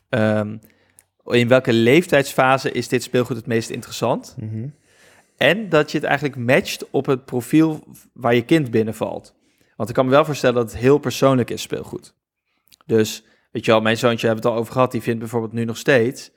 Um, 0.10 0.62
in 1.26 1.48
welke 1.48 1.74
leeftijdsfase 1.74 2.72
is 2.72 2.88
dit 2.88 3.04
speelgoed 3.04 3.36
het 3.36 3.46
meest 3.46 3.70
interessant? 3.70 4.36
Mm 4.38 4.50
-hmm. 4.50 4.74
En 5.38 5.70
dat 5.70 5.92
je 5.92 5.98
het 5.98 6.08
eigenlijk 6.08 6.38
matcht 6.38 6.90
op 6.90 7.06
het 7.06 7.26
profiel 7.26 7.84
waar 8.14 8.36
je 8.36 8.42
kind 8.42 8.72
binnenvalt. 8.72 9.36
Want 9.76 9.90
ik 9.90 9.96
kan 9.96 10.06
me 10.06 10.12
wel 10.12 10.26
voorstellen 10.26 10.56
dat 10.56 10.72
het 10.72 10.82
heel 10.82 10.98
persoonlijk 10.98 11.50
is, 11.50 11.62
speelgoed. 11.62 12.14
Dus, 12.86 13.24
weet 13.52 13.66
je 13.66 13.72
wel, 13.72 13.82
mijn 13.82 13.98
zoontje 13.98 14.28
hebben 14.28 14.46
het 14.46 14.54
al 14.54 14.60
over 14.60 14.74
gehad. 14.74 14.92
Die 14.92 15.02
vindt 15.02 15.20
bijvoorbeeld 15.20 15.54
nu 15.54 15.66
nog 15.66 15.78
steeds... 15.78 16.32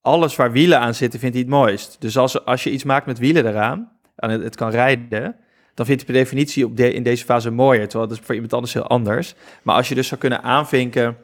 alles 0.00 0.36
waar 0.36 0.52
wielen 0.52 0.80
aan 0.80 0.94
zitten, 0.94 1.20
vindt 1.20 1.34
hij 1.34 1.44
het 1.44 1.54
mooist. 1.54 1.96
Dus 2.00 2.16
als, 2.16 2.44
als 2.44 2.64
je 2.64 2.70
iets 2.70 2.84
maakt 2.84 3.06
met 3.06 3.18
wielen 3.18 3.46
eraan... 3.46 3.92
en 4.16 4.30
het, 4.30 4.42
het 4.42 4.56
kan 4.56 4.70
rijden... 4.70 5.36
dan 5.74 5.86
vindt 5.86 6.02
hij 6.02 6.12
per 6.12 6.22
definitie 6.22 6.64
op 6.64 6.76
de, 6.76 6.92
in 6.92 7.02
deze 7.02 7.24
fase 7.24 7.50
mooier. 7.50 7.88
Terwijl 7.88 8.08
dat 8.08 8.18
is 8.18 8.24
voor 8.24 8.34
iemand 8.34 8.52
anders 8.52 8.72
heel 8.72 8.86
anders. 8.86 9.34
Maar 9.62 9.76
als 9.76 9.88
je 9.88 9.94
dus 9.94 10.08
zou 10.08 10.20
kunnen 10.20 10.42
aanvinken... 10.42 11.16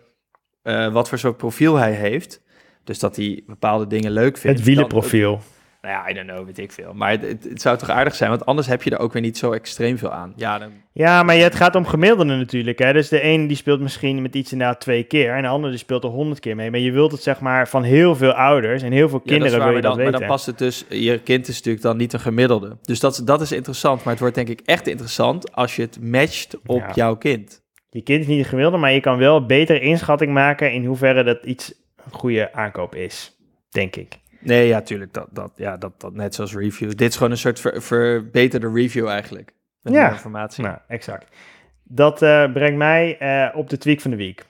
Uh, 0.62 0.93
wat 0.93 1.09
voor 1.09 1.19
soort 1.19 1.37
profiel 1.37 1.75
hij 1.75 1.93
heeft... 1.93 2.43
dus 2.85 2.99
dat 2.99 3.17
hij 3.17 3.43
bepaalde 3.47 3.87
dingen 3.87 4.11
leuk 4.11 4.37
vindt... 4.37 4.59
Het 4.59 4.67
wielenprofiel. 4.67 5.31
Dan, 5.31 5.43
nou 5.87 5.99
ja, 5.99 6.11
I 6.11 6.14
don't 6.14 6.29
know, 6.29 6.46
weet 6.46 6.59
ik 6.59 6.72
veel. 6.72 6.92
Maar 6.94 7.11
het, 7.11 7.22
het, 7.22 7.44
het, 7.44 7.61
zou 7.61 7.79
toch 7.79 7.90
aardig 7.90 8.14
zijn, 8.14 8.31
want 8.31 8.46
anders 8.46 8.66
heb 8.66 8.83
je 8.83 8.90
er 8.90 8.99
ook 8.99 9.12
weer 9.12 9.22
niet 9.22 9.38
zo 9.38 9.53
extreem 9.53 9.99
veel 9.99 10.12
aan. 10.12 10.33
Ja, 10.37 10.59
dan... 10.59 10.70
ja 10.92 11.22
maar 11.22 11.37
het 11.37 11.55
gaat 11.55 11.75
om 11.75 11.87
gemiddelden 11.87 12.38
natuurlijk. 12.38 12.79
Hè? 12.79 12.92
Dus 12.92 13.09
de 13.09 13.25
een 13.25 13.46
die 13.46 13.57
speelt 13.57 13.81
misschien 13.81 14.22
met 14.22 14.35
iets 14.35 14.53
inderdaad 14.53 14.81
twee 14.81 15.03
keer... 15.03 15.35
en 15.35 15.42
de 15.42 15.49
ander 15.49 15.70
die 15.70 15.79
speelt 15.79 16.05
er 16.05 16.11
honderd 16.11 16.40
keer 16.40 16.57
mee. 16.57 16.70
Maar 16.70 16.81
je 16.81 16.92
wilt 16.92 17.12
het 17.12 17.22
zeg 17.22 17.40
maar 17.40 17.68
van 17.68 17.83
heel 17.83 18.16
veel 18.16 18.33
ouders 18.33 18.83
en 18.83 18.92
heel 18.92 19.09
veel 19.09 19.20
kinderen 19.20 19.53
ja, 19.53 19.59
dat 19.59 19.66
wil 19.66 19.77
je 19.77 19.83
dan, 19.83 19.90
dat 19.90 19.99
weten. 19.99 20.12
Maar 20.12 20.20
dan 20.20 20.31
past 20.31 20.46
het 20.46 20.59
dus, 20.59 20.85
je 20.88 21.18
kind 21.18 21.49
is 21.49 21.57
natuurlijk 21.57 21.85
dan 21.85 21.96
niet 21.96 22.12
een 22.12 22.20
gemiddelde. 22.20 22.77
Dus 22.83 23.01
dat, 23.01 23.22
dat 23.25 23.40
is 23.40 23.53
interessant, 23.53 23.99
maar 24.03 24.12
het 24.12 24.20
wordt 24.20 24.35
denk 24.35 24.49
ik 24.49 24.61
echt 24.64 24.87
interessant... 24.87 25.53
als 25.53 25.77
je 25.77 25.83
het 25.83 26.01
matcht 26.01 26.57
op 26.66 26.81
ja. 26.81 26.90
jouw 26.94 27.16
kind. 27.16 27.64
Je 27.90 28.03
kind 28.03 28.20
is 28.20 28.27
niet 28.27 28.38
een 28.38 28.44
gemiddelde, 28.44 28.79
maar 28.79 28.92
je 28.92 29.01
kan 29.01 29.18
wel 29.18 29.46
beter 29.46 29.83
inschatting 29.83 30.33
maken... 30.33 30.72
in 30.72 30.85
hoeverre 30.85 31.25
dat 31.25 31.44
iets 31.44 31.75
een 32.05 32.12
goede 32.12 32.53
aankoop 32.53 32.94
is, 32.94 33.37
denk 33.70 33.96
ik. 33.96 34.18
Nee, 34.47 34.67
ja, 34.67 34.83
tuurlijk. 34.83 35.13
Dat, 35.13 35.29
dat, 35.31 35.53
ja, 35.57 35.77
dat, 35.77 36.01
dat 36.01 36.15
net 36.15 36.35
zoals 36.35 36.55
review. 36.55 36.89
Dit 36.89 37.11
is 37.11 37.17
gewoon 37.17 37.31
een 37.31 37.39
soort 37.39 37.61
ver, 37.61 37.83
verbeterde 37.83 38.71
review 38.73 39.09
eigenlijk. 39.09 39.53
Met 39.83 39.93
ja, 39.93 40.11
informatie. 40.11 40.65
Nou, 40.65 40.79
exact. 40.89 41.37
Dat 41.83 42.23
uh, 42.23 42.53
brengt 42.53 42.77
mij 42.77 43.17
uh, 43.21 43.57
op 43.57 43.71
de 43.71 43.79
tweak 43.79 44.01
van 44.01 44.11
de 44.11 44.17
week. 44.17 44.45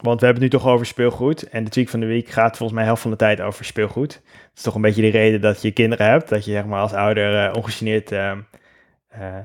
Want 0.00 0.20
we 0.20 0.26
hebben 0.26 0.44
het 0.44 0.52
nu 0.52 0.58
toch 0.58 0.68
over 0.68 0.86
speelgoed. 0.86 1.48
En 1.48 1.64
de 1.64 1.70
tweak 1.70 1.88
van 1.88 2.00
de 2.00 2.06
week 2.06 2.28
gaat 2.28 2.56
volgens 2.56 2.78
mij 2.78 2.84
helft 2.84 3.02
van 3.02 3.10
de 3.10 3.16
tijd 3.16 3.40
over 3.40 3.64
speelgoed. 3.64 4.12
Dat 4.12 4.52
is 4.54 4.62
toch 4.62 4.74
een 4.74 4.80
beetje 4.80 5.02
de 5.02 5.08
reden 5.08 5.40
dat 5.40 5.62
je 5.62 5.70
kinderen 5.70 6.06
hebt. 6.06 6.28
Dat 6.28 6.44
je 6.44 6.50
zeg 6.50 6.64
maar 6.64 6.80
als 6.80 6.92
ouder 6.92 7.48
uh, 7.48 7.54
ongegeneerd 7.56 8.12
eh, 8.12 9.38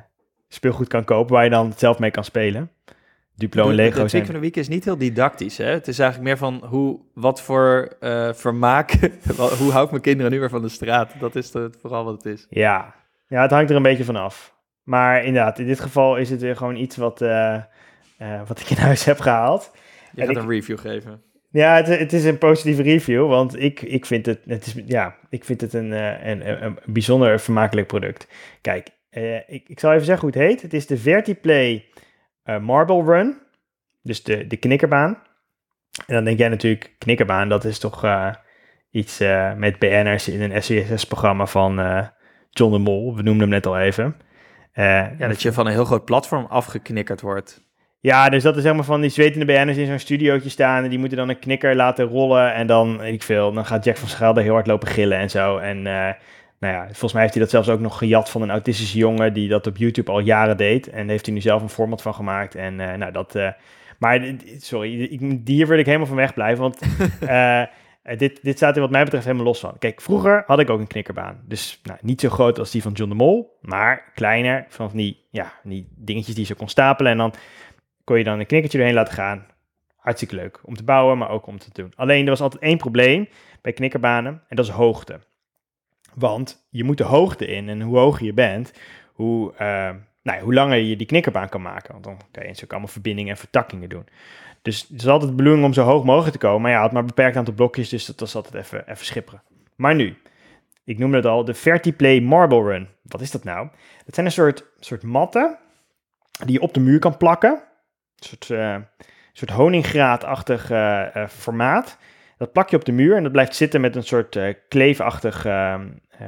speelgoed 0.47 0.87
kan 0.87 1.03
kopen 1.03 1.33
waar 1.33 1.43
je 1.43 1.49
dan 1.49 1.73
zelf 1.75 1.99
mee 1.99 2.11
kan 2.11 2.23
spelen. 2.23 2.71
Duplo 3.35 3.69
en 3.69 3.75
Lego 3.75 4.01
De 4.03 4.07
zijn... 4.07 4.25
van 4.25 4.33
de 4.33 4.39
week 4.39 4.55
is 4.55 4.67
niet 4.67 4.85
heel 4.85 4.97
didactisch. 4.97 5.57
Hè? 5.57 5.65
Het 5.65 5.87
is 5.87 5.99
eigenlijk 5.99 6.29
meer 6.29 6.37
van 6.37 6.63
hoe, 6.69 6.99
wat 7.13 7.41
voor 7.41 7.95
eh, 7.99 8.33
vermaak, 8.33 8.91
hoe 9.59 9.71
hou 9.71 9.85
ik 9.85 9.89
mijn 9.91 10.01
kinderen 10.01 10.31
nu 10.31 10.39
weer 10.39 10.49
van 10.49 10.61
de 10.61 10.69
straat? 10.69 11.13
Dat 11.19 11.35
is 11.35 11.51
de- 11.51 11.69
vooral 11.81 12.03
wat 12.05 12.23
het 12.23 12.25
is. 12.33 12.47
Ja. 12.49 12.95
ja, 13.27 13.41
het 13.41 13.51
hangt 13.51 13.69
er 13.69 13.75
een 13.75 13.81
beetje 13.83 14.03
van 14.03 14.15
af. 14.15 14.55
Maar 14.83 15.23
inderdaad, 15.23 15.59
in 15.59 15.65
dit 15.65 15.79
geval 15.79 16.17
is 16.17 16.29
het 16.29 16.41
weer 16.41 16.55
gewoon 16.55 16.75
iets 16.75 16.95
wat, 16.97 17.21
eh, 17.21 17.53
eh, 18.17 18.41
wat 18.47 18.59
ik 18.59 18.69
in 18.69 18.77
huis 18.77 19.03
heb 19.05 19.19
gehaald. 19.19 19.71
Je 20.13 20.21
En 20.21 20.27
gaat 20.27 20.35
ik- 20.35 20.41
een 20.41 20.49
review 20.49 20.79
geven. 20.79 21.21
Ja, 21.51 21.75
het, 21.75 21.87
het 21.87 22.13
is 22.13 22.23
een 22.25 22.37
positieve 22.37 22.81
review, 22.81 23.27
want 23.27 23.59
ik, 23.59 23.81
ik, 23.81 24.05
vind, 24.05 24.25
het, 24.25 24.39
het 24.47 24.65
is, 24.65 24.75
ja, 24.85 25.15
ik 25.29 25.43
vind 25.45 25.61
het 25.61 25.73
een, 25.73 25.91
een, 25.91 26.49
een, 26.49 26.63
een 26.65 26.77
bijzonder 26.85 27.39
vermakelijk 27.39 27.87
product. 27.87 28.27
Kijk, 28.61 28.87
ik, 29.47 29.63
ik 29.67 29.79
zal 29.79 29.91
even 29.93 30.05
zeggen 30.05 30.27
hoe 30.29 30.37
het 30.39 30.47
heet. 30.49 30.61
Het 30.61 30.73
is 30.73 30.87
de 30.87 30.97
Vertiplay 30.97 31.85
eh, 32.43 32.59
Marble 32.59 33.03
Run, 33.03 33.41
dus 34.01 34.23
de, 34.23 34.47
de 34.47 34.57
knikkerbaan. 34.57 35.17
En 36.05 36.15
dan 36.15 36.23
denk 36.23 36.37
jij 36.37 36.49
natuurlijk, 36.49 36.95
knikkerbaan, 36.97 37.49
dat 37.49 37.65
is 37.65 37.79
toch 37.79 38.03
eh, 38.03 38.29
iets 38.91 39.19
eh, 39.19 39.53
met 39.53 39.79
BN'ers 39.79 40.27
in 40.27 40.41
een 40.41 40.63
SCSS-programma 40.63 41.45
van 41.45 41.79
eh, 41.79 42.07
John 42.49 42.71
de 42.71 42.79
Mol. 42.79 43.15
We 43.15 43.21
noemden 43.21 43.41
hem 43.41 43.49
net 43.49 43.65
al 43.65 43.79
even. 43.79 44.15
Ja, 44.75 45.15
dat 45.17 45.41
je 45.41 45.53
van 45.53 45.65
een 45.65 45.71
heel 45.71 45.85
groot 45.85 46.05
platform 46.05 46.45
afgeknikkerd 46.45 47.21
wordt. 47.21 47.61
ja, 47.99 48.29
dus 48.29 48.43
dat 48.43 48.57
is 48.57 48.63
helemaal 48.63 48.83
van 48.83 49.01
die 49.01 49.09
zwetende 49.09 49.45
BN'ers 49.45 49.77
in 49.77 49.85
zo'n 49.85 49.99
studiootje 49.99 50.49
staan. 50.49 50.83
En 50.83 50.89
die 50.89 50.99
moeten 50.99 51.17
dan 51.17 51.29
een 51.29 51.39
knikker 51.39 51.75
laten 51.75 52.05
rollen. 52.05 52.53
En 52.53 52.67
dan, 52.67 53.03
ik 53.03 53.23
veel, 53.23 53.53
dan 53.53 53.65
gaat 53.65 53.83
Jack 53.83 53.97
van 53.97 54.07
Schelde 54.09 54.41
heel 54.41 54.53
hard 54.53 54.67
lopen 54.67 54.87
gillen 54.87 55.17
en 55.17 55.29
zo. 55.29 55.57
En 55.57 55.87
nou 56.63 56.75
ja, 56.75 56.85
volgens 56.85 57.13
mij 57.13 57.21
heeft 57.21 57.33
hij 57.33 57.43
dat 57.43 57.51
zelfs 57.51 57.69
ook 57.69 57.79
nog 57.79 57.97
gejat 57.97 58.29
van 58.29 58.41
een 58.41 58.51
autistische 58.51 58.97
jongen 58.97 59.33
die 59.33 59.49
dat 59.49 59.67
op 59.67 59.77
YouTube 59.77 60.11
al 60.11 60.19
jaren 60.19 60.57
deed. 60.57 60.89
En 60.89 61.09
heeft 61.09 61.25
hij 61.25 61.33
nu 61.35 61.41
zelf 61.41 61.61
een 61.61 61.69
format 61.69 62.01
van 62.01 62.13
gemaakt. 62.13 62.55
En 62.55 62.79
eh, 62.79 62.97
nou, 62.97 63.11
dat... 63.11 63.35
eh, 63.35 63.49
maar, 63.97 64.35
sorry, 64.57 65.01
ik, 65.01 65.39
hier 65.45 65.67
wil 65.67 65.77
ik 65.77 65.85
helemaal 65.85 66.07
van 66.07 66.15
wegblijven. 66.15 66.61
Want 66.61 66.81
eh, 67.19 67.63
dit, 68.17 68.39
dit 68.43 68.57
staat 68.57 68.75
er 68.75 68.81
wat 68.81 68.91
mij 68.91 69.03
betreft 69.03 69.25
helemaal 69.25 69.45
los 69.45 69.59
van. 69.59 69.77
Kijk, 69.79 70.01
vroeger 70.01 70.43
had 70.45 70.59
ik 70.59 70.69
ook 70.69 70.79
een 70.79 70.87
knikkerbaan. 70.87 71.41
Dus 71.45 71.79
nou, 71.83 71.99
niet 72.01 72.21
zo 72.21 72.29
groot 72.29 72.59
als 72.59 72.71
die 72.71 72.81
van 72.81 72.91
John 72.91 73.09
de 73.09 73.15
Mol. 73.15 73.57
Maar 73.61 74.11
kleiner, 74.13 74.65
van 74.69 74.89
die, 74.93 75.25
ja, 75.29 75.53
die 75.63 75.87
dingetjes 75.95 76.35
die 76.35 76.43
je 76.43 76.49
zo 76.49 76.59
kon 76.59 76.69
stapelen. 76.69 77.11
En 77.11 77.17
dan 77.17 77.33
kon 78.03 78.17
je 78.17 78.23
dan 78.23 78.39
een 78.39 78.45
knikkertje 78.45 78.77
doorheen 78.77 78.95
laten 78.95 79.13
gaan. 79.13 79.45
Hartstikke 79.95 80.35
leuk 80.35 80.59
om 80.63 80.75
te 80.75 80.83
bouwen, 80.83 81.17
maar 81.17 81.29
ook 81.29 81.47
om 81.47 81.57
te 81.57 81.69
doen. 81.73 81.93
Alleen 81.95 82.23
er 82.23 82.29
was 82.29 82.41
altijd 82.41 82.61
één 82.61 82.77
probleem 82.77 83.27
bij 83.61 83.73
knikkerbanen 83.73 84.41
en 84.47 84.55
dat 84.55 84.65
is 84.65 84.71
hoogte. 84.71 85.19
Want 86.15 86.67
je 86.69 86.83
moet 86.83 86.97
de 86.97 87.03
hoogte 87.03 87.45
in 87.45 87.69
en 87.69 87.81
hoe 87.81 87.97
hoger 87.97 88.25
je 88.25 88.33
bent, 88.33 88.73
hoe, 89.13 89.53
eh, 89.53 89.89
nou, 90.23 90.37
ja, 90.37 90.39
hoe 90.39 90.53
langer 90.53 90.77
je 90.77 90.95
die 90.95 91.07
knikkerbaan 91.07 91.49
kan 91.49 91.61
maken. 91.61 91.91
Want 91.91 92.03
dan 92.03 92.17
kan 92.31 92.47
je 92.47 92.53
zo 92.53 92.65
allemaal 92.67 92.87
verbindingen 92.87 93.31
en 93.31 93.37
vertakkingen 93.37 93.89
doen. 93.89 94.05
Dus 94.61 94.81
het 94.81 95.01
is 95.01 95.07
altijd 95.07 95.29
de 95.29 95.35
bedoeling 95.35 95.65
om 95.65 95.73
zo 95.73 95.83
hoog 95.83 96.03
mogelijk 96.03 96.31
te 96.31 96.37
komen. 96.47 96.61
Maar 96.61 96.71
ja, 96.71 96.83
het 96.83 96.91
maar 96.91 97.01
een 97.01 97.07
beperkt 97.07 97.37
aantal 97.37 97.53
blokjes, 97.53 97.89
dus 97.89 98.05
dat 98.05 98.19
was 98.19 98.35
altijd 98.35 98.53
even, 98.53 98.89
even 98.89 99.05
schipperen. 99.05 99.41
Maar 99.75 99.95
nu, 99.95 100.17
ik 100.83 100.97
noemde 100.97 101.17
het 101.17 101.25
al, 101.25 101.45
de 101.45 101.53
Vertiplay 101.53 102.19
Marble 102.19 102.63
Run. 102.63 102.87
Wat 103.01 103.21
is 103.21 103.31
dat 103.31 103.43
nou? 103.43 103.67
Het 104.05 104.13
zijn 104.13 104.25
een 104.25 104.31
soort, 104.31 104.65
soort 104.79 105.03
matten 105.03 105.57
die 106.45 106.53
je 106.53 106.61
op 106.61 106.73
de 106.73 106.79
muur 106.79 106.99
kan 106.99 107.17
plakken. 107.17 107.51
Een 107.51 108.27
soort, 108.27 108.49
eh, 108.49 108.75
soort 109.33 109.51
honinggraatachtig 109.51 110.71
eh, 110.71 111.15
eh, 111.15 111.29
formaat. 111.29 111.97
Dat 112.43 112.53
plak 112.53 112.69
je 112.69 112.75
op 112.75 112.85
de 112.85 112.91
muur 112.91 113.15
en 113.15 113.23
dat 113.23 113.31
blijft 113.31 113.55
zitten 113.55 113.81
met 113.81 113.95
een 113.95 114.03
soort 114.03 114.35
eh, 114.35 114.53
kleefachtig 114.67 115.45
eh, 115.45 115.73
eh, 115.73 115.81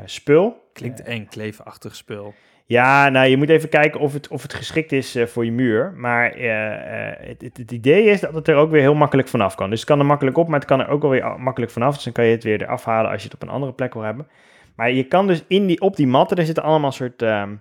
spul. 0.05 0.69
Klinkt 0.73 1.03
eng, 1.03 1.27
kleefachtig 1.27 1.95
spul. 1.95 2.33
Ja, 2.65 3.09
nou, 3.09 3.27
je 3.27 3.37
moet 3.37 3.49
even 3.49 3.69
kijken 3.69 3.99
of 3.99 4.13
het, 4.13 4.27
of 4.27 4.41
het 4.41 4.53
geschikt 4.53 4.91
is 4.91 5.15
eh, 5.15 5.25
voor 5.25 5.45
je 5.45 5.51
muur. 5.51 5.93
Maar 5.95 6.31
eh, 6.31 7.09
eh, 7.09 7.27
het, 7.27 7.41
het, 7.41 7.57
het 7.57 7.71
idee 7.71 8.03
is 8.03 8.19
dat 8.19 8.33
het 8.33 8.47
er 8.47 8.55
ook 8.55 8.71
weer 8.71 8.81
heel 8.81 8.95
makkelijk 8.95 9.27
vanaf 9.27 9.55
kan. 9.55 9.69
Dus 9.69 9.79
het 9.79 9.87
kan 9.89 9.99
er 9.99 10.05
makkelijk 10.05 10.37
op, 10.37 10.47
maar 10.47 10.59
het 10.59 10.67
kan 10.67 10.79
er 10.79 10.87
ook 10.87 11.01
wel 11.01 11.11
weer 11.11 11.23
a- 11.23 11.37
makkelijk 11.37 11.71
vanaf. 11.71 11.93
Dus 11.95 12.03
dan 12.03 12.13
kan 12.13 12.25
je 12.25 12.31
het 12.31 12.43
weer 12.43 12.61
eraf 12.61 12.85
halen 12.85 13.11
als 13.11 13.19
je 13.21 13.27
het 13.27 13.35
op 13.35 13.41
een 13.47 13.53
andere 13.53 13.73
plek 13.73 13.93
wil 13.93 14.03
hebben. 14.03 14.27
Maar 14.75 14.91
je 14.91 15.03
kan 15.03 15.27
dus 15.27 15.43
in 15.47 15.65
die, 15.67 15.81
op 15.81 15.95
die 15.95 16.07
matten, 16.07 16.37
er 16.37 16.45
zitten 16.45 16.63
allemaal 16.63 16.91
soort, 16.91 17.21
ehm, 17.21 17.55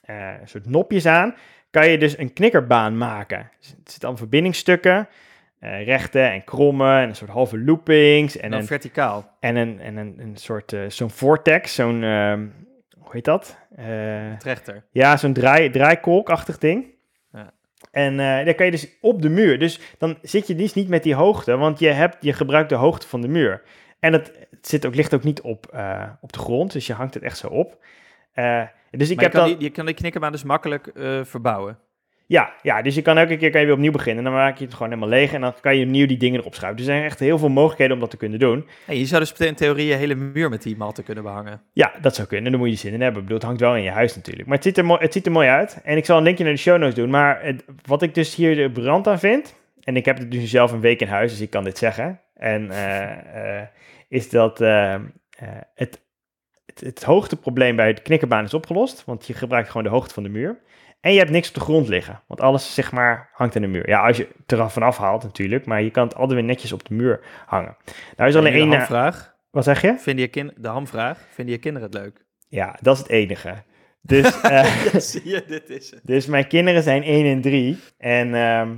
eh, 0.00 0.32
soort 0.44 0.66
nopjes 0.66 1.06
aan. 1.06 1.34
Kan 1.70 1.88
je 1.88 1.98
dus 1.98 2.18
een 2.18 2.32
knikkerbaan 2.32 2.98
maken. 2.98 3.38
Het 3.38 3.66
zitten 3.66 4.00
allemaal 4.00 4.16
verbindingsstukken. 4.16 5.08
Eh, 5.58 5.84
rechte 5.84 6.20
en 6.20 6.44
kromme 6.44 7.00
en 7.00 7.08
een 7.08 7.14
soort 7.14 7.30
halve 7.30 7.58
loopings. 7.58 8.36
En 8.36 8.50
dan 8.50 8.60
een, 8.60 8.66
verticaal. 8.66 9.36
en 9.40 9.56
een, 9.56 9.80
en 9.80 9.96
een, 9.96 10.14
een 10.18 10.36
soort, 10.36 10.72
eh, 10.72 10.80
zo'n 10.88 11.10
vortex, 11.10 11.74
zo'n, 11.74 12.02
ehm, 12.02 12.46
hoe 12.98 13.12
heet 13.12 13.24
dat? 13.24 13.58
Eh, 13.76 14.36
Trechter. 14.38 14.84
ja, 14.90 15.16
zo'n 15.16 15.32
draai, 15.32 15.70
draaikolkachtig 15.70 16.58
ding. 16.58 16.86
Ja. 17.32 17.52
En 17.90 18.16
daar 18.16 18.54
kan 18.54 18.66
je 18.66 18.72
dus 18.72 18.88
op 19.00 19.22
de 19.22 19.28
muur. 19.28 19.58
Dus 19.58 19.80
dan 19.98 20.18
zit 20.22 20.46
je 20.46 20.54
dus 20.54 20.74
niet 20.74 20.88
met 20.88 21.02
die 21.02 21.14
hoogte, 21.14 21.56
want 21.56 21.78
je, 21.78 21.88
hebt, 21.88 22.16
je 22.20 22.32
gebruikt 22.32 22.68
de 22.68 22.74
hoogte 22.74 23.08
van 23.08 23.20
de 23.20 23.28
muur. 23.28 23.62
En 24.00 24.12
het, 24.12 24.32
het 24.50 24.68
zit 24.68 24.86
ook, 24.86 24.94
ligt 24.94 25.14
ook 25.14 25.24
niet 25.24 25.40
op, 25.40 25.66
op 26.20 26.32
de 26.32 26.38
grond, 26.38 26.72
dus 26.72 26.86
je 26.86 26.92
hangt 26.92 27.14
het 27.14 27.22
echt 27.22 27.38
zo 27.38 27.46
op. 27.46 27.84
Dus 28.90 29.10
ik 29.10 29.16
maar 29.16 29.24
heb 29.24 29.32
je, 29.32 29.38
kan 29.38 29.48
dan... 29.48 29.48
die, 29.48 29.60
je 29.60 29.70
kan 29.70 29.86
die 29.86 29.94
knikkerbaan 29.94 30.32
dus 30.32 30.44
makkelijk 30.44 30.90
verbouwen. 31.22 31.78
Ja, 32.30 32.52
ja, 32.62 32.82
dus 32.82 32.94
je 32.94 33.02
kan 33.02 33.18
elke 33.18 33.36
keer 33.36 33.50
kan 33.50 33.60
je 33.60 33.66
weer 33.66 33.74
opnieuw 33.74 33.92
beginnen. 33.92 34.24
Dan 34.24 34.32
maak 34.32 34.58
je 34.58 34.64
het 34.64 34.74
gewoon 34.74 34.88
helemaal 34.88 35.10
leeg 35.10 35.32
en 35.32 35.40
dan 35.40 35.54
kan 35.60 35.76
je 35.76 35.84
opnieuw 35.84 36.06
die 36.06 36.16
dingen 36.16 36.40
erop 36.40 36.54
schuiven. 36.54 36.78
Dus 36.80 36.86
er 36.88 36.92
zijn 36.94 37.04
echt 37.06 37.18
heel 37.18 37.38
veel 37.38 37.48
mogelijkheden 37.48 37.94
om 37.94 38.00
dat 38.00 38.10
te 38.10 38.16
kunnen 38.16 38.38
doen. 38.38 38.66
En 38.86 38.98
je 38.98 39.06
zou 39.06 39.20
dus 39.20 39.32
in 39.32 39.54
theorie 39.54 39.86
je 39.86 39.94
hele 39.94 40.14
muur 40.14 40.48
met 40.48 40.62
die 40.62 40.76
matten 40.76 41.04
kunnen 41.04 41.24
behangen. 41.24 41.60
Ja, 41.72 41.92
dat 42.00 42.14
zou 42.14 42.28
kunnen. 42.28 42.50
Daar 42.50 42.60
moet 42.60 42.70
je 42.70 42.76
zin 42.76 42.92
in 42.92 43.00
hebben. 43.00 43.20
Ik 43.22 43.28
bedoel, 43.28 43.38
het 43.38 43.46
hangt 43.46 43.60
wel 43.60 43.76
in 43.76 43.82
je 43.82 43.90
huis 43.90 44.16
natuurlijk. 44.16 44.46
Maar 44.48 44.56
het 44.56 44.64
ziet 44.66 44.78
er, 44.78 44.84
mooi, 44.84 45.00
het 45.00 45.12
ziet 45.12 45.26
er 45.26 45.32
mooi 45.32 45.48
uit. 45.48 45.80
En 45.84 45.96
ik 45.96 46.04
zal 46.04 46.16
een 46.16 46.22
linkje 46.22 46.44
naar 46.44 46.52
de 46.52 46.58
show 46.58 46.78
notes 46.78 46.94
doen. 46.94 47.10
Maar 47.10 47.42
het- 47.44 47.64
wat 47.86 48.02
ik 48.02 48.14
dus 48.14 48.34
hier 48.34 48.54
de 48.56 48.70
brand 48.70 49.06
aan 49.08 49.18
vind... 49.18 49.54
En 49.82 49.96
ik 49.96 50.04
heb 50.04 50.18
het 50.18 50.30
dus 50.30 50.50
zelf 50.50 50.72
een 50.72 50.80
week 50.80 51.00
in 51.00 51.08
huis, 51.08 51.30
dus 51.30 51.40
ik 51.40 51.50
kan 51.50 51.64
dit 51.64 51.78
zeggen. 51.78 52.20
En 52.34 52.70
eh, 52.70 53.58
eh, 53.60 53.66
is 54.08 54.30
dat 54.30 54.60
eh, 54.60 54.94
het, 55.74 56.00
het, 56.66 56.80
het 56.80 57.02
hoogteprobleem 57.02 57.76
bij 57.76 57.94
de 57.94 58.02
knikkerbaan 58.02 58.44
is 58.44 58.54
opgelost. 58.54 59.04
Want 59.04 59.26
je 59.26 59.34
gebruikt 59.34 59.68
gewoon 59.68 59.82
de 59.82 59.88
hoogte 59.88 60.14
van 60.14 60.22
de 60.22 60.28
muur. 60.28 60.58
En 61.00 61.12
je 61.12 61.18
hebt 61.18 61.30
niks 61.30 61.48
op 61.48 61.54
de 61.54 61.60
grond 61.60 61.88
liggen. 61.88 62.22
Want 62.26 62.40
alles, 62.40 62.74
zeg 62.74 62.92
maar, 62.92 63.28
hangt 63.32 63.56
aan 63.56 63.62
de 63.62 63.68
muur. 63.68 63.88
Ja, 63.88 64.06
als 64.06 64.16
je 64.16 64.28
het 64.46 64.52
er 64.52 64.70
vanaf 64.70 64.96
haalt 64.98 65.22
natuurlijk. 65.22 65.66
Maar 65.66 65.82
je 65.82 65.90
kan 65.90 66.04
het 66.04 66.14
altijd 66.14 66.32
weer 66.38 66.48
netjes 66.48 66.72
op 66.72 66.88
de 66.88 66.94
muur 66.94 67.20
hangen. 67.46 67.76
Nou 68.16 68.28
is 68.28 68.34
En 68.34 68.40
alleen 68.40 68.52
één... 68.52 68.70
eh, 68.72 68.76
hamvraag. 68.76 69.36
Wat 69.50 69.64
zeg 69.64 69.82
je? 69.82 69.94
Vinden 69.98 70.24
je 70.24 70.30
kin 70.30 70.52
de 70.56 70.68
hamvraag. 70.68 71.18
Vinden 71.30 71.54
je 71.54 71.60
kinderen 71.60 71.88
het 71.90 71.98
leuk? 71.98 72.24
Ja, 72.48 72.76
dat 72.80 72.94
is 72.96 73.02
het 73.02 73.10
enige. 73.10 73.54
Dus, 74.00 74.40
eh, 74.40 74.50
Ja, 74.92 75.00
zie 75.00 75.28
je, 75.28 75.44
dit 75.46 75.70
is 75.70 75.90
het. 75.90 76.00
dus 76.02 76.26
mijn 76.26 76.46
kinderen 76.46 76.82
zijn 76.82 77.02
1 77.02 77.26
en 77.26 77.40
3. 77.40 77.78
En 77.98 78.34
ehm, 78.34 78.76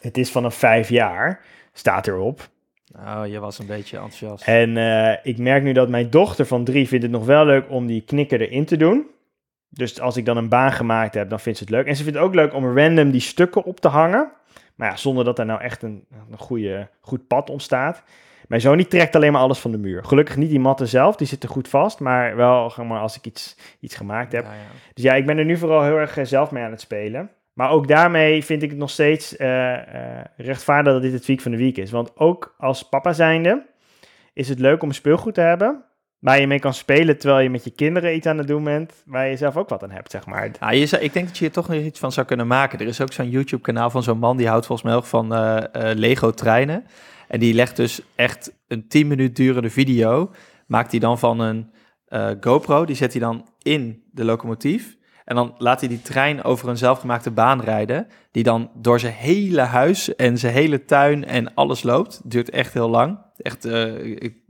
het 0.00 0.18
is 0.18 0.30
vanaf 0.30 0.54
5 0.54 0.88
jaar, 0.88 1.44
staat 1.72 2.06
erop. 2.06 2.48
Oh, 2.96 3.22
je 3.26 3.38
was 3.38 3.58
een 3.58 3.66
beetje 3.66 3.96
enthousiast. 3.96 4.46
En 4.46 4.76
eh, 4.76 5.16
ik 5.22 5.38
merk 5.38 5.62
nu 5.62 5.72
dat 5.72 5.88
mijn 5.88 6.10
dochter 6.10 6.46
van 6.46 6.64
3 6.64 6.88
vindt 6.88 7.04
het 7.04 7.12
nog 7.12 7.24
wel 7.24 7.44
leuk 7.46 7.70
om 7.70 7.86
die 7.86 8.00
knikker 8.00 8.40
erin 8.40 8.64
te 8.64 8.76
doen. 8.76 9.06
Dus 9.76 10.00
als 10.00 10.16
ik 10.16 10.24
dan 10.24 10.36
een 10.36 10.48
baan 10.48 10.72
gemaakt 10.72 11.14
heb, 11.14 11.30
dan 11.30 11.40
vindt 11.40 11.58
ze 11.58 11.64
het 11.64 11.72
leuk. 11.72 11.86
En 11.86 11.96
ze 11.96 12.02
vindt 12.02 12.18
het 12.18 12.28
ook 12.28 12.34
leuk 12.34 12.54
om 12.54 12.78
random 12.78 13.10
die 13.10 13.20
stukken 13.20 13.64
op 13.64 13.80
te 13.80 13.88
hangen. 13.88 14.30
Maar 14.74 14.90
ja, 14.90 14.96
zonder 14.96 15.24
dat 15.24 15.38
er 15.38 15.46
nou 15.46 15.60
echt 15.60 15.82
een, 15.82 16.04
een 16.30 16.38
goede, 16.38 16.88
goed 17.00 17.26
pad 17.26 17.50
ontstaat. 17.50 18.02
Mijn 18.48 18.60
zoon 18.60 18.76
die 18.76 18.86
trekt 18.86 19.16
alleen 19.16 19.32
maar 19.32 19.40
alles 19.40 19.58
van 19.58 19.70
de 19.70 19.78
muur. 19.78 20.04
Gelukkig 20.04 20.36
niet 20.36 20.50
die 20.50 20.60
matten 20.60 20.88
zelf, 20.88 21.16
die 21.16 21.26
zitten 21.26 21.48
goed 21.48 21.68
vast. 21.68 22.00
Maar 22.00 22.36
wel 22.36 22.72
maar, 22.84 23.00
als 23.00 23.16
ik 23.16 23.26
iets, 23.26 23.56
iets 23.80 23.94
gemaakt 23.94 24.32
heb. 24.32 24.44
Ja, 24.44 24.52
ja. 24.52 24.58
Dus 24.94 25.04
ja, 25.04 25.14
ik 25.14 25.26
ben 25.26 25.38
er 25.38 25.44
nu 25.44 25.56
vooral 25.56 25.82
heel 25.82 25.98
erg 25.98 26.16
eh, 26.16 26.24
zelf 26.24 26.50
mee 26.50 26.64
aan 26.64 26.70
het 26.70 26.80
spelen. 26.80 27.30
Maar 27.52 27.70
ook 27.70 27.88
daarmee 27.88 28.44
vind 28.44 28.62
ik 28.62 28.70
het 28.70 28.78
nog 28.78 28.90
steeds 28.90 29.36
eh, 29.36 29.74
eh, 29.74 30.24
rechtvaardig 30.36 30.92
dat 30.92 31.02
dit 31.02 31.12
het 31.12 31.26
week 31.26 31.40
van 31.40 31.50
de 31.50 31.56
week 31.56 31.76
is. 31.76 31.90
Want 31.90 32.16
ook 32.16 32.54
als 32.58 32.88
papa 32.88 33.12
zijnde 33.12 33.66
is 34.32 34.48
het 34.48 34.58
leuk 34.58 34.82
om 34.82 34.92
speelgoed 34.92 35.34
te 35.34 35.40
hebben... 35.40 35.84
waar 36.26 36.40
je 36.40 36.46
mee 36.46 36.58
kan 36.58 36.74
spelen 36.74 37.18
terwijl 37.18 37.42
je 37.42 37.50
met 37.50 37.64
je 37.64 37.70
kinderen 37.70 38.14
iets 38.14 38.26
aan 38.26 38.38
het 38.38 38.46
doen 38.46 38.64
bent... 38.64 38.92
waar 39.04 39.28
je 39.28 39.36
zelf 39.36 39.56
ook 39.56 39.68
wat 39.68 39.82
aan 39.82 39.90
hebt, 39.90 40.10
zeg 40.10 40.26
maar. 40.26 40.50
Ah, 40.58 40.72
je 40.72 41.00
ik 41.00 41.12
denk 41.12 41.26
dat 41.26 41.38
je 41.38 41.44
er 41.44 41.52
toch 41.52 41.68
nog 41.68 41.78
iets 41.78 41.98
van 41.98 42.12
zou 42.12 42.26
kunnen 42.26 42.46
maken. 42.46 42.78
Er 42.78 42.86
is 42.86 43.00
ook 43.00 43.12
zo'n 43.12 43.30
YouTube-kanaal 43.30 43.90
van 43.90 44.02
zo'n 44.02 44.18
man 44.18 44.36
die 44.36 44.48
houdt 44.48 44.66
volgens 44.66 44.88
mij 44.88 44.96
ook 44.96 45.04
van 45.04 45.34
eh, 45.34 45.56
eh, 45.56 45.96
Lego-treinen. 45.96 46.84
En 47.28 47.40
die 47.40 47.54
legt 47.54 47.76
dus 47.76 48.00
echt 48.14 48.52
een 48.68 48.88
10 48.88 49.06
minuut 49.06 49.36
durende 49.36 49.70
video. 49.70 50.30
Maakt 50.66 50.90
hij 50.90 51.00
dan 51.00 51.18
van 51.18 51.40
een 51.40 51.70
eh, 52.06 52.30
GoPro. 52.40 52.84
Die 52.84 52.96
zet 52.96 53.12
hij 53.12 53.20
dan 53.20 53.48
in 53.62 54.02
de 54.12 54.24
locomotief. 54.24 54.96
En 55.24 55.36
dan 55.36 55.54
laat 55.58 55.80
hij 55.80 55.88
die 55.88 56.02
trein 56.02 56.44
over 56.44 56.68
een 56.68 56.78
zelfgemaakte 56.78 57.30
baan 57.30 57.60
rijden. 57.60 58.06
Die 58.30 58.42
dan 58.42 58.70
door 58.74 59.00
zijn 59.00 59.14
hele 59.14 59.60
huis 59.60 60.14
en 60.14 60.38
zijn 60.38 60.52
hele 60.52 60.84
tuin 60.84 61.24
en 61.24 61.54
alles 61.54 61.82
loopt. 61.82 62.20
Duurt 62.24 62.50
echt 62.50 62.72
heel 62.72 62.90
lang. 62.90 63.18
Echt 63.36 63.64
ik- 63.64 64.44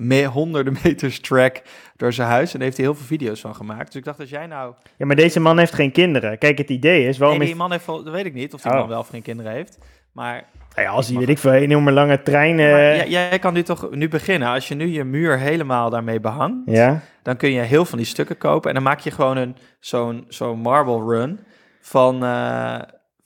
me- 0.00 0.24
honderden 0.24 0.76
meters 0.82 1.20
track 1.20 1.62
door 1.96 2.12
zijn 2.12 2.28
huis. 2.28 2.46
En 2.52 2.52
daar 2.58 2.62
heeft 2.62 2.76
hij 2.76 2.86
heel 2.86 2.94
veel 2.94 3.06
video's 3.06 3.40
van 3.40 3.54
gemaakt. 3.54 3.86
Dus 3.86 3.94
ik 3.94 4.04
dacht, 4.04 4.20
als 4.20 4.30
jij 4.30 4.46
nou... 4.46 4.74
Ja, 4.96 5.06
maar 5.06 5.16
deze 5.16 5.40
man 5.40 5.58
heeft 5.58 5.72
geen 5.74 5.92
kinderen. 5.92 6.38
Kijk, 6.38 6.58
het 6.58 6.70
idee 6.70 7.06
is... 7.08 7.18
Waarom 7.18 7.38
nee, 7.38 7.46
die 7.46 7.56
man 7.56 7.70
heeft, 7.70 7.86
dat 7.86 8.10
weet 8.10 8.24
ik 8.26 8.34
niet 8.34 8.54
of 8.54 8.60
die 8.62 8.72
Oh. 8.72 8.78
man 8.78 8.88
wel 8.88 8.98
of 8.98 9.08
geen 9.08 9.22
kinderen 9.22 9.52
heeft. 9.52 9.78
Maar 10.12 10.44
Nou 10.74 10.86
ja, 10.88 10.92
als 10.92 11.08
hij, 11.08 11.18
weet 11.18 11.28
ik 11.28 11.38
veel, 11.38 11.52
een 11.52 11.62
enorme 11.62 11.92
lange 11.92 12.22
trein... 12.22 12.58
Ja, 12.58 12.70
maar 12.70 12.80
eh, 12.80 13.10
jij, 13.10 13.38
kan 13.38 13.52
nu 13.54 13.62
toch 13.62 13.90
nu 13.90 14.08
beginnen. 14.08 14.48
Als 14.48 14.68
je 14.68 14.74
nu 14.74 14.86
je 14.86 15.04
muur 15.04 15.38
helemaal 15.38 15.90
daarmee 15.90 16.20
behangt, 16.20 16.70
ja? 16.70 17.00
dan 17.22 17.36
kun 17.36 17.50
je 17.50 17.60
heel 17.60 17.84
van 17.84 17.98
die 17.98 18.06
stukken 18.06 18.38
kopen. 18.38 18.68
En 18.68 18.74
dan 18.74 18.84
maak 18.84 19.00
je 19.00 19.10
gewoon 19.10 19.36
een 19.36 19.56
zo'n 19.80 20.24
zo'n 20.28 20.58
marble 20.58 21.16
run 21.16 21.40
van, 21.80 22.24
eh, 22.24 22.78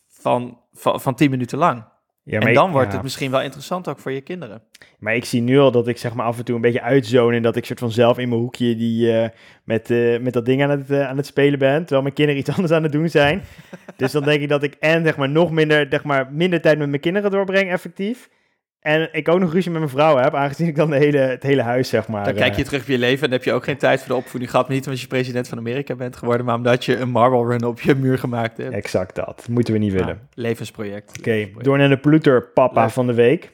van, 0.09 0.59
van, 0.73 1.01
van 1.01 1.15
10 1.15 1.31
minuten 1.31 1.59
lang. 1.59 1.85
Ja 2.25 2.41
en 2.41 2.49
ik- 2.49 2.55
dan 2.55 2.71
wordt 2.71 2.89
ja. 2.89 2.95
het 2.95 3.03
misschien 3.03 3.31
wel 3.31 3.43
interessant 3.43 3.89
ook 3.89 3.99
voor 3.99 4.13
je 4.13 4.21
kinderen. 4.21 4.63
Maar 4.99 5.15
ik 5.15 5.25
zie 5.25 5.41
nu 5.43 5.59
al 5.59 5.71
dat 5.71 5.89
ik 5.89 5.97
zeg 5.99 6.15
maar 6.15 6.27
af 6.27 6.39
en 6.39 6.45
toe 6.45 6.55
een 6.55 6.61
beetje 6.61 6.81
uitzone 6.83 7.37
en 7.37 7.43
dat 7.43 7.57
ik 7.57 7.65
soort 7.65 7.79
van 7.79 7.91
zelf 7.91 8.19
in 8.19 8.29
mijn 8.29 8.41
hoekje 8.41 8.77
die 8.77 9.13
eh, 9.19 9.29
met, 9.65 9.91
eh, 9.91 10.19
met 10.21 10.33
dat 10.33 10.45
ding 10.47 10.63
aan 10.63 10.71
het, 10.71 10.91
eh, 10.91 11.09
aan 11.09 11.17
het 11.17 11.27
spelen 11.27 11.59
ben, 11.59 11.79
terwijl 11.79 12.03
mijn 12.03 12.15
kinderen 12.15 12.41
iets 12.41 12.51
anders 12.57 12.73
aan 12.73 12.83
het 12.83 12.93
doen 12.93 13.09
zijn. 13.09 13.43
dus 13.97 14.13
dan 14.13 14.23
denk 14.23 14.41
ik 14.41 14.49
dat 14.49 14.63
ik 14.63 14.75
en 14.81 15.05
zeg 15.05 15.17
maar 15.17 15.29
nog 15.29 15.51
minder, 15.51 15.87
zeg 15.91 16.05
maar, 16.05 16.33
minder 16.33 16.61
tijd 16.61 16.79
met 16.79 16.89
mijn 16.89 17.01
kinderen 17.01 17.31
doorbreng 17.31 17.71
effectief. 17.71 18.29
En 18.85 19.09
ik 19.13 19.29
ook 19.29 19.41
nog 19.41 19.53
ruzie 19.53 19.71
met 19.71 19.81
mijn 19.81 19.93
vrouw 19.93 20.17
heb, 20.17 20.35
aangezien 20.35 20.67
ik 20.67 20.77
dan 20.77 20.91
de 20.91 20.97
hele, 20.97 21.19
het 21.19 21.43
hele 21.43 21.63
huis 21.63 21.89
zeg 21.89 22.09
maar... 22.09 22.25
Dan 22.25 22.35
kijk 22.35 22.51
eh, 22.53 22.57
je 22.59 22.65
terug 22.65 22.81
op 22.81 22.87
je 22.89 22.99
leven 22.99 23.15
en 23.25 23.31
dan 23.31 23.39
heb 23.39 23.45
je 23.45 23.53
ook 23.53 23.65
geen 23.65 23.77
tijd 23.77 23.99
voor 24.01 24.09
de 24.09 24.15
opvoeding 24.15 24.51
gehad. 24.51 24.67
Maar 24.67 24.77
niet 24.77 24.87
omdat 24.87 25.01
je 25.01 25.07
president 25.07 25.49
van 25.49 25.59
Amerika 25.59 25.95
bent 25.95 26.17
geworden, 26.17 26.47
maar 26.47 26.55
omdat 26.55 26.85
je 26.85 26.97
een 26.97 27.09
marble 27.09 27.47
run 27.47 27.65
op 27.65 27.81
je 27.81 27.95
muur 27.95 28.19
gemaakt 28.19 28.57
hebt. 28.57 28.75
Exact 28.75 29.15
dat, 29.15 29.47
moeten 29.51 29.73
we 29.75 29.79
niet 29.81 29.93
willen. 29.93 30.07
Nou, 30.07 30.19
levensproject. 30.35 31.19
Oké, 31.19 31.49
door 31.59 31.79
naar 31.79 31.89
de 31.89 31.99
ploeterpapa 31.99 32.81
Leuk. 32.83 32.91
van 32.91 33.07
de 33.07 33.15
week. 33.15 33.53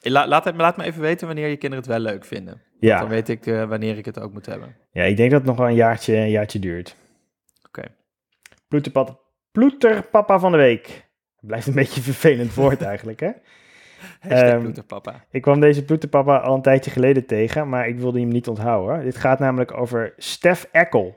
La- 0.00 0.28
laat, 0.28 0.44
het, 0.44 0.56
laat 0.56 0.76
me 0.76 0.84
even 0.84 1.00
weten 1.00 1.26
wanneer 1.26 1.48
je 1.48 1.56
kinderen 1.56 1.84
het 1.84 1.94
wel 1.94 2.02
leuk 2.12 2.24
vinden. 2.24 2.54
Dan 2.80 2.90
Ja, 2.90 3.06
weet 3.08 3.28
ik 3.28 3.46
eh, 3.46 3.64
wanneer 3.64 3.96
ik 3.98 4.04
het 4.04 4.20
ook 4.20 4.32
moet 4.32 4.46
hebben. 4.46 4.76
ja, 4.90 5.02
ik 5.02 5.16
denk 5.16 5.30
dat 5.30 5.38
het 5.40 5.48
nog 5.48 5.58
wel 5.58 5.68
een 5.68 5.74
jaartje, 5.74 6.16
een 6.16 6.30
jaartje 6.30 6.58
duurt. 6.58 6.96
Oké. 7.66 7.82
Ploeterpapa, 8.68 9.18
ploeterpapa 9.52 10.38
van 10.38 10.52
de 10.52 10.58
week. 10.58 11.06
Blijft 11.40 11.66
een 11.66 11.74
beetje 11.74 11.96
een 11.96 12.02
vervelend 12.02 12.54
woord 12.54 12.82
eigenlijk, 12.92 13.20
hè? 13.20 13.30
Ploeterpapa. 14.60 15.24
Ik 15.30 15.42
kwam 15.42 15.60
deze 15.60 15.84
ploeterpapa 15.84 16.38
al 16.38 16.54
een 16.54 16.62
tijdje 16.62 16.90
geleden 16.90 17.26
tegen, 17.26 17.68
maar 17.68 17.88
ik 17.88 17.98
wilde 17.98 18.20
hem 18.20 18.28
niet 18.28 18.48
onthouden. 18.48 19.04
Dit 19.04 19.16
gaat 19.16 19.38
namelijk 19.38 19.72
over 19.74 20.14
Stef 20.16 20.68
Eckel. 20.72 21.16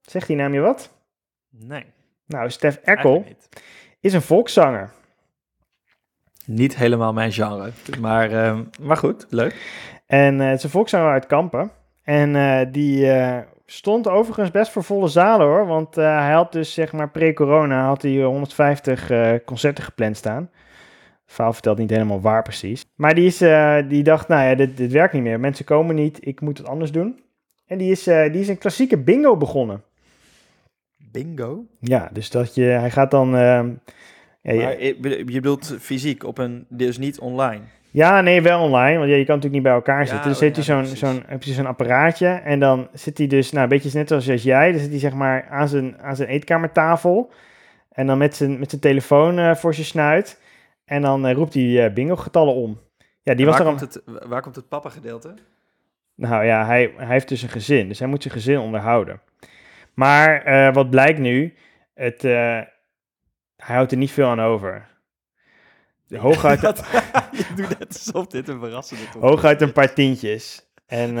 Zegt 0.00 0.26
die 0.26 0.36
naam 0.36 0.52
je 0.52 0.60
wat? 0.60 0.92
Nee, 1.50 1.84
Nou, 2.26 2.50
Stef 2.50 2.76
Eckel 2.76 3.24
is 4.00 4.12
een 4.12 4.22
volkszanger. 4.22 4.90
Niet 6.44 6.76
helemaal 6.76 7.12
mijn 7.12 7.32
genre. 7.32 7.70
Maar, 8.00 8.30
ehm, 8.30 8.64
maar 8.80 8.96
goed, 8.96 9.26
leuk. 9.30 9.56
En 10.06 10.40
eh, 10.40 10.46
het 10.46 10.58
is 10.58 10.64
een 10.64 10.70
volkszanger 10.70 11.10
uit 11.10 11.26
Kampen. 11.26 11.70
En 12.06 12.36
eh, 12.36 12.66
die 12.72 13.10
eh, 13.12 13.38
stond 13.66 14.08
overigens 14.08 14.50
best 14.50 14.72
voor 14.72 14.84
volle 14.84 15.08
zalen 15.08 15.46
hoor. 15.46 15.66
Want 15.66 15.94
hij 15.94 16.32
had 16.32 16.52
dus 16.52 16.72
zeg 16.72 16.92
maar 16.92 17.10
pre-corona 17.10 17.86
had 17.86 18.02
hij 18.02 18.22
150 18.22 19.10
eh, 19.10 19.32
concerten 19.44 19.84
gepland 19.84 20.16
staan. 20.16 20.50
Verhaal 21.26 21.52
vertelt 21.52 21.78
niet 21.78 21.90
helemaal 21.90 22.20
waar 22.20 22.42
precies. 22.42 22.84
Maar 22.94 23.14
die, 23.14 23.26
is, 23.26 23.40
eh, 23.40 23.76
die 23.88 24.02
dacht, 24.02 24.28
nou 24.28 24.48
ja, 24.48 24.54
dit, 24.54 24.76
dit 24.76 24.92
werkt 24.92 25.12
niet 25.12 25.22
meer. 25.22 25.40
Mensen 25.40 25.64
komen 25.64 25.94
niet, 25.94 26.18
ik 26.26 26.40
moet 26.40 26.58
het 26.58 26.66
anders 26.66 26.92
doen. 26.92 27.20
En 27.66 27.78
die 27.78 27.90
is, 27.90 28.06
eh, 28.06 28.32
die 28.32 28.40
is 28.40 28.48
een 28.48 28.58
klassieke 28.58 28.98
bingo 28.98 29.36
begonnen. 29.36 29.82
Bingo? 31.12 31.64
Ja, 31.80 32.08
dus 32.12 32.30
dat 32.30 32.54
je, 32.54 32.62
hij 32.64 32.90
gaat 32.90 33.10
dan... 33.10 33.36
ehm, 33.36 33.70
ja, 34.42 34.52
je- 34.52 34.60
Maar 34.62 34.80
je 34.80 35.18
je 35.18 35.22
bedoelt 35.24 35.76
fysiek, 35.80 36.24
op 36.24 36.38
een, 36.38 36.66
dus 36.68 36.98
niet 36.98 37.18
online. 37.18 37.60
Ja, 37.90 38.20
nee, 38.20 38.42
wel 38.42 38.60
online, 38.62 38.98
want 38.98 39.10
ja, 39.10 39.16
je 39.16 39.24
kan 39.24 39.34
natuurlijk 39.36 39.52
niet 39.52 39.62
bij 39.62 39.72
elkaar 39.72 40.00
Ja, 40.00 40.06
zitten. 40.06 40.28
Dus 40.28 40.36
oh, 40.36 40.42
heeft 40.42 40.66
ja, 40.66 40.74
hij 40.74 40.84
zo'n, 40.86 40.96
zo'n, 40.96 41.22
heb 41.26 41.42
je 41.42 41.52
zo'n 41.52 41.66
apparaatje 41.66 42.26
en 42.28 42.60
dan 42.60 42.88
zit 42.92 43.18
hij 43.18 43.26
dus, 43.26 43.50
nou, 43.52 43.62
een 43.62 43.68
beetje 43.68 43.98
net 43.98 44.08
zoals 44.08 44.42
jij, 44.42 44.70
dan 44.70 44.80
zit 44.80 44.90
hij 44.90 44.98
zeg 44.98 45.14
maar 45.14 45.46
aan 45.50 45.68
zijn, 45.68 45.98
aan 46.02 46.16
zijn 46.16 46.28
eetkamertafel 46.28 47.30
en 47.92 48.06
dan 48.06 48.18
met 48.18 48.36
zijn, 48.36 48.58
met 48.58 48.70
zijn 48.70 48.80
telefoon 48.80 49.38
eh, 49.38 49.54
voor 49.54 49.74
zijn 49.74 49.86
snuit 49.86 50.40
en 50.86 51.02
dan 51.02 51.26
eh, 51.26 51.34
roept 51.34 51.54
hij 51.54 51.84
eh, 51.86 51.92
bingo-getallen 51.92 52.54
om. 52.54 52.80
Ja, 53.22 53.34
die 53.34 53.46
En 53.46 53.50
was 53.52 53.60
waar, 53.60 53.66
komt 53.68 53.80
het, 53.80 54.02
waar 54.04 54.42
komt 54.42 54.56
het 54.56 54.68
papa 54.68 54.88
gedeelte? 54.88 55.34
nou 56.14 56.44
ja, 56.44 56.66
hij, 56.66 56.92
hij 56.96 57.06
heeft 57.06 57.28
dus 57.28 57.42
een 57.42 57.48
gezin, 57.48 57.88
dus 57.88 57.98
hij 57.98 58.08
moet 58.08 58.22
zijn 58.22 58.34
gezin 58.34 58.58
onderhouden. 58.58 59.20
Maar 59.94 60.42
eh, 60.42 60.74
wat 60.74 60.90
blijkt 60.90 61.18
nu, 61.18 61.54
het, 61.94 62.22
hij 62.22 62.68
houdt 63.56 63.92
er 63.92 63.98
niet 63.98 64.12
veel 64.12 64.26
aan 64.28 64.40
over. 64.40 64.88
Hooguit, 66.08 66.60
Dat- 66.68 66.78
je 67.32 67.46
doet 67.56 67.78
net 67.78 67.88
alsof 67.88 68.26
dit 68.26 68.48
een 68.48 68.58
verrassende 68.60 69.02
Hooguit 69.20 69.60
een 69.62 69.72
paar 69.72 69.94
tientjes. 69.94 70.66
En 70.86 71.16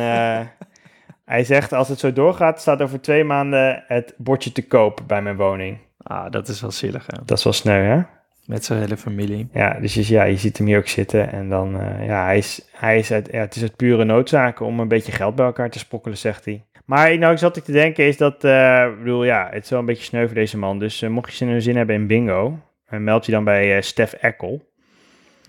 hij 1.24 1.44
zegt, 1.44 1.72
als 1.72 1.88
het 1.88 1.98
zo 1.98 2.12
doorgaat, 2.12 2.60
staat 2.60 2.82
over 2.82 3.00
twee 3.00 3.24
maanden 3.24 3.84
het 3.86 4.14
bordje 4.16 4.52
te 4.52 4.66
koop 4.66 5.00
bij 5.06 5.22
mijn 5.22 5.36
woning. 5.36 5.78
Ah, 5.98 6.30
dat 6.30 6.48
is 6.48 6.60
wel 6.60 6.70
zielig, 6.70 7.06
hè? 7.06 7.18
Dat 7.24 7.38
is 7.38 7.44
wel 7.44 7.52
sneu, 7.52 7.82
hè? 7.82 8.02
Met 8.46 8.64
zijn 8.64 8.80
hele 8.80 8.96
familie. 8.96 9.48
Ja, 9.52 9.80
dus 9.80 9.94
je- 9.94 10.12
ja, 10.14 10.22
je 10.24 10.36
ziet 10.36 10.58
hem 10.58 10.66
hier 10.66 10.78
ook 10.78 10.88
zitten. 10.88 11.32
En 11.32 11.48
dan, 11.48 11.80
eh, 11.80 12.06
ja, 12.06 12.24
hij 12.24 12.38
is, 12.38 12.68
hij 12.72 12.98
is 12.98 13.12
uit, 13.12 13.28
ja, 13.32 13.40
het 13.40 13.56
is 13.56 13.62
uit 13.62 13.76
pure 13.76 14.04
noodzaken 14.04 14.66
om 14.66 14.80
een 14.80 14.88
beetje 14.88 15.12
geld 15.12 15.34
bij 15.34 15.46
elkaar 15.46 15.70
te 15.70 15.78
sprokkelen, 15.78 16.18
zegt 16.18 16.44
hij. 16.44 16.64
Maar 16.84 17.18
nou, 17.18 17.32
ik 17.32 17.38
zat 17.38 17.56
ik 17.56 17.64
te 17.64 17.72
denken, 17.72 18.06
is 18.06 18.16
dat, 18.16 18.44
eh, 18.44 18.86
ik 18.90 18.98
bedoel, 18.98 19.24
ja, 19.24 19.48
het 19.52 19.64
is 19.64 19.70
wel 19.70 19.78
een 19.78 19.84
beetje 19.86 20.04
sneu 20.04 20.26
voor 20.26 20.34
deze 20.34 20.58
man. 20.58 20.78
Dus 20.78 21.02
eh, 21.02 21.10
mocht 21.10 21.30
je 21.30 21.36
zin 21.36 21.48
in 21.48 21.62
zin 21.62 21.76
hebben 21.76 21.94
in 21.94 22.06
bingo, 22.06 22.58
meld 22.88 23.26
je 23.26 23.32
dan 23.32 23.44
bij 23.44 23.82
Stef 23.82 24.12
Eckel. 24.12 24.74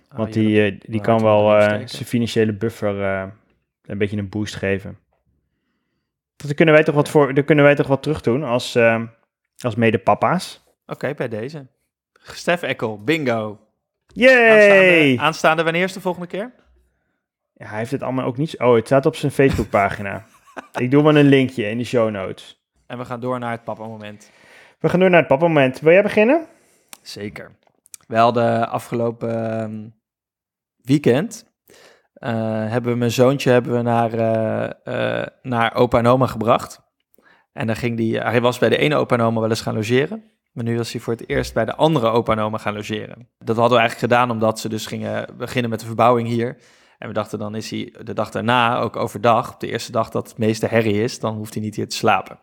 Want 0.09 0.27
Oh, 0.27 0.33
die, 0.33 0.49
ja, 0.49 0.71
die 0.81 1.01
kan 1.01 1.17
we 1.17 1.23
wel 1.23 1.61
zijn 1.87 2.05
financiële 2.05 2.53
buffer 2.53 2.95
een 3.85 3.97
beetje 3.97 4.17
een 4.17 4.29
boost 4.29 4.55
geven. 4.55 4.97
Daar 6.35 6.53
kunnen 6.53 6.73
wij 6.73 6.83
toch 6.83 6.95
wat, 6.95 7.09
voor, 7.09 7.33
daar 7.33 7.43
kunnen 7.43 7.65
wij 7.65 7.75
toch 7.75 7.87
wat 7.87 8.03
terug 8.03 8.21
doen 8.21 8.43
als, 8.43 8.77
als 9.57 9.75
mede-papa's. 9.75 10.63
Oké, 10.85 11.13
bij 11.13 11.27
deze. 11.27 11.67
Stef 12.33 12.61
Eckel, 12.61 13.03
bingo. 13.03 13.59
Yay! 14.13 14.37
Aanstaande, 14.39 15.21
aanstaande, 15.21 15.63
wanneer 15.63 15.83
is 15.83 15.93
de 15.93 16.01
volgende 16.01 16.27
keer? 16.27 16.53
Ja, 17.53 17.67
hij 17.67 17.77
heeft 17.77 17.91
het 17.91 18.03
allemaal 18.03 18.25
ook 18.25 18.37
niet... 18.37 18.59
Oh, 18.59 18.75
het 18.75 18.85
staat 18.85 19.05
op 19.05 19.15
zijn 19.15 19.31
Facebookpagina. 19.31 20.25
Ik 20.81 20.91
doe 20.91 21.03
wel 21.03 21.17
een 21.17 21.27
linkje 21.27 21.69
in 21.69 21.77
de 21.77 21.83
show 21.83 22.09
notes. 22.09 22.61
En 22.87 22.97
we 22.97 23.05
gaan 23.05 23.19
door 23.19 23.39
naar 23.39 23.51
het 23.51 23.63
papa-moment. 23.63 24.31
We 24.79 24.89
gaan 24.89 24.99
door 24.99 25.09
naar 25.09 25.19
het 25.19 25.27
papa-moment. 25.27 25.79
Wil 25.79 25.93
jij 25.93 26.03
beginnen? 26.03 26.45
Zeker. 27.01 27.51
We 28.07 28.17
hadden 28.17 28.69
afgelopen 28.69 29.59
ehm, 29.59 29.89
weekend... 30.81 31.45
eh, 32.13 32.31
hebben 32.69 32.91
we 32.91 32.97
mijn 32.97 33.11
zoontje 33.11 33.51
hebben 33.51 33.71
we 33.71 33.81
naar, 33.81 34.13
eh, 34.83 35.27
naar 35.41 35.75
opa 35.75 35.97
en 35.97 36.07
oma 36.07 36.27
gebracht. 36.27 36.81
En 37.53 37.67
dan 37.67 37.75
ging 37.75 37.97
die, 37.97 38.19
hij 38.19 38.41
was 38.41 38.57
bij 38.59 38.69
de 38.69 38.77
ene 38.77 38.95
opa 38.95 39.15
en 39.15 39.21
oma 39.21 39.39
wel 39.39 39.49
eens 39.49 39.61
gaan 39.61 39.75
logeren. 39.75 40.23
Maar 40.57 40.65
nu 40.65 40.77
was 40.77 40.91
hij 40.91 41.01
voor 41.01 41.13
het 41.13 41.29
eerst 41.29 41.53
bij 41.53 41.65
de 41.65 41.75
andere 41.75 42.07
opa 42.07 42.31
en 42.31 42.39
oma 42.39 42.57
gaan 42.57 42.73
logeren. 42.73 43.27
Dat 43.39 43.55
hadden 43.55 43.77
we 43.77 43.83
eigenlijk 43.83 44.13
gedaan 44.13 44.31
omdat 44.31 44.59
ze 44.59 44.69
dus 44.69 44.85
gingen 44.85 45.37
beginnen 45.37 45.69
met 45.69 45.79
de 45.79 45.85
verbouwing 45.85 46.27
hier. 46.27 46.57
En 46.97 47.07
we 47.07 47.13
dachten 47.13 47.39
dan 47.39 47.55
is 47.55 47.69
hij 47.69 47.93
de 48.03 48.13
dag 48.13 48.31
daarna, 48.31 48.79
ook 48.79 48.95
overdag, 48.95 49.53
op 49.53 49.59
de 49.59 49.71
eerste 49.71 49.91
dag 49.91 50.09
dat 50.09 50.29
het 50.29 50.37
meeste 50.37 50.65
herrie 50.65 51.03
is, 51.03 51.19
dan 51.19 51.35
hoeft 51.35 51.53
hij 51.53 51.63
niet 51.63 51.75
hier 51.75 51.87
te 51.87 51.95
slapen. 51.95 52.39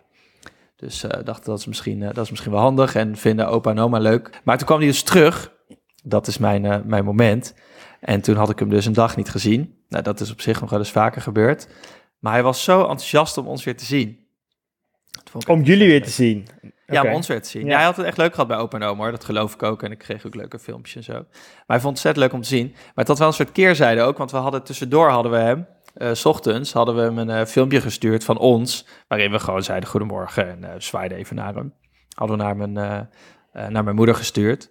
Dus 0.77 1.05
eh 1.05 1.25
dachten 1.25 1.45
dat 1.45 1.59
is, 1.59 1.67
misschien, 1.67 2.03
eh, 2.03 2.15
dat 2.15 2.25
is 2.25 2.31
misschien 2.31 2.53
wel 2.53 2.61
handig 2.61 2.95
en 2.95 3.17
vinden 3.17 3.49
opa 3.49 3.71
en 3.71 3.79
oma 3.79 3.99
leuk. 3.99 4.41
Maar 4.45 4.57
toen 4.57 4.67
kwam 4.67 4.79
hij 4.79 4.87
dus 4.87 5.03
terug. 5.03 5.53
Dat 6.03 6.27
is 6.27 6.39
mijn, 6.39 6.65
eh, 6.65 6.81
mijn 6.85 7.05
moment. 7.05 7.55
En 8.01 8.21
toen 8.21 8.37
had 8.37 8.51
ik 8.51 8.59
hem 8.59 8.69
dus 8.69 8.87
een 8.87 8.93
dag 8.93 9.17
niet 9.17 9.31
gezien. 9.31 9.79
Nou, 9.89 10.03
dat 10.03 10.21
is 10.21 10.31
op 10.31 10.41
zich 10.41 10.61
nog 10.61 10.71
wel 10.71 10.79
eens 10.79 10.91
vaker 10.91 11.23
gebeurd. 11.23 11.69
Maar 12.19 12.33
hij 12.33 12.43
was 12.43 12.65
zo 12.65 12.81
enthousiast 12.81 13.37
om 13.37 13.47
ons 13.47 13.65
weer 13.65 13.77
te 13.77 13.85
zien. 13.85 14.27
Om 15.47 15.62
jullie 15.62 15.89
weer 15.89 16.03
te 16.03 16.11
zien. 16.11 16.47
Ja, 16.87 17.01
Oké. 17.01 17.09
om 17.09 17.14
ons 17.14 17.26
weer 17.26 17.43
te 17.43 17.49
zien. 17.49 17.66
Ja. 17.66 17.76
Hij 17.76 17.85
had 17.85 17.97
het 17.97 18.07
echt 18.07 18.16
leuk 18.16 18.30
gehad 18.30 18.49
bij 18.49 18.57
opa 18.57 18.78
en 18.78 18.85
oma, 18.87 19.03
hoor. 19.03 19.11
Dat 19.11 19.24
geloof 19.24 19.55
ik 19.55 19.62
ook. 19.62 19.82
En 19.82 19.91
ik 19.91 19.99
kreeg 19.99 20.26
ook 20.26 20.35
leuke 20.35 20.59
filmpjes 20.59 20.97
en 20.97 21.03
zo. 21.03 21.12
Maar 21.12 21.22
hij 21.66 21.80
vond 21.80 21.82
het 21.82 21.85
ontzettend 21.85 22.24
leuk 22.24 22.35
om 22.35 22.41
te 22.43 22.49
zien. 22.49 22.70
Maar 22.70 22.93
het 22.95 23.09
had 23.09 23.18
wel 23.18 23.26
een 23.26 23.35
soort 23.35 23.53
keerzijde 23.53 24.03
ook. 24.03 24.18
Want 24.18 24.30
we 24.30 24.37
hadden 24.37 24.62
tussendoor 24.62 25.09
hadden 25.11 25.32
we 25.32 25.39
hem, 25.39 25.66
eh, 25.95 26.12
s 26.12 26.24
ochtends, 26.24 26.72
hadden 26.72 26.95
we 26.95 27.01
hem 27.01 27.18
een 27.18 27.30
eh, 27.30 27.45
filmpje 27.47 27.80
gestuurd 27.80 28.24
van 28.24 28.39
ons. 28.39 28.87
Waarin 29.09 29.30
we 29.30 29.39
gewoon 29.39 29.62
zeiden 29.62 29.89
goedemorgen 29.89 30.49
en 30.49 30.64
eh 30.64 30.70
zwaaiden 30.78 31.18
even 31.18 31.37
naar 31.37 31.55
hem. 31.55 31.74
Hadden 32.14 32.37
we 32.37 32.43
naar 32.43 32.57
mijn, 32.57 32.72
naar 33.53 33.85
mijn 33.85 33.97
moeder 33.97 34.14
gestuurd. 34.14 34.70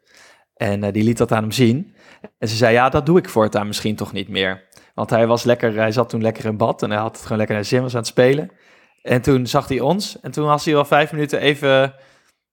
En 0.56 0.92
die 0.92 1.04
liet 1.04 1.18
dat 1.18 1.32
aan 1.32 1.42
hem 1.42 1.52
zien. 1.52 1.96
En 2.40 2.48
ze 2.48 2.56
zei, 2.56 2.74
ja, 2.74 2.90
dat 2.90 3.06
doe 3.06 3.18
ik 3.18 3.30
voortaan 3.30 3.68
misschien 3.68 3.96
toch 3.96 4.12
niet 4.14 4.30
meer. 4.30 4.64
Want 4.94 5.10
hij 5.10 5.28
was 5.28 5.44
lekker, 5.44 5.76
hij 5.76 5.92
zat 5.92 6.10
toen 6.10 6.22
lekker 6.22 6.46
in 6.46 6.58
bad 6.58 6.84
en 6.84 6.90
hij 6.90 7.00
had 7.00 7.12
het 7.16 7.22
gewoon 7.22 7.38
lekker 7.38 7.56
naar 7.56 7.66
zin, 7.66 7.82
was 7.82 7.94
aan 7.94 8.00
het 8.00 8.08
spelen. 8.08 8.52
En 9.04 9.22
toen 9.22 9.48
zag 9.48 9.68
hij 9.68 9.80
ons 9.80 10.20
en 10.22 10.32
toen 10.32 10.46
was 10.46 10.66
hij 10.66 10.76
al 10.76 10.86
vijf 10.86 11.12
minuten 11.12 11.40
even 11.40 11.94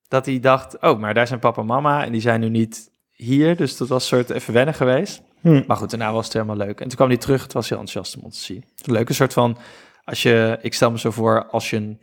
dat 0.08 0.26
hij 0.26 0.40
dacht, 0.40 0.80
oh, 0.80 0.98
maar 0.98 1.14
daar 1.14 1.26
zijn 1.26 1.38
papa 1.38 1.60
en 1.60 1.66
mama 1.66 2.04
en 2.04 2.12
die 2.12 2.20
zijn 2.20 2.40
nu 2.40 2.48
niet 2.48 2.90
hier. 3.12 3.56
Dus 3.56 3.76
dat 3.76 3.88
was 3.88 4.02
een 4.02 4.16
soort 4.16 4.30
even 4.30 4.54
wennen 4.54 4.74
geweest. 4.74 5.22
Hm. 5.40 5.62
Maar 5.66 5.76
goed, 5.76 5.90
daarna 5.90 6.12
was 6.12 6.24
het 6.24 6.32
helemaal 6.32 6.56
leuk. 6.56 6.80
En 6.80 6.86
toen 6.88 6.96
kwam 6.96 7.08
hij 7.08 7.16
terug, 7.16 7.42
het 7.42 7.52
was 7.52 7.68
heel 7.68 7.78
enthousiast 7.78 8.16
om 8.16 8.22
ons 8.22 8.38
te 8.38 8.44
zien. 8.44 8.64
Een 8.84 8.92
leuke 8.92 9.12
soort 9.12 9.32
van, 9.32 9.58
als 10.04 10.22
je, 10.22 10.58
ik 10.62 10.74
stel 10.74 10.90
me 10.90 10.98
zo 10.98 11.10
voor, 11.10 11.46
als 11.46 11.70
je 11.70 11.76
een, 11.76 12.00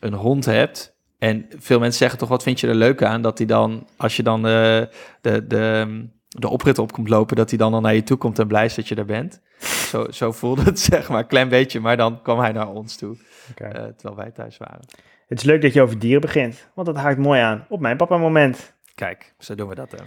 een 0.00 0.14
hond 0.14 0.44
hebt 0.44 0.94
en 1.18 1.46
veel 1.58 1.78
mensen 1.78 1.98
zeggen 1.98 2.18
toch, 2.18 2.28
wat 2.28 2.42
vind 2.42 2.60
je 2.60 2.68
er 2.68 2.74
leuk 2.74 3.02
aan? 3.02 3.22
Dat 3.22 3.38
hij 3.38 3.46
dan, 3.46 3.86
als 3.96 4.16
je 4.16 4.22
dan 4.22 4.46
eh, 4.46 4.82
de, 5.20 5.46
de, 5.46 5.86
de 6.28 6.48
oprit 6.48 6.78
op 6.78 6.92
komt 6.92 7.08
lopen, 7.08 7.36
dat 7.36 7.48
hij 7.48 7.58
dan 7.58 7.74
al 7.74 7.80
naar 7.80 7.94
je 7.94 8.02
toe 8.02 8.16
komt 8.16 8.38
en 8.38 8.46
blij 8.46 8.64
is 8.64 8.74
dat 8.74 8.88
je 8.88 8.94
er 8.94 9.04
bent. 9.04 9.40
Zo, 9.88 10.06
zo 10.10 10.32
voelde 10.32 10.62
het, 10.62 10.80
zeg 10.90 11.08
maar, 11.08 11.18
een 11.18 11.26
klein 11.26 11.48
beetje. 11.48 11.80
Maar 11.80 11.96
dan 11.96 12.22
kwam 12.22 12.38
hij 12.38 12.52
naar 12.52 12.68
ons 12.68 12.96
toe, 12.96 13.16
Eh, 13.56 13.70
terwijl 13.70 14.16
wij 14.16 14.30
thuis 14.30 14.58
waren. 14.58 14.80
Het 15.26 15.38
is 15.38 15.44
leuk 15.44 15.62
dat 15.62 15.72
je 15.72 15.82
over 15.82 15.98
dieren 15.98 16.20
begint, 16.20 16.70
want 16.74 16.86
dat 16.86 16.96
haakt 16.96 17.18
mooi 17.18 17.40
aan 17.40 17.66
op 17.68 17.80
mijn 17.80 17.96
papa-moment. 17.96 18.74
Kijk, 18.94 19.34
zo 19.38 19.54
doen 19.54 19.68
we 19.68 19.74
dat. 19.74 19.90
Hè. 19.90 20.04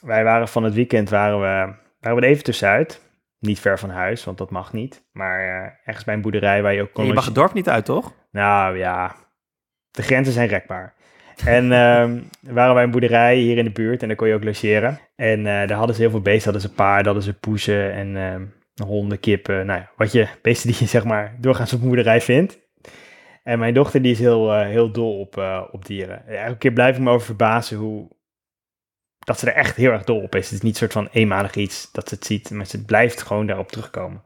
wij 0.00 0.24
waren 0.24 0.48
van 0.48 0.62
het 0.64 0.74
weekend 0.74 1.10
waren 1.10 1.40
we, 1.40 1.74
waren 2.00 2.18
we 2.18 2.26
er 2.26 2.32
even 2.32 2.44
tussenuit. 2.44 3.02
Niet 3.38 3.60
ver 3.60 3.78
van 3.78 3.90
huis, 3.90 4.24
want 4.24 4.38
dat 4.38 4.50
mag 4.50 4.72
niet. 4.72 5.04
Maar 5.12 5.40
eh, 5.40 5.70
ergens 5.84 6.04
bij 6.04 6.14
een 6.14 6.20
boerderij 6.20 6.62
waar 6.62 6.74
je 6.74 6.82
ook 6.82 6.92
kon 6.92 7.06
je 7.06 7.12
mag 7.12 7.24
het 7.24 7.34
dorp 7.34 7.52
niet 7.52 7.68
uit, 7.68 7.84
toch? 7.84 8.12
Nou 8.30 8.78
ja, 8.78 9.14
de 9.90 10.02
grenzen 10.02 10.32
zijn 10.32 10.48
rekbaar. 10.48 10.94
En 11.44 11.72
ehm 11.82 12.18
waren 12.40 12.74
wij 12.74 12.84
een 12.84 12.90
boerderij 12.90 13.36
hier 13.36 13.58
in 13.58 13.64
de 13.64 13.70
buurt 13.70 14.02
en 14.02 14.08
daar 14.08 14.16
kon 14.16 14.28
je 14.28 14.34
ook 14.34 14.44
logeren. 14.44 15.00
En 15.16 15.38
eh, 15.38 15.44
daar 15.44 15.72
hadden 15.72 15.94
ze 15.94 16.02
heel 16.02 16.10
veel 16.10 16.20
beesten. 16.20 16.52
Hadden 16.52 16.70
ze 16.70 16.74
paarden, 16.74 17.04
hadden 17.04 17.22
ze 17.22 17.32
poezen 17.32 17.92
en 17.92 18.16
ehm, 18.16 18.42
honden, 18.88 19.20
kippen. 19.20 19.66
Nou 19.66 19.80
ja, 19.80 19.90
wat 19.96 20.12
je, 20.12 20.28
beesten 20.42 20.70
die 20.70 20.78
je 20.80 20.86
zeg 20.86 21.04
maar 21.04 21.34
doorgaans 21.38 21.72
op 21.72 21.80
een 21.80 21.86
boerderij 21.86 22.20
vindt. 22.20 22.58
En 23.44 23.58
mijn 23.58 23.74
dochter 23.74 24.02
die 24.02 24.12
is 24.12 24.18
heel, 24.18 24.54
eh, 24.54 24.66
heel 24.66 24.90
dol 24.90 25.20
op, 25.20 25.36
eh, 25.36 25.62
op 25.70 25.86
dieren. 25.86 26.26
Elke 26.26 26.58
keer 26.58 26.72
blijf 26.72 26.96
ik 26.96 27.02
me 27.02 27.10
over 27.10 27.26
verbazen 27.26 27.76
hoe... 27.76 28.08
Dat 29.18 29.38
ze 29.38 29.50
er 29.50 29.56
echt 29.56 29.76
heel 29.76 29.90
erg 29.90 30.04
dol 30.04 30.20
op 30.20 30.34
is. 30.34 30.44
Het 30.44 30.54
is 30.54 30.60
niet 30.60 30.72
een 30.72 30.78
soort 30.78 30.92
van 30.92 31.08
eenmalig 31.12 31.54
iets 31.54 31.92
dat 31.92 32.08
ze 32.08 32.14
het 32.14 32.24
ziet. 32.24 32.50
Maar 32.50 32.66
ze 32.66 32.84
blijft 32.84 33.22
gewoon 33.22 33.46
daarop 33.46 33.70
terugkomen. 33.70 34.22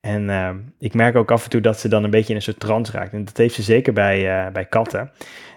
En 0.00 0.30
ehm, 0.30 0.58
ik 0.78 0.94
merk 0.94 1.16
ook 1.16 1.30
af 1.30 1.44
en 1.44 1.50
toe 1.50 1.60
dat 1.60 1.80
ze 1.80 1.88
dan 1.88 2.04
een 2.04 2.10
beetje 2.10 2.30
in 2.30 2.36
een 2.36 2.42
soort 2.42 2.60
trance 2.60 2.92
raakt. 2.92 3.12
En 3.12 3.24
dat 3.24 3.36
heeft 3.36 3.54
ze 3.54 3.62
zeker 3.62 3.92
bij, 3.92 4.44
eh, 4.46 4.52
bij 4.52 4.64
katten. 4.66 5.12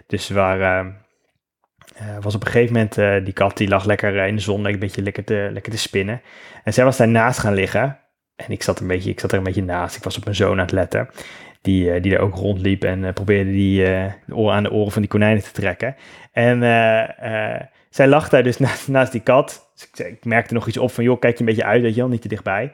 Dus 0.07 0.29
waar 0.29 0.61
ehm, 0.61 0.91
eh, 1.95 2.17
was 2.21 2.35
op 2.35 2.41
een 2.45 2.51
gegeven 2.51 2.73
moment, 2.73 3.25
die 3.25 3.33
kat 3.33 3.57
die 3.57 3.67
lag 3.67 3.85
lekker 3.85 4.15
in 4.15 4.35
de 4.35 4.41
zon, 4.41 4.65
een 4.65 4.79
beetje 4.79 5.01
lekker 5.01 5.23
te, 5.23 5.49
lekker 5.53 5.71
te 5.71 5.77
spinnen. 5.77 6.21
En 6.63 6.73
zij 6.73 6.83
was 6.83 6.97
daarnaast 6.97 7.39
gaan 7.39 7.53
liggen. 7.53 7.99
En 8.35 8.51
ik 8.51 8.63
zat, 8.63 8.79
een 8.79 8.87
beetje, 8.87 9.09
ik 9.09 9.19
zat 9.19 9.31
er 9.31 9.37
een 9.37 9.43
beetje 9.43 9.63
naast. 9.63 9.95
Ik 9.95 10.03
was 10.03 10.17
op 10.17 10.23
mijn 10.23 10.35
zoon 10.35 10.51
aan 10.51 10.65
het 10.65 10.71
letten. 10.71 11.09
Die, 11.64 11.91
eh, 11.91 12.01
die 12.01 12.16
er 12.16 12.20
ook 12.20 12.36
rondliep 12.36 12.84
en 12.84 13.05
eh, 13.05 13.14
probeerde 13.14 13.51
die 13.51 13.86
eh, 13.86 14.11
oren 14.30 14.55
aan 14.55 14.64
de 14.64 14.72
oren 14.72 14.91
van 14.91 15.01
die 15.01 15.11
konijnen 15.11 15.43
te 15.43 15.51
trekken. 15.51 15.95
En 16.32 16.59
zij 17.89 18.07
lag 18.07 18.30
daar 18.30 18.43
dus 18.43 18.59
naast, 18.66 18.88
naast 18.88 19.11
die 19.11 19.22
kat. 19.22 19.70
Dus 19.74 20.05
ik, 20.05 20.07
ik 20.07 20.26
merkte 20.26 20.53
nog 20.53 20.68
iets 20.68 20.78
op 20.78 20.91
van, 20.91 21.03
joh, 21.03 21.20
kijk 21.20 21.34
je 21.34 21.39
een 21.39 21.45
beetje 21.45 21.64
uit, 21.64 21.82
weet 21.82 21.95
je 21.95 22.01
wel, 22.01 22.09
niet 22.09 22.22
te 22.22 22.28
dichtbij. 22.28 22.72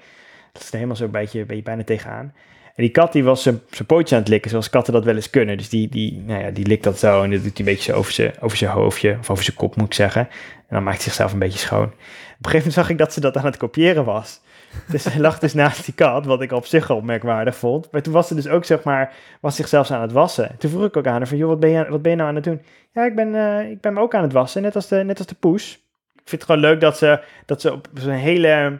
Dat 0.53 0.61
is 0.61 0.71
helemaal 0.71 0.95
zo 0.95 1.03
een 1.03 1.11
beetje, 1.11 1.45
beetje 1.45 1.63
bijna 1.63 1.83
tegenaan. 1.83 2.33
En 2.75 2.83
die 2.85 2.89
kat 2.89 3.11
die 3.11 3.23
was 3.23 3.43
zijn 3.43 3.61
pootje 3.87 4.15
aan 4.15 4.21
het 4.21 4.29
likken, 4.29 4.49
zoals 4.49 4.69
katten 4.69 4.93
dat 4.93 5.03
wel 5.03 5.15
eens 5.15 5.29
kunnen. 5.29 5.57
Dus 5.57 5.69
die, 5.69 5.89
die, 5.89 6.23
nou 6.25 6.43
ja, 6.43 6.51
die 6.51 6.65
likt 6.65 6.83
dat 6.83 6.99
zo 6.99 7.23
en 7.23 7.31
dat 7.31 7.43
doet 7.43 7.57
hij 7.57 7.67
een 7.67 7.73
beetje 7.73 7.93
over 7.93 8.11
zijn, 8.11 8.33
over 8.39 8.57
zijn 8.57 8.71
hoofdje, 8.71 9.17
of 9.19 9.29
over 9.29 9.43
zijn 9.43 9.57
kop 9.57 9.75
moet 9.75 9.85
ik 9.85 9.93
zeggen. 9.93 10.21
En 10.21 10.75
dan 10.75 10.83
maakt 10.83 10.95
hij 10.95 11.05
zichzelf 11.05 11.33
een 11.33 11.39
beetje 11.39 11.59
schoon. 11.59 11.85
Op 11.85 11.91
een 11.91 12.51
gegeven 12.51 12.57
moment 12.57 12.73
zag 12.73 12.89
ik 12.89 12.97
dat 12.97 13.13
ze 13.13 13.19
dat 13.19 13.37
aan 13.37 13.45
het 13.45 13.57
kopiëren 13.57 14.05
was. 14.05 14.41
Dus 14.87 15.03
hij 15.03 15.19
lag 15.19 15.39
dus 15.39 15.53
naast 15.53 15.85
die 15.85 15.93
kat, 15.93 16.25
wat 16.25 16.41
ik 16.41 16.51
op 16.51 16.65
zich 16.65 16.89
al 16.89 17.01
merkwaardig 17.01 17.55
vond. 17.55 17.91
Maar 17.91 18.01
toen 18.01 18.13
was 18.13 18.27
ze 18.27 18.35
dus 18.35 18.47
ook, 18.47 18.65
zeg 18.65 18.83
maar, 18.83 19.13
was 19.41 19.55
zichzelf 19.55 19.91
aan 19.91 20.01
het 20.01 20.11
wassen. 20.11 20.55
Toen 20.57 20.69
vroeg 20.69 20.85
ik 20.85 20.97
ook 20.97 21.05
aan 21.05 21.13
haar 21.13 21.27
van, 21.27 21.37
joh, 21.37 21.49
wat 21.49 21.59
ben 21.59 21.69
je, 21.69 21.85
wat 21.89 22.01
ben 22.01 22.11
je 22.11 22.17
nou 22.17 22.29
aan 22.29 22.35
het 22.35 22.43
doen? 22.43 22.61
Ja, 22.93 23.05
ik 23.05 23.15
ben, 23.15 23.35
eh, 23.35 23.69
ik 23.69 23.81
ben 23.81 23.93
me 23.93 23.99
ook 23.99 24.13
aan 24.13 24.23
het 24.23 24.33
wassen, 24.33 24.61
net 24.61 24.75
als 24.75 24.87
de, 24.87 24.95
net 24.95 25.17
als 25.17 25.27
de 25.27 25.35
poes. 25.35 25.73
Ik 26.13 26.29
vind 26.29 26.41
het 26.41 26.43
gewoon 26.43 26.71
leuk 26.71 26.81
dat 26.81 26.97
ze, 26.97 27.23
dat 27.45 27.61
ze 27.61 27.73
op 27.73 27.87
zo'n 27.93 28.11
hele 28.11 28.79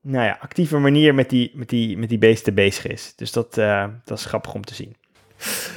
nou 0.00 0.24
ja, 0.24 0.38
actieve 0.40 0.78
manier 0.78 1.14
met 1.14 1.30
die, 1.30 1.52
met 1.54 1.68
die, 1.68 1.98
met 1.98 2.08
die 2.08 2.18
beesten 2.18 2.54
bezig 2.54 2.86
is. 2.86 3.12
Dus 3.16 3.32
dat, 3.32 3.58
eh, 3.58 3.86
dat 4.04 4.18
is 4.18 4.24
grappig 4.24 4.54
om 4.54 4.64
te 4.64 4.74
zien. 4.74 4.96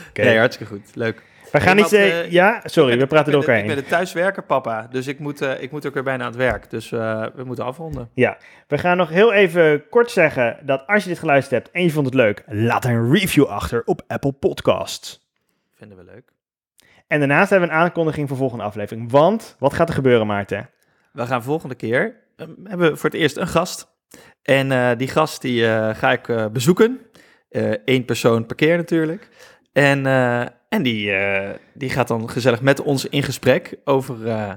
Oké. 0.10 0.22
Nee, 0.22 0.38
hartstikke 0.38 0.74
goed. 0.74 0.96
Leuk. 0.96 1.24
We 1.52 1.60
gaan 1.60 1.76
niet... 1.76 1.94
eh, 1.94 2.32
ja, 2.32 2.62
sorry, 2.64 2.98
we 2.98 3.08
praten 3.08 3.32
door 3.32 3.42
elkaar 3.42 3.56
heen. 3.56 3.70
Ik 3.70 3.76
ben 3.76 3.84
de 3.84 3.90
thuiswerker, 3.90 4.44
papa. 4.44 4.88
Dus 4.92 5.08
ik 5.08 5.20
moet, 5.20 5.42
eh, 5.42 5.62
ik 5.62 5.72
moet 5.72 5.86
ook 5.86 5.94
weer 5.94 6.04
bijna 6.04 6.24
aan 6.24 6.30
het 6.30 6.40
werk. 6.40 6.70
Dus 6.70 6.92
eh, 6.92 7.26
we 7.36 7.44
moeten 7.44 7.66
afronden. 7.66 8.10
We 8.68 8.78
gaan 8.78 8.98
nog 8.98 9.10
heel 9.10 9.34
even 9.34 9.90
kort 9.90 10.12
zeggen 10.12 10.60
dat 10.62 10.88
als 10.88 11.04
je 11.04 11.10
dit 11.10 11.20
geluisterd 11.20 11.64
hebt 11.64 11.76
en 11.76 11.84
je 11.84 11.92
vond 11.92 12.06
het 12.06 12.16
leuk, 12.16 12.44
laat 12.48 12.86
een 12.86 13.12
review 13.12 13.46
achter 13.46 13.82
op 13.86 14.02
Apple 14.08 14.32
Podcasts. 14.32 15.28
Vinden 15.74 15.98
we 15.98 16.04
leuk. 16.04 16.32
En 17.08 17.20
daarnaast 17.20 17.50
hebben 17.50 17.70
we 17.70 17.76
een 17.76 17.82
aankondiging 17.82 18.28
voor 18.28 18.38
volgende 18.38 18.64
aflevering. 18.64 19.12
Want, 19.12 19.56
wat 19.60 19.74
gaat 19.74 19.90
er 19.90 19.96
gebeuren, 19.96 20.28
Maarten? 20.28 20.70
We 21.12 21.26
gaan 21.26 21.44
volgende 21.44 21.76
keer, 21.76 22.16
eh, 22.36 22.48
hebben 22.64 22.92
we 22.92 22.98
voor 22.98 23.10
het 23.10 23.20
eerst 23.20 23.38
een 23.38 23.48
gast. 23.48 23.98
En 24.42 24.98
die 24.98 25.08
gast 25.08 25.42
die 25.42 25.64
ga 25.94 26.12
ik 26.12 26.52
bezoeken. 26.52 27.00
Eén 27.86 28.06
persoon 28.06 28.46
per 28.46 28.56
keer 28.56 28.78
natuurlijk. 28.78 29.30
En, 29.74 30.06
en 30.70 30.84
die, 30.84 31.12
eh, 31.12 31.50
die 31.74 31.90
gaat 31.90 32.08
dan 32.08 32.30
gezellig 32.30 32.62
met 32.62 32.82
ons 32.82 33.06
in 33.06 33.24
gesprek 33.24 33.76
over, 33.84 34.28
eh, 34.28 34.54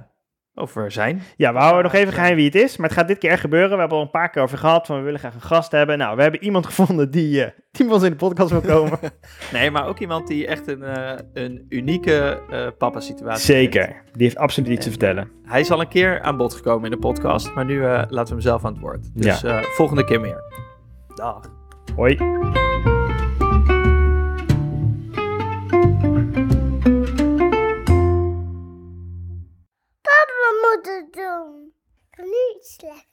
over 0.55 0.91
zijn. 0.91 1.23
Ja, 1.37 1.53
we 1.53 1.59
houden 1.59 1.83
nog 1.83 1.93
even 1.93 2.13
geheim 2.13 2.37
wie 2.37 2.45
het 2.45 2.55
is, 2.55 2.77
maar 2.77 2.89
het 2.89 2.99
gaat 2.99 3.09
dit 3.09 3.19
keer 3.19 3.31
echt 3.31 3.41
gebeuren. 3.41 3.71
We 3.71 3.77
hebben 3.79 3.97
al 3.97 4.05
een 4.05 4.11
paar 4.11 4.31
keer 4.31 4.43
over 4.43 4.59
gehad 4.59 4.87
van 4.87 4.97
we 4.97 5.03
willen 5.03 5.19
graag 5.19 5.35
een 5.35 5.41
gast 5.41 5.73
hebben. 5.73 5.99
Nou, 5.99 6.17
we 6.17 6.23
hebben 6.23 6.43
iemand 6.45 6.67
gevonden 6.73 7.11
die, 7.11 7.45
eh, 7.45 7.51
die 7.71 7.91
ons 7.91 8.03
in 8.03 8.11
de 8.11 8.17
podcast 8.17 8.51
wil 8.51 8.61
komen. 8.61 8.99
Nee, 9.53 9.71
maar 9.71 9.87
ook 9.87 9.99
iemand 9.99 10.27
die 10.27 10.47
echt 10.47 10.67
een, 10.67 10.83
een 11.33 11.67
unieke 11.69 12.41
papa-situatie 12.79 13.45
Zeker, 13.55 13.87
heeft. 13.87 14.13
die 14.13 14.23
heeft 14.23 14.37
absoluut 14.37 14.69
iets 14.69 14.79
te 14.79 14.85
En, 14.85 14.91
vertellen. 14.99 15.31
Hij 15.45 15.61
is 15.61 15.71
al 15.71 15.81
een 15.81 15.89
keer 15.89 16.21
aan 16.23 16.37
bod 16.37 16.55
gekomen 16.55 16.85
in 16.85 16.91
de 16.91 16.99
podcast, 16.99 17.55
maar 17.55 17.65
nu 17.65 17.81
laten 17.83 18.25
we 18.25 18.29
hem 18.29 18.41
zelf 18.41 18.65
aan 18.65 18.73
het 18.73 18.81
woord. 18.83 19.11
Dus 19.15 19.43
eh, 19.43 19.63
volgende 19.63 20.05
keer 20.05 20.21
meer. 20.21 20.43
Dag. 21.15 21.41
Hoi. 21.97 23.02
moeten 30.83 31.11
slecht. 32.61 33.12